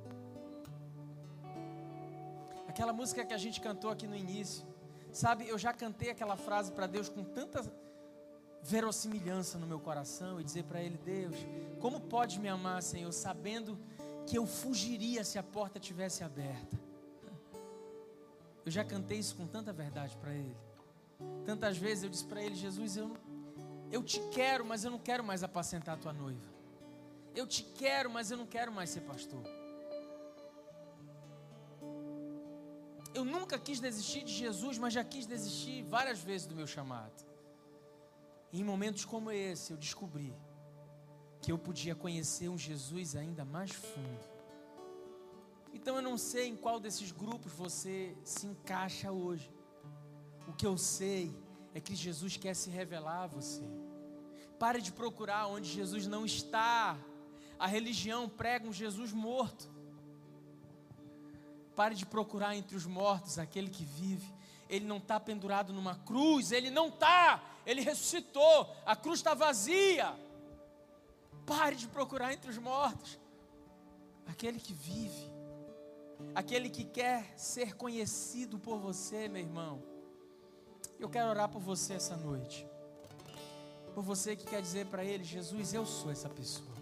Aquela 2.67 2.95
música 2.95 3.23
que 3.27 3.35
a 3.35 3.39
gente 3.39 3.61
cantou 3.61 3.91
aqui 3.91 4.07
no 4.07 4.17
início. 4.17 4.67
Sabe, 5.13 5.47
eu 5.47 5.59
já 5.59 5.75
cantei 5.75 6.09
aquela 6.09 6.37
frase 6.37 6.73
para 6.73 6.87
Deus 6.87 7.11
com 7.11 7.23
tanta 7.23 7.63
verossimilhança 8.63 9.59
no 9.59 9.67
meu 9.67 9.79
coração 9.79 10.41
e 10.41 10.45
dizer 10.45 10.65
para 10.65 10.83
Ele: 10.83 10.99
Deus, 10.99 11.37
como 11.81 12.01
pode 12.01 12.39
me 12.39 12.49
amar, 12.49 12.83
Senhor, 12.83 13.13
sabendo 13.13 13.79
que 14.27 14.37
eu 14.37 14.47
fugiria 14.47 15.25
se 15.25 15.39
a 15.39 15.43
porta 15.43 15.79
tivesse 15.79 16.23
aberta? 16.23 16.79
Eu 18.65 18.71
já 18.71 18.85
cantei 18.85 19.19
isso 19.19 19.35
com 19.35 19.47
tanta 19.47 19.73
verdade 19.73 20.17
para 20.17 20.33
Ele. 20.33 20.57
Tantas 21.45 21.79
vezes 21.79 22.05
eu 22.05 22.11
disse 22.11 22.25
para 22.25 22.43
Ele: 22.43 22.55
Jesus, 22.55 22.97
eu, 22.97 23.17
eu 23.91 24.03
te 24.03 24.21
quero, 24.31 24.65
mas 24.65 24.85
eu 24.85 24.91
não 24.91 24.99
quero 24.99 25.25
mais 25.25 25.43
apacentar 25.43 25.95
a 25.95 25.99
tua 25.99 26.13
noiva. 26.13 26.59
Eu 27.35 27.47
te 27.47 27.63
quero, 27.63 28.11
mas 28.11 28.31
eu 28.31 28.37
não 28.37 28.47
quero 28.47 28.71
mais 28.73 28.91
ser 28.91 29.01
pastor. 29.03 29.43
Eu 33.15 33.25
nunca 33.25 33.59
quis 33.59 33.81
desistir 33.81 34.23
de 34.23 34.33
Jesus, 34.33 34.77
mas 34.79 34.93
já 34.93 35.03
quis 35.03 35.27
desistir 35.27 35.83
várias 35.85 36.21
vezes 36.21 36.47
do 36.47 36.55
meu 36.55 36.67
chamado. 36.67 37.25
E 38.53 38.61
em 38.61 38.65
momentos 38.65 39.05
como 39.05 39.31
esse, 39.31 39.73
eu 39.73 39.77
descobri 39.77 40.35
que 41.41 41.53
eu 41.53 41.59
podia 41.59 41.95
conhecer 41.95 42.49
um 42.49 42.59
Jesus 42.59 43.15
ainda 43.15 43.45
mais 43.45 43.71
fundo. 43.71 44.39
Então 45.73 45.97
eu 45.97 46.03
não 46.03 46.17
sei 46.17 46.49
em 46.49 46.57
qual 46.57 46.81
desses 46.81 47.13
grupos 47.13 47.53
você 47.53 48.17
se 48.25 48.47
encaixa 48.47 49.13
hoje. 49.13 49.53
O 50.49 50.53
que 50.53 50.67
eu 50.67 50.77
sei 50.79 51.35
é 51.75 51.81
que 51.81 51.95
Jesus 51.95 52.37
quer 52.37 52.55
se 52.55 52.71
revelar 52.71 53.25
a 53.25 53.27
você. 53.27 53.63
Pare 54.59 54.81
de 54.81 54.91
procurar 54.91 55.47
onde 55.47 55.69
Jesus 55.69 56.07
não 56.07 56.25
está. 56.25 56.99
A 57.59 57.67
religião 57.67 58.29
prega 58.29 58.67
um 58.67 58.73
Jesus 58.73 59.13
morto. 59.13 59.71
Pare 61.77 61.95
de 61.95 62.07
procurar 62.07 62.57
entre 62.57 62.77
os 62.77 62.87
mortos 62.87 63.39
aquele 63.39 63.71
que 63.71 63.85
vive 63.85 64.39
ele 64.69 64.85
não 64.85 64.99
está 64.99 65.19
pendurado 65.19 65.73
numa 65.73 65.95
cruz, 65.95 66.53
ele 66.53 66.71
não 66.71 66.89
está, 66.89 67.43
ele 67.69 67.83
ressuscitou, 67.83 68.75
a 68.87 68.97
cruz 68.97 69.21
está 69.21 69.35
vazia. 69.35 70.19
Pare 71.45 71.77
de 71.77 71.87
procurar 71.87 72.33
entre 72.33 72.51
os 72.51 72.57
mortos 72.57 73.19
aquele 74.27 74.59
que 74.59 74.73
vive. 74.73 75.29
aquele 76.35 76.69
que 76.71 76.85
quer 76.85 77.39
ser 77.39 77.77
conhecido 77.77 78.59
por 78.59 78.79
você, 78.79 79.29
meu 79.29 79.43
irmão. 79.43 79.83
Eu 80.99 81.11
quero 81.11 81.29
orar 81.29 81.49
por 81.49 81.61
você 81.61 81.93
essa 81.93 82.17
noite. 82.17 82.67
Por 83.95 84.03
você 84.03 84.35
que 84.35 84.47
quer 84.47 84.63
dizer 84.63 84.87
para 84.87 85.05
ele: 85.05 85.23
Jesus, 85.23 85.75
eu 85.75 85.85
sou 85.85 86.11
essa 86.11 86.29
pessoa. 86.29 86.75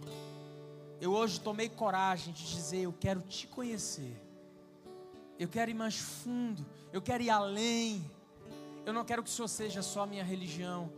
Eu 1.01 1.11
hoje 1.11 1.39
tomei 1.39 1.67
coragem 1.67 2.33
de 2.33 2.47
dizer: 2.47 2.83
Eu 2.83 2.93
quero 2.93 3.21
te 3.21 3.45
conhecer. 3.45 4.15
Eu 5.37 5.49
quero 5.49 5.69
ir 5.69 5.75
mais 5.75 5.97
fundo. 5.97 6.65
Eu 6.93 7.01
quero 7.01 7.21
ir 7.21 7.29
além. 7.29 8.09
Eu 8.87 8.93
não 8.93 9.03
quero 9.03 9.21
que 9.21 9.29
o 9.29 9.33
Senhor 9.33 9.49
seja 9.49 9.81
só 9.81 10.03
a 10.03 10.07
minha 10.07 10.23
religião. 10.23 10.89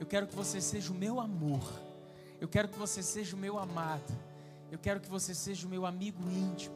Eu 0.00 0.04
quero 0.04 0.26
que 0.26 0.34
você 0.34 0.60
seja 0.60 0.90
o 0.90 0.94
meu 0.96 1.20
amor. 1.20 1.62
Eu 2.40 2.48
quero 2.48 2.66
que 2.66 2.76
você 2.76 3.04
seja 3.04 3.36
o 3.36 3.38
meu 3.38 3.56
amado. 3.56 4.12
Eu 4.68 4.80
quero 4.80 4.98
que 4.98 5.08
você 5.08 5.32
seja 5.32 5.64
o 5.64 5.70
meu 5.70 5.86
amigo 5.86 6.20
íntimo. 6.28 6.74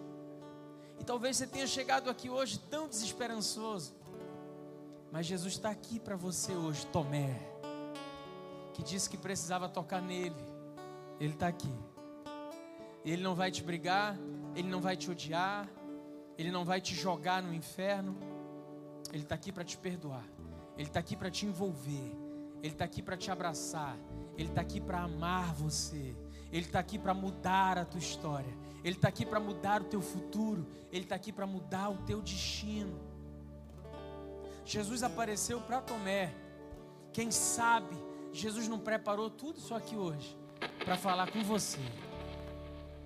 E 1.00 1.02
talvez 1.02 1.38
você 1.38 1.48
tenha 1.48 1.66
chegado 1.66 2.08
aqui 2.08 2.30
hoje 2.30 2.60
tão 2.70 2.86
desesperançoso. 2.86 3.96
Mas 5.10 5.26
Jesus 5.26 5.54
está 5.54 5.70
aqui 5.70 5.98
para 5.98 6.14
você 6.14 6.52
hoje, 6.52 6.86
Tomé, 6.86 7.36
que 8.74 8.84
disse 8.84 9.10
que 9.10 9.16
precisava 9.16 9.68
tocar 9.68 10.00
nele. 10.00 10.36
Ele 11.18 11.32
está 11.32 11.48
aqui. 11.48 11.74
Ele 13.04 13.24
não 13.24 13.34
vai 13.34 13.50
te 13.50 13.60
brigar, 13.60 14.16
ele 14.54 14.68
não 14.68 14.80
vai 14.80 14.96
te 14.96 15.10
odiar, 15.10 15.68
ele 16.38 16.52
não 16.52 16.64
vai 16.64 16.80
te 16.80 16.94
jogar 16.94 17.42
no 17.42 17.52
inferno. 17.52 18.16
Ele 19.12 19.24
está 19.24 19.34
aqui 19.34 19.50
para 19.50 19.64
te 19.64 19.76
perdoar. 19.76 20.33
Ele 20.76 20.88
está 20.88 21.00
aqui 21.00 21.16
para 21.16 21.30
te 21.30 21.46
envolver. 21.46 22.12
Ele 22.62 22.72
está 22.72 22.84
aqui 22.84 23.02
para 23.02 23.16
te 23.16 23.30
abraçar. 23.30 23.96
Ele 24.36 24.48
está 24.48 24.60
aqui 24.60 24.80
para 24.80 25.02
amar 25.02 25.54
você. 25.54 26.16
Ele 26.50 26.66
está 26.66 26.78
aqui 26.78 26.98
para 26.98 27.14
mudar 27.14 27.78
a 27.78 27.84
tua 27.84 28.00
história. 28.00 28.52
Ele 28.82 28.96
está 28.96 29.08
aqui 29.08 29.24
para 29.24 29.40
mudar 29.40 29.82
o 29.82 29.84
teu 29.84 30.00
futuro. 30.00 30.66
Ele 30.90 31.04
está 31.04 31.14
aqui 31.14 31.32
para 31.32 31.46
mudar 31.46 31.90
o 31.90 31.98
teu 31.98 32.20
destino. 32.20 32.98
Jesus 34.64 35.02
apareceu 35.02 35.60
para 35.60 35.80
Tomé. 35.80 36.34
Quem 37.12 37.30
sabe 37.30 37.96
Jesus 38.34 38.66
não 38.66 38.80
preparou 38.80 39.30
tudo 39.30 39.58
isso 39.58 39.72
aqui 39.72 39.94
hoje 39.94 40.36
para 40.84 40.96
falar 40.96 41.30
com 41.30 41.40
você, 41.44 41.78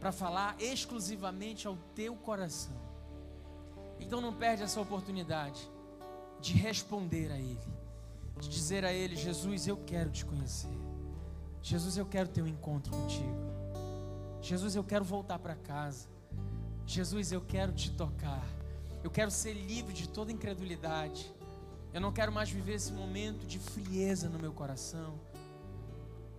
para 0.01 0.11
falar 0.11 0.57
exclusivamente 0.59 1.67
ao 1.67 1.77
teu 1.95 2.17
coração. 2.17 2.75
Então 4.01 4.23
não 4.23 4.33
perde 4.33 4.63
essa 4.63 4.81
oportunidade 4.81 5.71
de 6.41 6.55
responder 6.55 7.31
a 7.33 7.39
Ele, 7.39 7.59
de 8.41 8.49
dizer 8.49 8.85
a 8.85 8.93
Ele: 8.93 9.17
Jesus, 9.17 9.67
eu 9.67 9.77
quero 9.77 10.11
te 10.11 10.25
conhecer. 10.25 10.79
Jesus, 11.63 11.97
eu 11.97 12.07
quero 12.07 12.29
ter 12.29 12.43
um 12.43 12.47
encontro 12.47 12.93
contigo. 12.93 13.37
Jesus, 14.41 14.75
eu 14.75 14.85
quero 14.85 15.05
voltar 15.05 15.39
para 15.39 15.55
casa. 15.55 16.09
Jesus, 16.87 17.33
eu 17.33 17.41
quero 17.41 17.73
te 17.73 17.91
tocar. 17.91 18.47
Eu 19.03 19.11
quero 19.11 19.31
ser 19.31 19.53
livre 19.53 19.93
de 19.93 20.09
toda 20.09 20.33
incredulidade. 20.33 21.33
Eu 21.93 22.01
não 22.01 22.13
quero 22.13 22.33
mais 22.33 22.51
viver 22.51 22.75
esse 22.75 22.93
momento 22.93 23.47
de 23.47 23.59
frieza 23.59 24.29
no 24.29 24.39
meu 24.39 24.53
coração. 24.53 25.19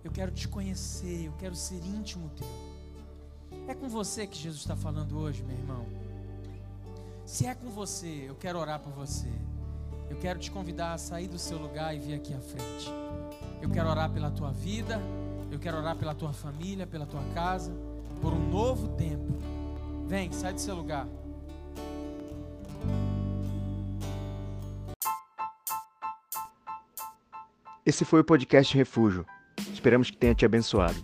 Eu 0.02 0.10
quero 0.10 0.32
te 0.32 0.48
conhecer, 0.48 1.26
eu 1.26 1.32
quero 1.38 1.54
ser 1.54 1.76
íntimo 1.84 2.30
teu. 2.30 2.46
É 3.68 3.74
com 3.74 3.88
você 3.88 4.26
que 4.26 4.38
Jesus 4.38 4.62
está 4.62 4.74
falando 4.74 5.18
hoje, 5.18 5.42
meu 5.42 5.56
irmão. 5.56 5.86
Se 7.24 7.46
é 7.46 7.54
com 7.54 7.70
você, 7.70 8.24
eu 8.28 8.34
quero 8.34 8.58
orar 8.58 8.80
por 8.80 8.92
você. 8.92 9.28
Eu 10.10 10.16
quero 10.16 10.40
te 10.40 10.50
convidar 10.50 10.92
a 10.92 10.98
sair 10.98 11.28
do 11.28 11.38
seu 11.38 11.56
lugar 11.56 11.94
e 11.94 12.00
vir 12.00 12.14
aqui 12.14 12.34
à 12.34 12.40
frente. 12.40 12.92
Eu 13.62 13.70
quero 13.70 13.88
orar 13.88 14.10
pela 14.10 14.28
tua 14.28 14.50
vida, 14.50 15.00
eu 15.52 15.58
quero 15.58 15.76
orar 15.76 15.96
pela 15.96 16.14
tua 16.14 16.32
família, 16.32 16.84
pela 16.84 17.06
tua 17.06 17.22
casa, 17.32 17.72
por 18.20 18.32
um 18.32 18.50
novo 18.50 18.88
tempo. 18.96 19.38
Vem, 20.08 20.32
sai 20.32 20.52
do 20.52 20.60
seu 20.60 20.74
lugar. 20.74 21.06
Esse 27.86 28.04
foi 28.04 28.20
o 28.20 28.24
podcast 28.24 28.76
Refúgio. 28.76 29.24
Esperamos 29.72 30.10
que 30.10 30.16
tenha 30.16 30.34
te 30.34 30.44
abençoado. 30.44 30.96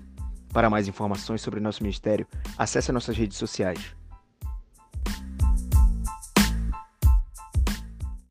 Para 0.52 0.68
mais 0.68 0.88
informações 0.88 1.40
sobre 1.40 1.60
nosso 1.60 1.82
ministério, 1.82 2.26
acesse 2.58 2.90
nossas 2.90 3.16
redes 3.16 3.38
sociais. 3.38 3.94